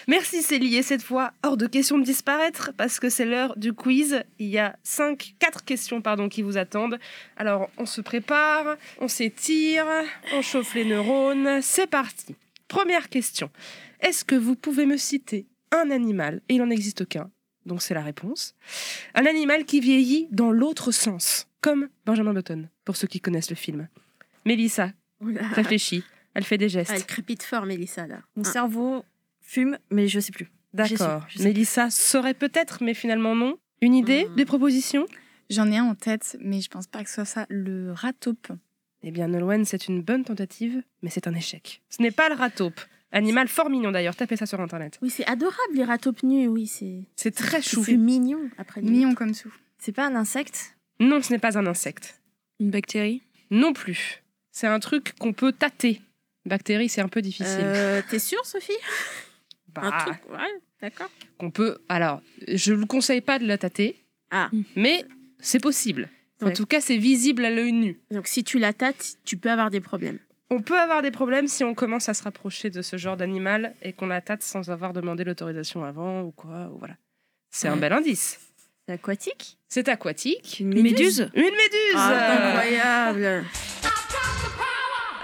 Merci 0.08 0.42
Célie. 0.42 0.76
Et 0.76 0.82
cette 0.82 1.02
fois, 1.02 1.32
hors 1.42 1.56
de 1.56 1.66
question 1.66 1.98
de 1.98 2.04
disparaître 2.04 2.72
parce 2.76 2.98
que 2.98 3.10
c'est 3.10 3.26
l'heure 3.26 3.56
du 3.56 3.72
quiz. 3.72 4.22
Il 4.38 4.48
y 4.48 4.58
a 4.58 4.76
cinq, 4.82 5.34
quatre 5.38 5.64
questions 5.64 6.00
pardon, 6.00 6.28
qui 6.28 6.42
vous 6.42 6.56
attendent. 6.56 6.98
Alors, 7.36 7.70
on 7.76 7.86
se 7.86 8.00
prépare, 8.00 8.76
on 9.00 9.08
s'étire, 9.08 9.86
on 10.32 10.40
chauffe 10.40 10.74
les 10.74 10.84
neurones. 10.84 11.60
C'est 11.60 11.88
parti. 11.88 12.36
Première 12.68 13.08
question. 13.08 13.50
Est-ce 14.00 14.24
que 14.24 14.36
vous 14.36 14.56
pouvez 14.56 14.86
me 14.86 14.96
citer 14.96 15.46
un 15.72 15.90
animal, 15.90 16.40
et 16.48 16.54
il 16.54 16.58
n'en 16.58 16.70
existe 16.70 17.06
qu'un, 17.06 17.30
donc 17.66 17.82
c'est 17.82 17.94
la 17.94 18.02
réponse, 18.02 18.54
un 19.14 19.26
animal 19.26 19.64
qui 19.64 19.80
vieillit 19.80 20.28
dans 20.30 20.50
l'autre 20.50 20.92
sens, 20.92 21.46
comme 21.60 21.88
Benjamin 22.06 22.32
Button, 22.32 22.68
pour 22.84 22.96
ceux 22.96 23.06
qui 23.06 23.20
connaissent 23.20 23.50
le 23.50 23.56
film. 23.56 23.88
Mélissa 24.44 24.92
réfléchit, 25.20 26.04
elle 26.34 26.44
fait 26.44 26.58
des 26.58 26.68
gestes. 26.68 26.90
Ah, 26.92 26.96
elle 26.96 27.06
crépite 27.06 27.42
fort, 27.42 27.66
Mélissa, 27.66 28.06
là. 28.06 28.20
Mon 28.36 28.44
cerveau 28.44 29.04
fume, 29.40 29.78
mais 29.90 30.08
je 30.08 30.20
sais 30.20 30.32
plus. 30.32 30.50
D'accord. 30.72 31.26
Mélissa 31.38 31.90
saurait 31.90 32.34
peut-être, 32.34 32.82
mais 32.82 32.94
finalement 32.94 33.34
non. 33.34 33.58
Une 33.82 33.94
idée, 33.94 34.28
des 34.36 34.44
propositions? 34.44 35.06
J'en 35.48 35.70
ai 35.72 35.78
un 35.78 35.84
en 35.84 35.94
tête, 35.94 36.36
mais 36.40 36.60
je 36.60 36.68
pense 36.68 36.86
pas 36.86 37.02
que 37.02 37.08
ce 37.08 37.16
soit 37.16 37.24
ça. 37.24 37.46
Le 37.48 37.92
rat 37.92 38.12
taupe. 38.12 38.52
Eh 39.02 39.10
bien, 39.10 39.28
Nolwenn, 39.28 39.64
c'est 39.64 39.88
une 39.88 40.02
bonne 40.02 40.24
tentative, 40.24 40.82
mais 41.02 41.10
c'est 41.10 41.26
un 41.26 41.34
échec. 41.34 41.82
Ce 41.88 42.00
n'est 42.02 42.10
pas 42.10 42.28
le 42.28 42.34
rat 42.36 42.50
taupe. 42.50 42.80
Animal 43.12 43.48
fort 43.48 43.70
mignon 43.70 43.90
d'ailleurs, 43.90 44.14
tapez 44.14 44.36
ça 44.36 44.46
sur 44.46 44.60
internet. 44.60 44.98
Oui, 45.02 45.10
c'est 45.10 45.26
adorable, 45.26 45.74
les 45.74 45.84
rats 45.84 45.98
taupes 45.98 46.22
nus, 46.22 46.46
oui, 46.48 46.66
c'est... 46.66 47.02
C'est 47.16 47.34
très 47.34 47.60
chou. 47.60 47.82
C'est 47.84 47.96
mignon, 47.96 48.48
après. 48.56 48.80
Mignon 48.82 49.14
comme 49.14 49.34
tout. 49.34 49.52
C'est 49.78 49.92
pas 49.92 50.06
un 50.06 50.14
insecte? 50.14 50.76
Non, 51.00 51.20
ce 51.22 51.32
n'est 51.32 51.38
pas 51.38 51.58
un 51.58 51.66
insecte. 51.66 52.20
Une 52.60 52.70
bactérie? 52.70 53.22
Non 53.50 53.72
plus. 53.72 54.22
C'est 54.52 54.66
un 54.68 54.78
truc 54.78 55.14
qu'on 55.18 55.32
peut 55.32 55.52
tâter. 55.52 56.00
Bactérie, 56.46 56.88
c'est 56.88 57.00
un 57.00 57.08
peu 57.08 57.20
difficile. 57.22 57.60
Euh, 57.62 58.02
T'es 58.08 58.18
sûre, 58.18 58.44
Sophie? 58.46 58.72
Bah, 59.74 59.82
Un 59.84 59.90
truc, 60.04 60.18
ouais, 60.30 60.60
d'accord. 60.82 61.08
qu'on 61.38 61.52
peut. 61.52 61.78
Alors, 61.88 62.22
je 62.48 62.72
ne 62.72 62.78
vous 62.78 62.86
conseille 62.86 63.20
pas 63.20 63.38
de 63.38 63.46
la 63.46 63.56
tâter, 63.56 64.02
Ah, 64.32 64.50
mais 64.74 65.04
c'est 65.38 65.60
possible. 65.60 66.08
En 66.42 66.50
tout 66.52 66.66
cas, 66.66 66.80
c'est 66.80 66.96
visible 66.96 67.44
à 67.44 67.50
l'œil 67.50 67.72
nu. 67.72 68.00
donc 68.10 68.26
si 68.26 68.42
tu 68.42 68.58
la 68.58 68.72
tâtes, 68.72 69.16
tu 69.24 69.36
peux 69.36 69.48
avoir 69.50 69.70
des 69.70 69.80
problèmes. 69.80 70.18
On 70.52 70.60
peut 70.62 70.78
avoir 70.78 71.00
des 71.00 71.12
problèmes 71.12 71.46
si 71.46 71.62
on 71.62 71.74
commence 71.74 72.08
à 72.08 72.14
se 72.14 72.24
rapprocher 72.24 72.70
de 72.70 72.82
ce 72.82 72.96
genre 72.96 73.16
d'animal 73.16 73.74
et 73.82 73.92
qu'on 73.92 74.08
la 74.08 74.20
tâte 74.20 74.42
sans 74.42 74.68
avoir 74.70 74.92
demandé 74.92 75.22
l'autorisation 75.22 75.84
avant 75.84 76.22
ou 76.22 76.32
quoi. 76.32 76.68
ou 76.74 76.78
voilà. 76.78 76.94
C'est 77.50 77.68
un 77.68 77.76
bel 77.76 77.92
indice. 77.92 78.40
C'est 78.86 78.94
aquatique? 78.94 79.58
C'est 79.68 79.88
aquatique. 79.88 80.58
Une 80.58 80.82
méduse? 80.82 81.30
Une 81.34 81.42
méduse 81.44 81.94
Ah, 81.94 82.48
incroyable 82.48 83.44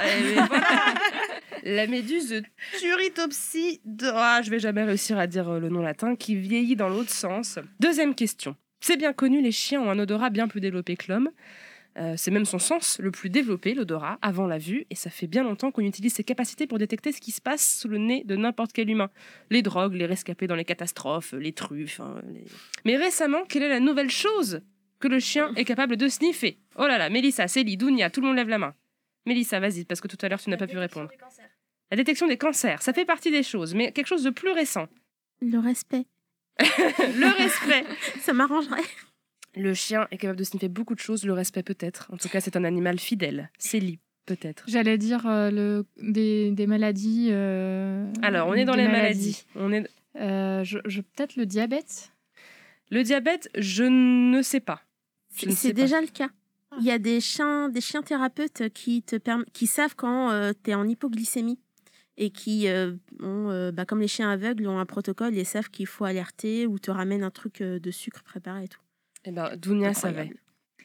Eh 0.04 0.34
voilà. 0.34 0.94
La 1.64 1.88
méduse 1.88 2.28
de 2.28 2.42
Turritopsis 2.78 3.80
de... 3.84 4.06
Ah, 4.14 4.40
je 4.44 4.50
vais 4.50 4.60
jamais 4.60 4.84
réussir 4.84 5.18
à 5.18 5.26
dire 5.26 5.48
euh, 5.48 5.58
le 5.58 5.68
nom 5.68 5.82
latin, 5.82 6.14
qui 6.14 6.36
vieillit 6.36 6.76
dans 6.76 6.88
l'autre 6.88 7.10
sens. 7.10 7.58
Deuxième 7.80 8.14
question. 8.14 8.54
C'est 8.78 8.96
bien 8.96 9.12
connu, 9.12 9.42
les 9.42 9.50
chiens 9.50 9.80
ont 9.80 9.90
un 9.90 9.98
odorat 9.98 10.30
bien 10.30 10.46
plus 10.46 10.60
développé 10.60 10.96
que 10.96 11.10
l'homme. 11.10 11.30
Euh, 11.98 12.14
c'est 12.16 12.30
même 12.30 12.44
son 12.44 12.58
sens 12.58 12.98
le 12.98 13.10
plus 13.10 13.30
développé, 13.30 13.72
l'odorat, 13.72 14.18
avant 14.20 14.46
la 14.46 14.58
vue, 14.58 14.84
et 14.90 14.94
ça 14.94 15.08
fait 15.08 15.26
bien 15.26 15.42
longtemps 15.42 15.70
qu'on 15.70 15.80
utilise 15.82 16.12
ses 16.12 16.24
capacités 16.24 16.66
pour 16.66 16.76
détecter 16.78 17.10
ce 17.10 17.20
qui 17.22 17.30
se 17.30 17.40
passe 17.40 17.78
sous 17.80 17.88
le 17.88 17.96
nez 17.96 18.22
de 18.24 18.36
n'importe 18.36 18.72
quel 18.74 18.90
humain. 18.90 19.08
Les 19.50 19.62
drogues, 19.62 19.94
les 19.94 20.04
rescapés 20.04 20.46
dans 20.46 20.56
les 20.56 20.66
catastrophes, 20.66 21.32
les 21.32 21.52
truffes. 21.52 22.00
hein, 22.00 22.20
les- 22.34 22.44
Mais 22.84 22.96
récemment, 22.96 23.44
quelle 23.48 23.62
est 23.62 23.68
la 23.70 23.80
nouvelle 23.80 24.10
chose 24.10 24.60
que 25.00 25.08
le 25.08 25.18
chien 25.20 25.54
est 25.56 25.64
capable 25.64 25.96
de 25.96 26.06
sniffer? 26.08 26.58
Oh 26.76 26.86
là 26.86 26.98
là, 26.98 27.08
Mélissa, 27.08 27.48
Célie, 27.48 27.78
Dounia, 27.78 28.10
tout 28.10 28.20
le 28.20 28.26
monde 28.26 28.36
lève 28.36 28.48
la 28.50 28.58
main. 28.58 28.74
Mélissa, 29.24 29.58
vas-y, 29.58 29.84
parce 29.86 30.02
que 30.02 30.08
tout 30.08 30.18
à 30.20 30.28
l'heure 30.28 30.40
tu 30.40 30.50
n'as 30.50 30.56
pas 30.58 30.66
pu 30.66 30.76
répondre. 30.78 31.08
La 31.90 31.96
détection 31.96 32.26
des 32.28 32.36
cancers, 32.36 32.82
ça 32.82 32.92
fait 32.92 33.04
partie 33.06 33.30
des 33.30 33.42
choses, 33.42 33.74
mais 33.74 33.92
quelque 33.92 34.06
chose 34.08 34.22
de 34.24 34.30
plus 34.30 34.50
récent. 34.52 34.86
Le 35.40 35.58
respect. 35.58 36.04
Le 36.58 37.36
respect. 37.42 37.84
Ça 38.20 38.32
m'arrangerait. 38.32 38.80
Le 39.56 39.72
chien 39.74 40.06
est 40.10 40.18
capable 40.18 40.38
de 40.38 40.44
sniffer 40.44 40.68
beaucoup 40.68 40.94
de 40.94 41.00
choses, 41.00 41.24
le 41.24 41.32
respect 41.32 41.62
peut-être. 41.62 42.08
En 42.12 42.16
tout 42.18 42.28
cas, 42.28 42.40
c'est 42.40 42.56
un 42.56 42.64
animal 42.64 42.98
fidèle. 42.98 43.50
Célie, 43.58 43.98
peut-être. 44.26 44.64
J'allais 44.68 44.98
dire 44.98 45.26
euh, 45.26 45.50
le, 45.50 45.86
des, 46.00 46.50
des 46.50 46.66
maladies. 46.66 47.28
euh, 47.30 48.06
Alors, 48.22 48.48
on 48.48 48.54
est 48.54 48.64
dans 48.66 48.74
les 48.74 48.86
maladies. 48.88 49.44
On 49.54 49.72
est... 49.72 49.88
Euh, 50.16 50.62
je, 50.64 50.78
je- 50.86 51.00
Peut-être 51.00 51.36
le 51.36 51.46
diabète 51.46 52.12
Le 52.90 53.02
diabète, 53.02 53.48
je 53.56 53.84
ne 53.84 54.42
sais 54.42 54.60
pas. 54.60 54.82
Je 55.36 55.50
C'est 55.50 55.74
pas. 55.74 55.80
déjà 55.82 56.00
le 56.00 56.06
cas. 56.06 56.28
Il 56.78 56.84
y 56.84 56.90
a 56.90 56.98
des 56.98 57.20
chiens, 57.20 57.68
des 57.70 57.80
chiens 57.80 58.02
thérapeutes 58.02 58.68
qui 58.74 59.02
te 59.02 59.16
perm- 59.16 59.44
qui 59.54 59.66
savent 59.66 59.94
quand 59.96 60.52
tu 60.62 60.70
es 60.70 60.74
en 60.74 60.86
hypoglycémie 60.86 61.58
et 62.18 62.30
qui 62.30 62.68
euh, 62.68 62.92
ont, 63.20 63.50
euh, 63.50 63.72
bah, 63.72 63.84
comme 63.86 64.00
les 64.00 64.08
chiens 64.08 64.30
aveugles, 64.30 64.66
ont 64.68 64.78
un 64.78 64.86
protocole 64.86 65.36
et 65.38 65.44
savent 65.44 65.70
qu'il 65.70 65.86
faut 65.86 66.04
alerter 66.04 66.66
ou 66.66 66.78
te 66.78 66.90
ramènent 66.90 67.22
un 67.22 67.30
truc 67.30 67.60
euh, 67.62 67.78
de 67.78 67.90
sucre 67.90 68.22
préparé 68.22 68.64
et 68.64 68.68
tout. 68.68 68.80
Eh 69.26 69.32
ben, 69.32 69.54
Dounia 69.56 69.88
Incroyable. 69.88 70.28
savait. 70.28 70.34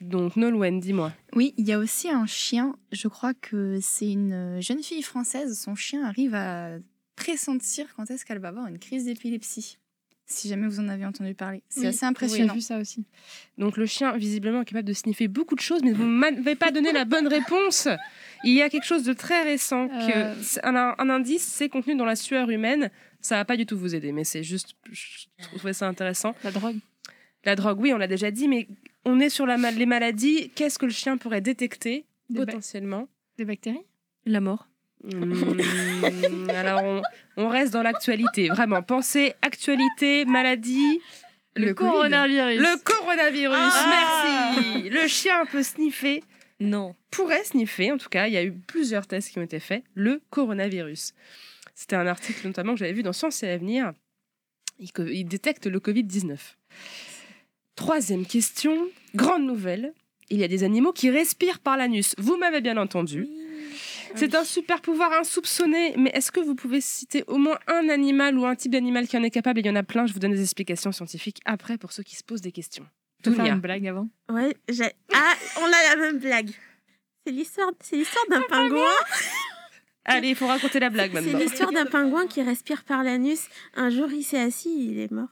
Donc, 0.02 0.36
Nolwenn, 0.36 0.80
dis-moi. 0.80 1.14
Oui, 1.36 1.54
il 1.58 1.68
y 1.68 1.72
a 1.74 1.78
aussi 1.80 2.10
un 2.10 2.26
chien. 2.26 2.76
Je 2.92 3.08
crois 3.08 3.34
que 3.36 3.78
c'est 3.82 4.12
une 4.12 4.58
jeune 4.60 4.82
fille 4.82 5.04
française. 5.04 5.60
Son 5.60 5.76
chien 5.76 6.04
arrive 6.04 6.34
à 6.34 6.72
pressentir 7.16 7.86
quand 7.96 8.10
est-ce 8.10 8.26
qu'elle 8.26 8.40
va 8.40 8.48
avoir 8.48 8.66
une 8.68 8.80
crise 8.80 9.06
d'épilepsie. 9.06 9.78
Si 10.26 10.48
jamais 10.48 10.66
vous 10.68 10.80
en 10.80 10.88
avez 10.88 11.06
entendu 11.06 11.36
parler. 11.36 11.62
C'est 11.70 11.82
Oui, 11.82 11.86
assez 11.88 12.00
J'ai 12.00 12.06
impressionnant. 12.06 12.54
vu 12.54 12.62
ça 12.62 12.80
aussi. 12.80 13.06
Donc, 13.58 13.78
le 13.78 13.86
chien, 13.86 14.16
visiblement, 14.18 14.62
est 14.62 14.66
capable 14.66 14.88
de 14.88 14.94
sniffer 14.94 15.28
beaucoup 15.28 15.56
de 15.56 15.60
choses, 15.60 15.82
mais 15.84 15.92
vous 15.92 16.04
ne 16.06 16.10
m'avez 16.10 16.56
pas 16.56 16.72
donné 16.72 16.94
la 16.94 17.06
bonne 17.06 17.28
réponse. 17.28 17.88
Il 18.44 18.54
y 18.54 18.62
a 18.62 18.70
quelque 18.70 18.86
chose 18.86 19.04
de 19.04 19.14
très 19.14 19.44
récent. 19.44 19.88
Euh. 19.94 20.34
un 20.64 21.10
indice, 21.10 21.44
c'est 21.44 21.70
contenu 21.70 21.96
dans 21.96 22.06
la 22.06 22.16
sueur 22.16 22.50
humaine. 22.50 22.90
Ça 23.20 23.36
va 23.36 23.46
pas 23.46 23.58
du 23.58 23.66
tout 23.68 23.78
vous 23.78 23.94
aider, 23.94 24.14
mais 24.14 24.24
c'est 24.24 24.42
juste. 24.42 24.74
Je 24.90 25.28
trouvais 25.58 25.74
ça 25.74 25.88
intéressant. 25.88 26.34
La 26.44 26.52
drogue. 26.52 26.78
La 27.46 27.56
drogue, 27.56 27.80
oui, 27.80 27.94
on 27.94 27.98
l'a 27.98 28.08
déjà 28.08 28.30
dit, 28.32 28.48
mais 28.48 28.68
on 29.06 29.20
est 29.20 29.30
sur 29.30 29.46
la 29.46 29.58
ma- 29.58 29.72
les 29.72 29.86
maladies. 29.86 30.50
Qu'est-ce 30.56 30.78
que 30.78 30.86
le 30.86 30.92
chien 30.92 31.18
pourrait 31.18 31.42
détecter 31.42 32.06
Des 32.30 32.40
potentiellement? 32.40 33.08
Des 33.38 33.46
bactéries? 33.46 33.82
La 34.26 34.40
mort. 34.42 34.68
Hmm, 35.04 36.48
Alors, 36.50 36.84
on, 36.84 37.02
on 37.38 37.50
reste 37.50 37.74
dans 37.74 37.82
l'actualité. 37.82 38.50
Vraiment, 38.50 38.84
pensez 38.84 39.34
actualité, 39.42 40.26
maladie. 40.26 41.00
Le, 41.56 41.74
coronavirus. 41.74 42.60
Le 42.60 42.78
coronavirus, 42.84 43.58
Ah 43.60 44.56
merci. 44.56 44.90
Le 44.90 45.08
chien 45.08 45.46
peut 45.48 45.64
sniffer, 45.64 46.24
Non. 46.60 46.96
pourrait 47.10 47.44
sniffer, 47.44 47.92
en 47.92 47.98
tout 47.98 48.08
cas, 48.10 48.28
il 48.28 48.34
y 48.34 48.38
a 48.38 48.44
eu 48.44 48.54
plusieurs 48.54 49.06
tests 49.08 49.32
qui 49.32 49.40
ont 49.40 49.42
été 49.44 49.60
faits, 49.60 49.84
le 49.96 50.22
coronavirus. 50.30 51.14
C'était 51.76 51.96
un 51.98 52.08
article 52.08 52.46
notamment 52.48 52.74
que 52.74 52.80
j'avais 52.80 52.94
vu 52.94 53.04
dans 53.04 53.12
Science 53.14 53.42
et 53.44 53.50
Avenir. 53.50 53.92
Il 54.80 55.26
détecte 55.26 55.66
le 55.66 55.80
Covid-19. 55.80 56.38
Troisième 57.86 58.28
question, 58.28 58.78
grande 59.16 59.44
nouvelle. 59.44 59.94
Il 60.30 60.38
y 60.40 60.44
a 60.44 60.48
des 60.48 60.64
animaux 60.64 60.92
qui 60.94 61.10
respirent 61.10 61.58
par 61.58 61.78
l'anus. 61.78 62.14
Vous 62.20 62.38
m'avez 62.38 62.62
bien 62.62 62.78
entendu. 62.78 63.28
C'est 64.14 64.36
un 64.36 64.44
super 64.44 64.82
pouvoir 64.82 65.12
insoupçonné, 65.14 65.96
mais 65.98 66.12
est-ce 66.14 66.32
que 66.32 66.40
vous 66.40 66.54
pouvez 66.54 66.80
citer 66.80 67.24
au 67.26 67.38
moins 67.40 67.58
un 67.66 67.90
animal 67.90 68.38
ou 68.38 68.46
un 68.46 68.56
type 68.56 68.72
d'animal 68.74 69.08
qui 69.08 69.18
en 69.18 69.24
est 69.24 69.32
capable? 69.32 69.62
Il 69.62 69.66
y 69.66 69.70
en 69.72 69.76
a 69.76 69.82
plein, 69.82 70.06
je 70.06 70.14
vous 70.14 70.20
donne 70.20 70.32
des 70.32 70.44
explications 70.44 70.92
scientifiques 70.92 71.40
après 71.44 71.80
pour 71.80 71.92
ceux 71.92 72.04
qui 72.04 72.16
se 72.16 72.24
posent 72.24 72.42
des 72.42 72.52
questions. 72.52 72.86
Peux 73.24 73.32
faire 73.32 73.46
une 73.48 73.60
blague 73.60 73.88
avant? 73.88 74.08
Ouais, 74.32 74.56
j'ai- 74.70 74.94
ah, 75.16 75.34
on 75.62 75.66
a 75.66 75.96
la 75.96 75.96
même 75.96 76.20
blague. 76.20 76.52
C'est 77.26 77.34
l'histoire, 77.34 77.72
c'est 77.82 77.96
l'histoire 77.96 78.26
d'un 78.30 78.42
pingouin. 78.44 78.94
Allez, 80.06 80.30
il 80.30 80.36
faut 80.36 80.46
raconter 80.48 80.80
la 80.80 80.92
blague 80.92 81.14
C'est 81.16 81.22
maintenant. 81.22 81.40
l'histoire 81.40 81.72
d'un 81.72 81.86
pingouin 81.88 82.28
qui 82.28 82.44
respire 82.44 82.84
par 82.84 83.04
l'anus. 83.04 83.48
Un 83.74 83.90
jour, 83.90 84.12
il 84.12 84.24
s'est 84.24 84.40
assis, 84.40 84.90
il 84.92 85.00
est 85.00 85.12
mort. 85.12 85.30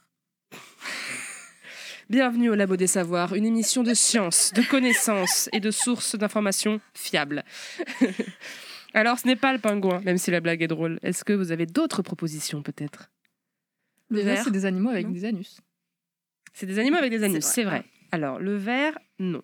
Bienvenue 2.09 2.49
au 2.49 2.55
Labo 2.55 2.75
des 2.75 2.87
Savoirs, 2.87 3.35
une 3.35 3.45
émission 3.45 3.83
de 3.83 3.93
science, 3.93 4.51
de 4.53 4.63
connaissances 4.63 5.47
et 5.53 5.59
de 5.59 5.69
sources 5.69 6.15
d'informations 6.15 6.81
fiables. 6.95 7.43
Alors, 8.95 9.19
ce 9.19 9.27
n'est 9.27 9.35
pas 9.35 9.53
le 9.53 9.59
pingouin, 9.59 10.01
même 10.01 10.17
si 10.17 10.31
la 10.31 10.39
blague 10.39 10.63
est 10.63 10.67
drôle. 10.67 10.99
Est-ce 11.03 11.23
que 11.23 11.33
vous 11.33 11.51
avez 11.51 11.67
d'autres 11.67 12.01
propositions 12.01 12.63
peut-être? 12.63 13.11
Le 14.09 14.21
verre, 14.21 14.35
ver 14.37 14.43
c'est 14.45 14.51
des 14.51 14.65
animaux 14.65 14.89
avec 14.89 15.05
Non. 15.05 15.11
des 15.13 15.25
anus. 15.25 15.61
C'est 16.53 16.65
des 16.65 16.79
animaux 16.79 16.97
avec 16.97 17.11
des 17.11 17.23
anus, 17.23 17.43
c'est 17.45 17.63
vrai. 17.63 17.85
Alors, 18.11 18.39
le 18.39 18.55
verre, 18.57 18.97
non. 19.19 19.43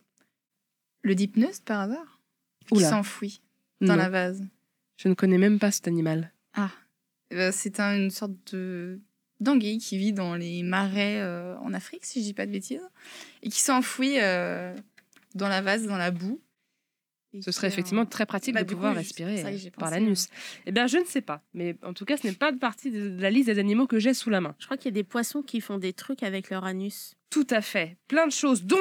Le 1.04 1.14
dipneus, 1.14 1.60
par 1.64 1.82
hasard? 1.82 2.20
Qui 2.66 2.78
Oula. 2.78 2.90
s'enfuit 2.90 3.42
dans 3.82 3.94
Non. 3.94 3.96
la 4.02 4.10
vase? 4.10 4.44
Je 4.98 5.08
ne 5.08 5.14
connais 5.14 5.38
même 5.38 5.60
pas 5.60 5.70
cet 5.70 5.88
animal. 5.88 6.34
Ah. 6.56 6.72
Eh 7.30 7.36
ben, 7.36 7.52
C'est 7.52 7.80
un- 7.80 7.96
une 7.96 8.10
sorte 8.10 8.32
de 8.56 9.00
d'anguille 9.40 9.78
qui 9.80 9.98
vit 9.98 10.14
dans 10.14 10.36
les 10.36 10.64
marais 10.64 11.20
euh, 11.22 11.56
en 11.58 11.74
Afrique, 11.74 12.06
si 12.06 12.20
je 12.22 12.26
dis 12.26 12.34
pas 12.34 12.46
de 12.46 12.52
bêtises, 12.52 12.82
et 13.44 13.50
qui 13.50 13.60
s'enfuit 13.60 14.20
euh, 14.20 14.74
dans 15.34 15.48
la 15.50 15.62
vase, 15.62 15.86
dans 15.86 15.98
la 15.98 16.12
boue. 16.12 16.42
Ce 17.42 17.52
serait 17.52 17.68
effectivement 17.68 18.04
un- 18.04 18.06
très 18.06 18.26
pratique 18.26 18.54
Bah, 18.54 18.64
de 18.64 18.74
pouvoir 18.74 18.94
coup, 18.94 19.00
respirer 19.00 19.58
j'ai 19.58 19.70
par 19.70 19.92
l'anus. 19.92 20.30
Eh 20.66 20.72
bien, 20.72 20.88
je 20.88 20.98
ne 20.98 21.04
sais 21.04 21.20
pas. 21.20 21.44
Mais 21.54 21.76
en 21.84 21.94
tout 21.94 22.06
cas, 22.06 22.16
ce 22.16 22.26
n'est 22.26 22.34
pas 22.34 22.54
de 22.54 22.58
partie 22.58 22.92
de 22.92 23.10
de 23.10 23.22
la 23.22 23.30
liste 23.30 23.48
des 23.48 23.60
animaux 23.60 23.88
que 23.88 24.00
j'ai 24.00 24.14
sous 24.14 24.30
la 24.30 24.40
main. 24.40 24.56
Je 24.58 24.66
crois 24.66 24.78
qu'il 24.78 24.86
y 24.86 24.94
a 24.94 25.00
des 25.00 25.04
poissons 25.04 25.42
qui 25.42 25.60
font 25.60 25.78
des 25.78 25.92
trucs 25.92 26.24
avec 26.24 26.50
leur 26.50 26.64
anus. 26.64 27.16
Tout 27.30 27.48
à 27.50 27.60
fait. 27.62 27.98
Plein 28.08 28.26
de 28.26 28.32
choses, 28.32 28.64
dont 28.64 28.78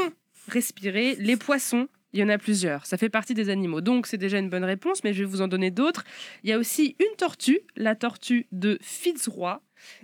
respirer, 0.48 1.16
les 1.16 1.36
poissons, 1.36 1.88
Il 2.12 2.20
y 2.20 2.22
en 2.22 2.28
a 2.28 2.38
plusieurs. 2.38 2.86
Ça 2.86 2.96
fait 2.96 3.09
partie 3.09 3.34
des 3.34 3.48
animaux. 3.50 3.80
Donc, 3.80 4.07
c'est 4.07 4.18
déjà 4.18 4.38
une 4.38 4.48
bonne 4.48 4.62
réponse, 4.62 5.02
mais 5.02 5.12
je 5.12 5.24
vais 5.24 5.28
vous 5.28 5.40
en 5.40 5.48
donner 5.48 5.72
d'autres. 5.72 6.05
Il 6.44 6.50
y 6.50 6.52
a 6.52 6.59
aussi 6.61 6.94
une 7.00 7.16
tortue, 7.16 7.59
la 7.74 7.96
tortue 7.96 8.46
de 8.52 8.78
Fitzroy. 8.80 9.61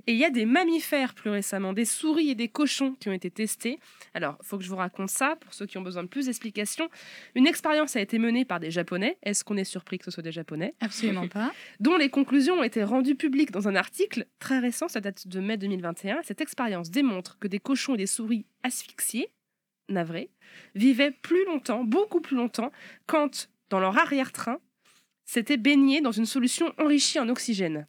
Et 0.06 0.12
il 0.12 0.18
y 0.18 0.24
a 0.24 0.30
des 0.30 0.46
mammifères 0.46 1.14
plus 1.14 1.30
récemment, 1.30 1.72
des 1.72 1.84
souris 1.84 2.30
et 2.30 2.34
des 2.34 2.48
cochons 2.48 2.94
qui 2.98 3.08
ont 3.08 3.12
été 3.12 3.30
testés. 3.30 3.78
Alors, 4.14 4.36
il 4.42 4.46
faut 4.46 4.58
que 4.58 4.64
je 4.64 4.68
vous 4.68 4.76
raconte 4.76 5.10
ça 5.10 5.36
pour 5.36 5.54
ceux 5.54 5.66
qui 5.66 5.78
ont 5.78 5.82
besoin 5.82 6.02
de 6.02 6.08
plus 6.08 6.26
d'explications. 6.26 6.88
Une 7.34 7.46
expérience 7.46 7.96
a 7.96 8.00
été 8.00 8.18
menée 8.18 8.44
par 8.44 8.60
des 8.60 8.70
Japonais. 8.70 9.18
Est-ce 9.22 9.44
qu'on 9.44 9.56
est 9.56 9.64
surpris 9.64 9.98
que 9.98 10.04
ce 10.04 10.10
soit 10.10 10.22
des 10.22 10.32
Japonais? 10.32 10.74
Absolument 10.80 11.28
pas. 11.28 11.52
Dont 11.80 11.96
les 11.96 12.10
conclusions 12.10 12.54
ont 12.54 12.62
été 12.62 12.82
rendues 12.82 13.14
publiques 13.14 13.50
dans 13.50 13.68
un 13.68 13.76
article 13.76 14.26
très 14.38 14.58
récent, 14.58 14.88
ça 14.88 15.00
date 15.00 15.28
de 15.28 15.40
mai 15.40 15.56
2021. 15.56 16.22
Cette 16.22 16.40
expérience 16.40 16.90
démontre 16.90 17.38
que 17.38 17.48
des 17.48 17.60
cochons 17.60 17.94
et 17.94 17.98
des 17.98 18.06
souris 18.06 18.46
asphyxiés, 18.62 19.30
navrés, 19.88 20.30
vivaient 20.74 21.10
plus 21.10 21.44
longtemps, 21.46 21.84
beaucoup 21.84 22.20
plus 22.20 22.36
longtemps, 22.36 22.72
quand, 23.06 23.48
dans 23.70 23.80
leur 23.80 23.98
arrière-train, 23.98 24.58
s'étaient 25.24 25.56
baignés 25.56 26.00
dans 26.00 26.12
une 26.12 26.26
solution 26.26 26.72
enrichie 26.78 27.20
en 27.20 27.28
oxygène. 27.28 27.86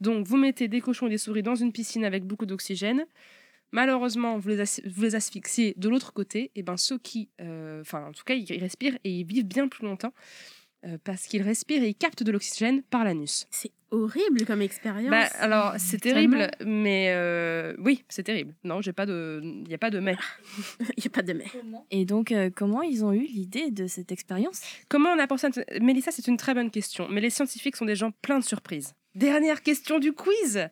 Donc, 0.00 0.26
vous 0.26 0.36
mettez 0.36 0.68
des 0.68 0.80
cochons 0.80 1.06
et 1.06 1.10
des 1.10 1.18
souris 1.18 1.42
dans 1.42 1.54
une 1.54 1.72
piscine 1.72 2.04
avec 2.04 2.24
beaucoup 2.24 2.46
d'oxygène. 2.46 3.06
Malheureusement, 3.72 4.38
vous 4.38 4.48
les, 4.50 4.60
as- 4.60 4.80
vous 4.86 5.02
les 5.02 5.14
asphyxiez 5.14 5.74
de 5.76 5.88
l'autre 5.88 6.12
côté. 6.12 6.50
Et 6.54 6.62
ben, 6.62 6.76
ceux 6.76 6.98
qui, 6.98 7.28
euh, 7.40 7.80
enfin, 7.80 8.06
en 8.06 8.12
tout 8.12 8.24
cas, 8.24 8.34
ils 8.34 8.58
respirent 8.60 8.96
et 9.04 9.10
ils 9.10 9.24
vivent 9.26 9.46
bien 9.46 9.68
plus 9.68 9.84
longtemps 9.84 10.12
euh, 10.84 10.98
parce 11.02 11.26
qu'ils 11.26 11.42
respirent 11.42 11.82
et 11.82 11.88
ils 11.88 11.94
captent 11.94 12.22
de 12.22 12.30
l'oxygène 12.30 12.82
par 12.84 13.04
l'anus. 13.04 13.46
C'est 13.50 13.72
horrible 13.90 14.44
comme 14.46 14.62
expérience. 14.62 15.10
Bah, 15.10 15.26
alors, 15.38 15.74
c'est 15.78 15.98
terrible, 16.00 16.50
mais 16.64 17.08
euh, 17.10 17.74
oui, 17.78 18.04
c'est 18.08 18.22
terrible. 18.22 18.54
Non, 18.64 18.80
j'ai 18.82 18.92
pas 18.92 19.06
de, 19.06 19.40
il 19.42 19.68
y 19.70 19.74
a 19.74 19.78
pas 19.78 19.90
de 19.90 19.98
mais. 19.98 20.16
Il 20.96 21.00
n'y 21.02 21.06
a 21.06 21.10
pas 21.10 21.22
de 21.22 21.32
mais. 21.32 21.46
Et 21.90 22.04
donc, 22.04 22.32
euh, 22.32 22.50
comment 22.54 22.82
ils 22.82 23.04
ont 23.04 23.12
eu 23.12 23.24
l'idée 23.26 23.70
de 23.70 23.86
cette 23.86 24.12
expérience? 24.12 24.60
Comment 24.88 25.10
on 25.10 25.18
a 25.18 25.26
pensé 25.26 25.46
à... 25.48 25.80
Mélissa, 25.80 26.10
c'est 26.12 26.26
une 26.28 26.36
très 26.36 26.54
bonne 26.54 26.70
question, 26.70 27.08
mais 27.10 27.20
les 27.20 27.30
scientifiques 27.30 27.76
sont 27.76 27.84
des 27.84 27.96
gens 27.96 28.10
pleins 28.22 28.38
de 28.38 28.44
surprises. 28.44 28.94
Dernière 29.16 29.62
question 29.62 29.98
du 29.98 30.12
quiz. 30.12 30.68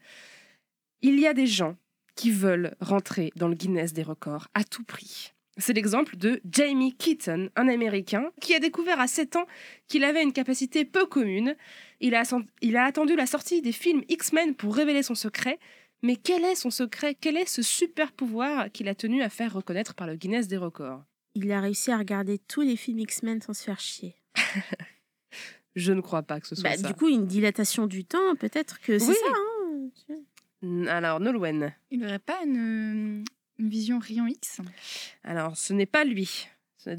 Il 1.01 1.19
y 1.19 1.27
a 1.27 1.33
des 1.33 1.47
gens 1.47 1.79
qui 2.15 2.31
veulent 2.31 2.75
rentrer 2.79 3.33
dans 3.37 3.49
le 3.49 3.55
Guinness 3.55 3.95
des 3.95 4.03
records 4.03 4.49
à 4.53 4.65
tout 4.65 4.85
prix. 4.85 5.33
C'est 5.57 5.73
l'exemple 5.73 6.19
de 6.19 6.43
Jamie 6.53 6.95
Keaton, 6.95 7.49
un 7.57 7.69
Américain, 7.69 8.33
qui 8.43 8.55
a 8.55 8.59
découvert 8.59 9.01
à 9.01 9.07
7 9.07 9.37
ans 9.37 9.47
qu'il 9.89 10.05
avait 10.05 10.23
une 10.23 10.35
capacité 10.35 10.85
peu 10.85 11.07
commune. 11.07 11.57
Il 12.01 12.15
a, 12.15 12.23
il 12.61 12.77
a 12.77 12.85
attendu 12.85 13.17
la 13.17 13.25
sortie 13.25 13.63
des 13.63 13.73
films 13.73 14.03
X-Men 14.11 14.55
pour 14.55 14.77
révéler 14.77 15.03
son 15.03 15.15
secret. 15.15 15.59
Mais 16.03 16.17
quel 16.17 16.45
est 16.45 16.55
son 16.55 16.71
secret? 16.71 17.17
Quel 17.19 17.39
est 17.39 17.49
ce 17.49 17.63
super 17.63 18.13
pouvoir 18.13 18.71
qu'il 18.71 18.91
a 18.91 18.95
tenu 18.95 19.23
à 19.23 19.31
faire 19.31 19.55
reconnaître 19.55 19.95
par 19.95 20.07
le 20.07 20.17
Guinness 20.17 20.49
des 20.49 20.59
records? 20.59 21.03
Il 21.35 21.51
a 21.51 21.63
réussi 21.63 21.93
à 21.93 21.97
regarder 21.97 22.37
tous 22.37 22.61
les 22.61 22.77
films 22.77 22.99
X-Men 22.99 23.41
sans 23.41 23.55
se 23.55 23.65
faire 23.65 23.81
chier. 23.81 24.17
Je 25.75 25.93
ne 25.93 26.01
crois 26.01 26.23
pas 26.23 26.41
que 26.41 26.47
ce 26.47 26.55
soit 26.55 26.71
Bah, 26.71 26.77
ça. 26.77 26.87
du 26.87 26.95
coup, 26.95 27.09
une 27.09 27.27
dilatation 27.27 27.87
du 27.87 28.05
temps, 28.05 28.37
peut-être 28.37 28.81
que 28.81 28.99
c'est 28.99 29.09
Oui. 29.09 29.15
ça. 30.09 30.15
hein. 30.15 30.87
Alors, 30.89 31.21
Nolwenn. 31.21 31.73
Il 31.91 32.01
n'aurait 32.01 32.19
pas 32.19 32.39
une, 32.45 33.25
une 33.59 33.69
vision 33.69 33.99
rayon 33.99 34.27
X? 34.27 34.61
Alors, 35.25 35.57
ce 35.57 35.73
n'est 35.73 35.87
pas 35.87 36.05
lui. 36.05 36.49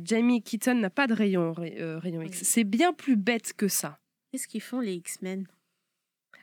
Jamie 0.04 0.42
Keaton 0.42 0.76
n'a 0.76 0.90
pas 0.90 1.08
de 1.08 1.14
rayon, 1.14 1.54
ray- 1.54 1.76
euh, 1.80 2.00
rayon 2.00 2.22
X. 2.22 2.42
C'est 2.44 2.64
bien 2.64 2.92
plus 2.94 3.16
bête 3.16 3.54
que 3.54 3.68
ça. 3.68 4.00
Qu'est-ce 4.32 4.48
qu'ils 4.48 4.62
font, 4.62 4.80
les 4.82 4.94
X-Men? 4.96 5.46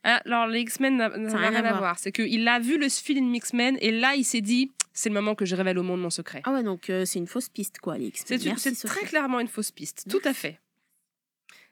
Alors, 0.04 0.46
les 0.48 0.60
X-Men 0.60 0.96
n'a 0.96 1.08
n'a 1.16 1.36
rien, 1.50 1.64
à 1.64 1.78
voir. 1.78 1.98
C'est 1.98 2.10
qu'il 2.12 2.46
a 2.48 2.58
vu 2.58 2.76
le 2.78 2.88
film 2.88 3.32
X-Men 3.34 3.76
et 3.80 3.92
là, 3.92 4.14
il 4.16 4.24
s'est 4.24 4.40
dit 4.40 4.70
c'est 4.92 5.08
le 5.08 5.14
moment 5.14 5.34
que 5.34 5.44
je 5.44 5.54
révèle 5.54 5.78
au 5.78 5.82
monde 5.82 6.00
mon 6.00 6.10
secret. 6.10 6.42
Ah 6.44 6.52
ouais, 6.52 6.62
donc 6.64 6.90
euh, 6.90 7.04
c'est 7.04 7.18
une 7.18 7.26
fausse 7.28 7.48
piste, 7.48 7.78
quoi, 7.78 7.98
les 7.98 8.06
X-Men. 8.08 8.56
C'est 8.58 8.74
très 8.86 9.06
clairement 9.06 9.38
une 9.40 9.48
fausse 9.48 9.70
piste. 9.70 10.06
Tout 10.10 10.20
à 10.24 10.32
fait. 10.34 10.58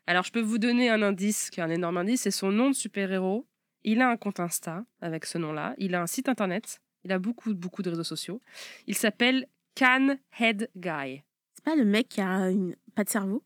Alors, 0.07 0.25
je 0.25 0.33
peux 0.33 0.41
vous 0.41 0.59
donner 0.59 0.91
un 0.91 1.03
indice, 1.03 1.51
qui 1.51 1.61
est 1.61 1.63
un 1.63 1.71
énorme 1.71 1.99
indice 1.99 2.23
c'est 2.23 2.31
son 2.31 2.51
nom 2.51 2.71
de 2.71 2.75
super-héros. 2.75 3.47
Il 3.83 4.01
a 4.01 4.11
un 4.11 4.17
compte 4.17 4.41
Insta 4.41 4.85
avec 5.01 5.25
ce 5.25 5.39
nom-là. 5.39 5.75
Il 5.79 5.95
a 5.95 6.03
un 6.03 6.07
site 6.07 6.29
internet. 6.29 6.81
Il 7.05 7.13
a 7.13 7.19
beaucoup, 7.19 7.55
beaucoup 7.55 7.83
de 7.83 7.91
réseaux 7.91 8.05
sociaux. 8.05 8.41
Il 8.87 8.95
s'appelle 8.95 9.47
Can 9.75 10.17
Head 10.39 10.71
Guy. 10.77 11.23
C'est 11.55 11.65
pas 11.65 11.77
le 11.77 11.85
mec 11.85 12.09
qui 12.09 12.21
a 12.21 12.51
une... 12.51 12.77
pas 12.95 13.05
de 13.05 13.09
cerveau? 13.09 13.43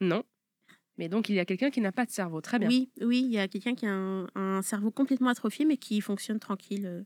Non. 0.00 0.22
Mais 0.96 1.08
donc, 1.08 1.28
il 1.28 1.34
y 1.34 1.40
a 1.40 1.44
quelqu'un 1.44 1.70
qui 1.70 1.80
n'a 1.80 1.90
pas 1.90 2.04
de 2.04 2.10
cerveau. 2.10 2.40
Très 2.40 2.58
bien. 2.58 2.68
Oui, 2.68 2.90
oui, 3.00 3.22
il 3.24 3.32
y 3.32 3.38
a 3.38 3.48
quelqu'un 3.48 3.74
qui 3.74 3.86
a 3.86 3.92
un, 3.92 4.28
un 4.36 4.62
cerveau 4.62 4.92
complètement 4.92 5.30
atrophié, 5.30 5.64
mais 5.64 5.76
qui 5.76 6.00
fonctionne 6.00 6.38
tranquille, 6.38 6.86
euh, 6.86 7.02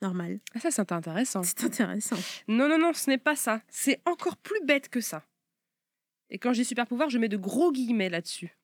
normal. 0.00 0.40
Ah, 0.54 0.60
ça, 0.60 0.70
c'est 0.70 0.92
intéressant. 0.92 1.42
C'est 1.42 1.64
intéressant. 1.64 2.16
Non, 2.48 2.68
non, 2.68 2.78
non, 2.78 2.92
ce 2.94 3.10
n'est 3.10 3.18
pas 3.18 3.36
ça. 3.36 3.60
C'est 3.68 4.00
encore 4.06 4.38
plus 4.38 4.64
bête 4.64 4.88
que 4.88 5.02
ça. 5.02 5.24
Et 6.32 6.38
quand 6.38 6.52
je 6.52 6.60
dis 6.62 6.64
super 6.64 6.86
pouvoir, 6.88 7.10
je 7.10 7.18
mets 7.18 7.28
de 7.28 7.36
gros 7.36 7.70
guillemets 7.70 8.08
là-dessus. 8.08 8.56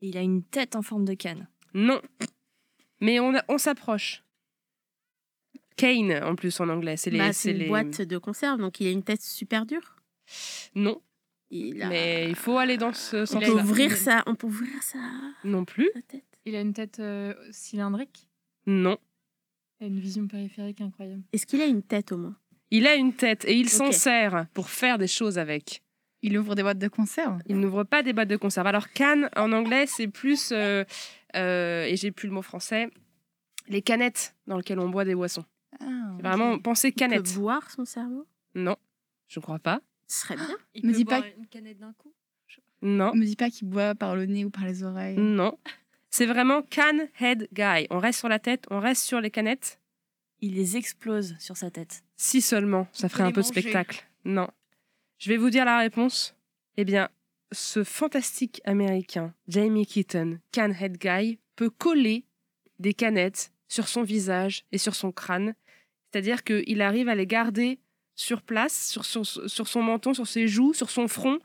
Il 0.00 0.16
a 0.16 0.22
une 0.22 0.42
tête 0.44 0.76
en 0.76 0.82
forme 0.82 1.04
de 1.04 1.12
canne. 1.14 1.48
Non. 1.74 2.00
Mais 3.00 3.20
on, 3.20 3.34
a- 3.34 3.44
on 3.48 3.58
s'approche. 3.58 4.22
Kane, 5.76 6.12
en 6.24 6.34
plus, 6.36 6.58
en 6.60 6.68
anglais. 6.68 6.96
C'est 6.96 7.10
les. 7.10 7.18
Bah, 7.18 7.32
c'est 7.32 7.50
une 7.50 7.58
les- 7.58 7.66
boîte 7.68 8.00
de 8.00 8.16
conserve, 8.18 8.58
donc 8.60 8.80
il 8.80 8.86
a 8.86 8.90
une 8.90 9.02
tête 9.02 9.20
super 9.20 9.66
dure. 9.66 9.96
Non. 10.74 11.02
Il 11.50 11.82
a- 11.82 11.88
Mais 11.88 12.28
il 12.28 12.34
faut 12.34 12.58
aller 12.58 12.76
dans 12.76 12.92
ce 12.92 13.18
On 13.18 13.26
sens-là. 13.26 13.46
peut 13.48 13.52
ouvrir 13.54 13.96
ça, 13.96 14.22
on 14.26 14.34
peut 14.34 14.46
ouvrir 14.46 14.82
ça. 14.82 14.98
Non 15.44 15.64
plus. 15.64 15.90
Il 16.44 16.56
a 16.56 16.60
une 16.60 16.72
tête 16.72 16.98
euh, 17.00 17.34
cylindrique 17.50 18.28
Non. 18.66 18.98
et 19.80 19.86
une 19.86 20.00
vision 20.00 20.26
périphérique 20.26 20.80
incroyable. 20.80 21.22
Est-ce 21.32 21.46
qu'il 21.46 21.60
a 21.60 21.66
une 21.66 21.82
tête 21.82 22.10
au 22.12 22.16
moins? 22.18 22.36
Il 22.70 22.86
a 22.86 22.94
une 22.96 23.12
tête 23.14 23.44
et 23.44 23.54
il 23.54 23.68
s'en 23.68 23.92
sert 23.92 24.46
pour 24.54 24.70
faire 24.70 24.98
des 24.98 25.06
choses 25.06 25.38
avec. 25.38 25.82
Il 26.26 26.36
ouvre 26.38 26.56
des 26.56 26.62
boîtes 26.62 26.78
de 26.78 26.88
conserve 26.88 27.38
Il 27.46 27.60
n'ouvre 27.60 27.84
pas 27.84 28.02
des 28.02 28.12
boîtes 28.12 28.26
de 28.28 28.36
conserve. 28.36 28.66
Alors, 28.66 28.90
canne, 28.90 29.30
en 29.36 29.52
anglais, 29.52 29.86
c'est 29.86 30.08
plus. 30.08 30.50
euh, 30.52 30.84
euh, 31.36 31.84
et 31.84 31.96
j'ai 31.96 32.10
plus 32.10 32.26
le 32.28 32.34
mot 32.34 32.42
français. 32.42 32.90
Les 33.68 33.80
canettes 33.80 34.34
dans 34.48 34.56
lesquelles 34.56 34.80
on 34.80 34.88
boit 34.88 35.04
des 35.04 35.14
boissons. 35.14 35.44
Ah, 35.80 35.84
Vraiment, 36.20 36.58
pensez 36.58 36.88
Il 36.88 36.92
peut 36.94 36.98
canette. 36.98 37.32
boire 37.34 37.70
son 37.70 37.84
cerveau? 37.84 38.26
Non, 38.56 38.76
je 39.28 39.38
crois 39.38 39.58
pas. 39.60 39.80
Ce 40.08 40.22
serait 40.22 40.34
bien. 40.36 40.48
Il 40.74 40.84
Me 40.86 40.90
peut 40.92 40.96
dis 40.98 41.04
pas- 41.04 41.22
une 41.38 41.46
canette 41.46 41.78
d'un 41.78 41.92
coup? 41.92 42.12
Non, 42.82 43.14
Me 43.14 43.24
dis 43.24 43.36
pas 43.36 43.48
qu'il 43.50 43.68
boit 43.68 43.94
par 43.94 44.16
le 44.16 44.26
nez 44.26 44.44
ou 44.44 44.50
par 44.50 44.64
les 44.64 44.82
oreilles. 44.82 45.16
non. 45.18 45.56
C'est 46.10 46.26
vraiment 46.26 46.62
can 46.62 47.06
head 47.20 47.46
guy. 47.52 47.86
On 47.90 47.98
reste 47.98 48.18
sur 48.20 48.28
la 48.28 48.38
tête, 48.38 48.64
on 48.70 48.80
reste 48.80 49.02
sur 49.02 49.20
les 49.20 49.30
canettes. 49.30 49.78
Il 50.40 50.54
les 50.54 50.76
explose 50.76 51.36
sur 51.38 51.56
sa 51.56 51.70
tête. 51.70 52.02
Si 52.16 52.40
seulement, 52.40 52.86
ça 52.92 53.08
ferait 53.08 53.24
un 53.24 53.32
peu 53.32 53.42
de 53.42 53.46
spectacle. 53.46 54.06
Non. 54.24 54.48
Je 55.18 55.28
vais 55.30 55.36
vous 55.36 55.50
dire 55.50 55.64
la 55.64 55.78
réponse. 55.78 56.34
Eh 56.76 56.84
bien, 56.84 57.08
ce 57.52 57.84
fantastique 57.84 58.60
américain, 58.64 59.32
Jamie 59.48 59.86
Keaton, 59.86 60.38
can 60.52 60.72
head 60.78 60.98
guy, 60.98 61.38
peut 61.56 61.70
coller 61.70 62.24
des 62.78 62.92
canettes 62.94 63.52
sur 63.68 63.88
son 63.88 64.02
visage 64.02 64.64
et 64.72 64.78
sur 64.78 64.94
son 64.94 65.12
crâne. 65.12 65.54
C'est-à-dire 66.12 66.44
qu'il 66.44 66.82
arrive 66.82 67.08
à 67.08 67.14
les 67.14 67.26
garder 67.26 67.78
sur 68.14 68.42
place, 68.42 68.88
sur, 68.90 69.04
son- 69.04 69.24
sur 69.24 69.68
son 69.68 69.82
menton, 69.82 70.14
sur 70.14 70.26
ses 70.26 70.48
joues, 70.48 70.74
sur 70.74 70.90
son 70.90 71.08
front, 71.08 71.38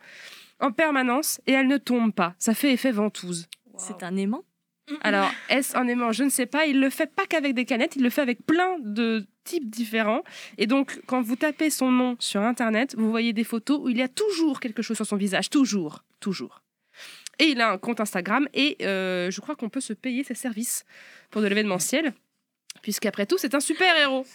en 0.60 0.72
permanence, 0.72 1.42
et 1.48 1.54
elles 1.54 1.68
ne 1.68 1.78
tombent 1.78 2.14
pas. 2.14 2.36
Ça 2.40 2.54
fait 2.54 2.74
effet 2.74 2.92
ventouse. 2.92 3.48
C'est 3.78 4.04
un 4.04 4.16
aimant? 4.16 4.44
Alors, 5.02 5.32
est-ce 5.50 5.76
un 5.78 5.88
aimant? 5.88 6.12
Je 6.12 6.24
ne 6.24 6.30
sais 6.30 6.46
pas. 6.46 6.66
Il 6.66 6.80
le 6.80 6.90
fait 6.90 7.12
pas 7.14 7.26
qu'avec 7.26 7.54
des 7.56 7.66
canettes, 7.66 7.96
il 7.96 8.04
le 8.04 8.10
fait 8.10 8.22
avec 8.22 8.46
plein 8.46 8.78
de 8.80 9.26
types 9.44 9.70
différents. 9.70 10.24
Et 10.58 10.68
donc, 10.68 11.02
quand 11.08 11.22
vous 11.22 11.36
tapez 11.36 11.70
son 11.70 11.92
nom 11.92 12.16
sur 12.20 12.42
Internet, 12.42 12.96
vous 12.98 13.10
voyez 13.10 13.34
des 13.34 13.44
photos 13.44 13.80
où 13.82 13.90
il 13.90 13.98
y 13.98 14.02
a 14.02 14.08
toujours 14.08 14.60
quelque 14.60 14.82
chose 14.82 14.98
sur 14.98 15.06
son 15.06 15.18
visage. 15.18 15.50
Toujours. 15.50 16.04
Toujours. 16.20 16.62
Et 17.40 17.46
il 17.46 17.62
a 17.62 17.72
un 17.72 17.78
compte 17.78 18.00
Instagram 18.00 18.48
et 18.54 18.78
euh, 18.82 19.32
je 19.32 19.42
crois 19.42 19.56
qu'on 19.56 19.70
peut 19.70 19.82
se 19.82 19.94
payer 19.94 20.24
ses 20.24 20.36
services 20.36 20.86
pour 21.32 21.42
de 21.42 21.48
l'événementiel. 21.48 22.14
Puisqu'après 22.82 23.26
tout, 23.26 23.38
c'est 23.38 23.56
un 23.56 23.60
super-héros. 23.60 24.26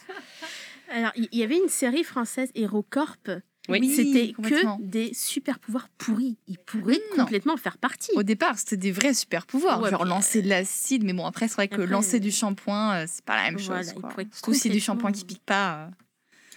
Alors, 0.89 1.11
il 1.15 1.27
y 1.31 1.43
avait 1.43 1.57
une 1.57 1.69
série 1.69 2.03
française, 2.03 2.49
HeroCorp. 2.55 3.29
Oui. 3.69 3.93
C'était 3.93 4.31
que 4.33 4.81
des 4.81 5.13
super 5.13 5.59
pouvoirs 5.59 5.89
pourris. 5.97 6.37
Il 6.47 6.57
pourrait 6.57 6.99
Non. 7.17 7.23
complètement 7.23 7.53
en 7.53 7.57
faire 7.57 7.77
partie. 7.77 8.11
Au 8.15 8.23
départ, 8.23 8.57
c'était 8.57 8.77
des 8.77 8.91
vrais 8.91 9.13
super 9.13 9.45
pouvoirs, 9.45 9.81
Ouais, 9.81 9.89
genre 9.89 10.01
puis, 10.01 10.09
lancer 10.09 10.41
de 10.41 10.49
l'acide, 10.49 11.03
mais 11.03 11.13
bon, 11.13 11.25
après, 11.25 11.47
c'est 11.47 11.55
vrai 11.55 11.67
que 11.67 11.75
Après, 11.75 11.87
lancer 11.87 12.17
euh, 12.17 12.19
du 12.21 12.31
shampoing, 12.31 12.95
euh, 12.95 13.05
c'est 13.07 13.25
pas 13.25 13.35
la 13.35 13.51
même 13.51 13.59
voilà, 13.59 13.83
chose. 13.83 13.93
Surtout 14.33 14.53
si 14.53 14.69
du 14.69 14.79
shampoing 14.79 15.11
qui 15.11 15.25
pique 15.25 15.43
pas. 15.45 15.89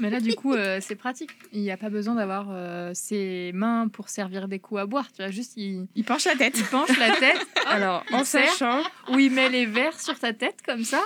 Mais 0.00 0.10
là, 0.10 0.18
du 0.20 0.34
coup, 0.34 0.54
euh, 0.54 0.78
c'est 0.80 0.94
pratique. 0.96 1.30
Il 1.52 1.60
n'y 1.60 1.70
a 1.70 1.76
pas 1.76 1.90
besoin 1.90 2.14
d'avoir 2.14 2.48
euh, 2.50 2.90
ses 2.94 3.52
mains 3.54 3.88
pour 3.88 4.08
servir 4.08 4.48
des 4.48 4.58
coups 4.58 4.80
à 4.80 4.86
boire. 4.86 5.06
Tu 5.12 5.22
vois, 5.22 5.30
juste, 5.30 5.52
il, 5.56 5.86
Il 5.94 6.04
penche 6.04 6.24
la 6.24 6.34
tête. 6.36 6.54
il 6.58 6.64
penche 6.64 6.98
la 6.98 7.10
tête, 7.16 7.46
Alors, 7.66 8.04
il 8.10 8.16
en 8.16 8.24
sachant, 8.24 8.82
ou 9.10 9.18
il 9.18 9.30
met 9.30 9.48
les 9.48 9.66
verres 9.66 10.00
sur 10.00 10.18
ta 10.18 10.32
tête, 10.32 10.56
comme 10.66 10.84
ça. 10.84 11.02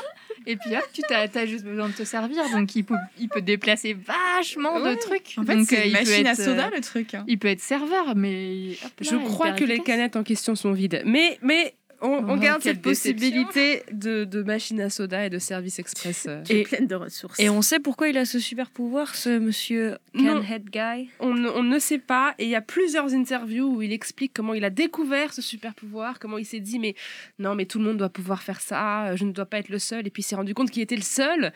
Et 0.46 0.56
puis 0.56 0.76
hop, 0.76 0.84
tu 0.92 1.02
t'as 1.08 1.26
as 1.34 1.46
juste 1.46 1.64
besoin 1.64 1.88
de 1.88 1.94
te 1.94 2.04
servir. 2.04 2.48
Donc, 2.50 2.74
il 2.76 2.84
peut, 2.84 2.94
il 3.18 3.28
peut 3.28 3.40
déplacer 3.42 3.94
vachement 3.94 4.74
Ouais. 4.76 4.94
de 4.94 5.00
trucs. 5.00 5.34
En 5.38 5.44
fait, 5.44 5.62
c'est 5.64 5.78
euh, 5.78 5.82
une 5.82 5.86
il 5.88 5.92
peut 5.92 5.98
machine 6.10 6.26
à 6.26 6.32
être, 6.32 6.36
soda, 6.42 6.70
le 6.74 6.80
truc. 6.80 7.14
hein. 7.14 7.24
Il 7.26 7.38
peut 7.38 7.48
être 7.48 7.60
serveur, 7.60 8.14
mais. 8.14 8.76
hop 8.84 8.92
je 9.00 9.16
crois 9.16 9.52
que 9.52 9.64
les 9.64 9.78
canettes 9.80 10.16
en 10.16 10.22
question 10.22 10.54
sont 10.54 10.72
vides. 10.72 11.02
Mais, 11.06 11.38
mais 11.42 11.74
On, 12.04 12.28
on 12.28 12.34
Oh, 12.34 12.36
garde 12.38 12.62
cette 12.62 12.82
possibilité 12.82 13.82
de, 13.92 14.24
de 14.24 14.42
machine 14.42 14.80
à 14.80 14.90
soda 14.90 15.24
et 15.26 15.30
de 15.30 15.38
service 15.38 15.78
express. 15.78 16.26
euh. 16.28 16.42
Et 16.50 16.62
pleine 16.64 16.86
de 16.86 16.94
ressources. 16.94 17.40
Et 17.40 17.48
on 17.48 17.62
sait 17.62 17.78
pourquoi 17.80 18.08
il 18.08 18.18
a 18.18 18.24
ce 18.24 18.38
super 18.38 18.70
pouvoir, 18.70 19.14
ce 19.14 19.38
monsieur 19.38 19.96
Non. 20.14 20.42
Canhead 20.42 20.68
Guy? 20.70 21.08
On, 21.20 21.32
ne- 21.34 21.48
on 21.50 21.62
ne 21.62 21.78
sait 21.78 21.98
pas, 21.98 22.34
et 22.38 22.44
il 22.44 22.50
y 22.50 22.54
a 22.54 22.60
plusieurs 22.60 23.14
interviews 23.14 23.66
où 23.76 23.82
il 23.82 23.92
explique 23.92 24.32
comment 24.34 24.52
il 24.54 24.64
a 24.64 24.70
découvert 24.70 25.32
ce 25.32 25.40
super 25.42 25.74
pouvoir, 25.74 26.18
comment 26.18 26.36
il 26.38 26.44
s'est 26.44 26.60
dit 26.60 26.78
mais 26.78 26.94
non 27.38 27.54
mais 27.54 27.64
tout 27.66 27.78
le 27.78 27.84
monde 27.86 27.96
doit 27.96 28.10
pouvoir 28.10 28.42
faire 28.42 28.60
ça, 28.60 29.16
je 29.16 29.24
ne 29.24 29.32
dois 29.32 29.46
pas 29.46 29.58
être 29.58 29.70
le 29.70 29.78
seul, 29.78 30.06
et 30.06 30.10
puis 30.10 30.20
il 30.22 30.26
s'est 30.26 30.36
rendu 30.36 30.52
compte 30.54 30.70
qu'il 30.70 30.82
était 30.82 30.96
le 30.96 31.02
seul. 31.02 31.52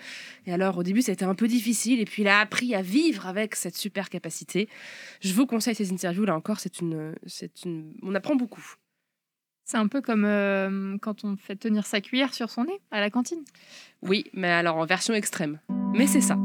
Et 0.47 0.53
alors 0.53 0.79
au 0.79 0.83
début 0.83 1.03
c'était 1.03 1.25
un 1.27 1.35
peu 1.35 1.47
difficile, 1.49 2.01
et 2.01 2.05
puis 2.07 2.23
il 2.23 2.29
a 2.29 2.41
appris 2.41 2.75
à 2.75 2.81
vivre 2.83 3.27
avec 3.27 3.55
cette 3.55 3.77
super 3.77 4.09
capacité. 4.09 4.69
Je 5.21 5.33
vous 5.35 5.47
conseille 5.47 5.75
ces 5.75 5.93
interviews 5.93 6.25
là 6.25 6.35
encore, 6.35 6.61
c'est 6.61 6.81
une, 6.81 7.15
c'est 7.27 7.65
une, 7.65 7.93
on 8.03 8.15
apprend 8.15 8.35
beaucoup. 8.37 8.65
C'est 9.71 9.77
un 9.77 9.87
peu 9.87 10.01
comme 10.01 10.25
euh, 10.25 10.97
quand 11.03 11.25
on 11.25 11.37
fait 11.37 11.55
tenir 11.55 11.85
sa 11.85 12.01
cuillère 12.01 12.33
sur 12.33 12.49
son 12.49 12.65
nez 12.65 12.81
à 12.91 13.01
la 13.01 13.11
cantine. 13.11 13.45
Oui, 14.01 14.25
mais 14.33 14.49
alors 14.49 14.77
en 14.77 14.87
version 14.87 15.13
extrême. 15.13 15.59
Mais 15.93 16.07
c'est 16.07 16.23
ça. 16.23 16.39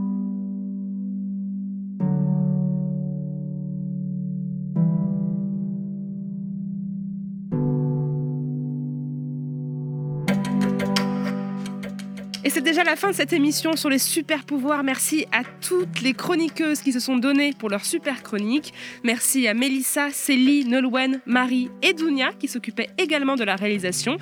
Déjà 12.83 12.95
la 12.95 12.97
fin 12.97 13.11
de 13.11 13.15
cette 13.15 13.31
émission 13.31 13.77
sur 13.77 13.89
les 13.89 13.97
super 13.97 14.43
pouvoirs. 14.43 14.83
Merci 14.83 15.25
à 15.31 15.43
toutes 15.61 16.01
les 16.01 16.13
chroniqueuses 16.13 16.81
qui 16.81 16.91
se 16.91 16.99
sont 16.99 17.15
données 17.15 17.53
pour 17.57 17.69
leur 17.69 17.85
super 17.85 18.23
chronique. 18.23 18.73
Merci 19.05 19.47
à 19.47 19.53
Mélissa, 19.53 20.09
Célie, 20.11 20.65
Nolwenn, 20.65 21.21
Marie 21.25 21.69
et 21.81 21.93
Dounia 21.93 22.33
qui 22.33 22.49
s'occupaient 22.49 22.89
également 22.97 23.37
de 23.37 23.45
la 23.45 23.55
réalisation. 23.55 24.17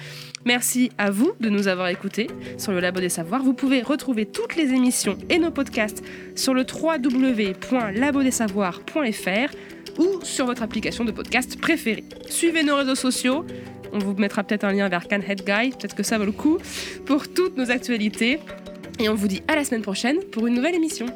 Merci 0.46 0.92
à 1.00 1.10
vous 1.10 1.32
de 1.40 1.50
nous 1.50 1.68
avoir 1.68 1.88
écoutés 1.88 2.28
sur 2.60 2.72
le 2.72 2.82
Labo 2.82 3.00
des 3.00 3.10
Savoirs. 3.10 3.42
Vous 3.42 3.54
pouvez 3.54 3.82
retrouver 3.82 4.28
toutes 4.28 4.56
les 4.56 4.74
émissions 4.74 5.18
et 5.32 5.40
nos 5.40 5.50
podcasts 5.50 6.04
sur 6.36 6.54
le 6.54 6.64
www.labodesavoirs.fr 6.64 9.56
ou 9.98 10.20
sur 10.22 10.46
votre 10.46 10.62
application 10.62 11.04
de 11.04 11.12
podcast 11.12 11.60
préférée. 11.60 12.04
Suivez 12.30 12.62
nos 12.62 12.76
réseaux 12.76 12.94
sociaux. 12.94 13.44
On 13.94 14.00
vous 14.00 14.14
mettra 14.16 14.44
peut-être 14.44 14.64
un 14.64 14.72
lien 14.72 14.90
vers 14.90 15.08
Canhead 15.08 15.44
Guy, 15.46 15.72
peut-être 15.72 15.96
que 15.96 16.04
ça 16.04 16.18
vaut 16.18 16.26
le 16.26 16.32
coup, 16.32 16.58
pour 17.06 17.28
toutes 17.28 17.58
nos 17.58 17.72
actualités. 17.72 18.40
Et 19.00 19.10
on 19.10 19.16
vous 19.16 19.28
dit 19.28 19.42
à 19.48 19.56
la 19.56 19.64
semaine 19.64 19.82
prochaine 19.82 20.20
pour 20.32 20.48
une 20.48 20.54
nouvelle 20.54 20.76
émission. 20.76 21.08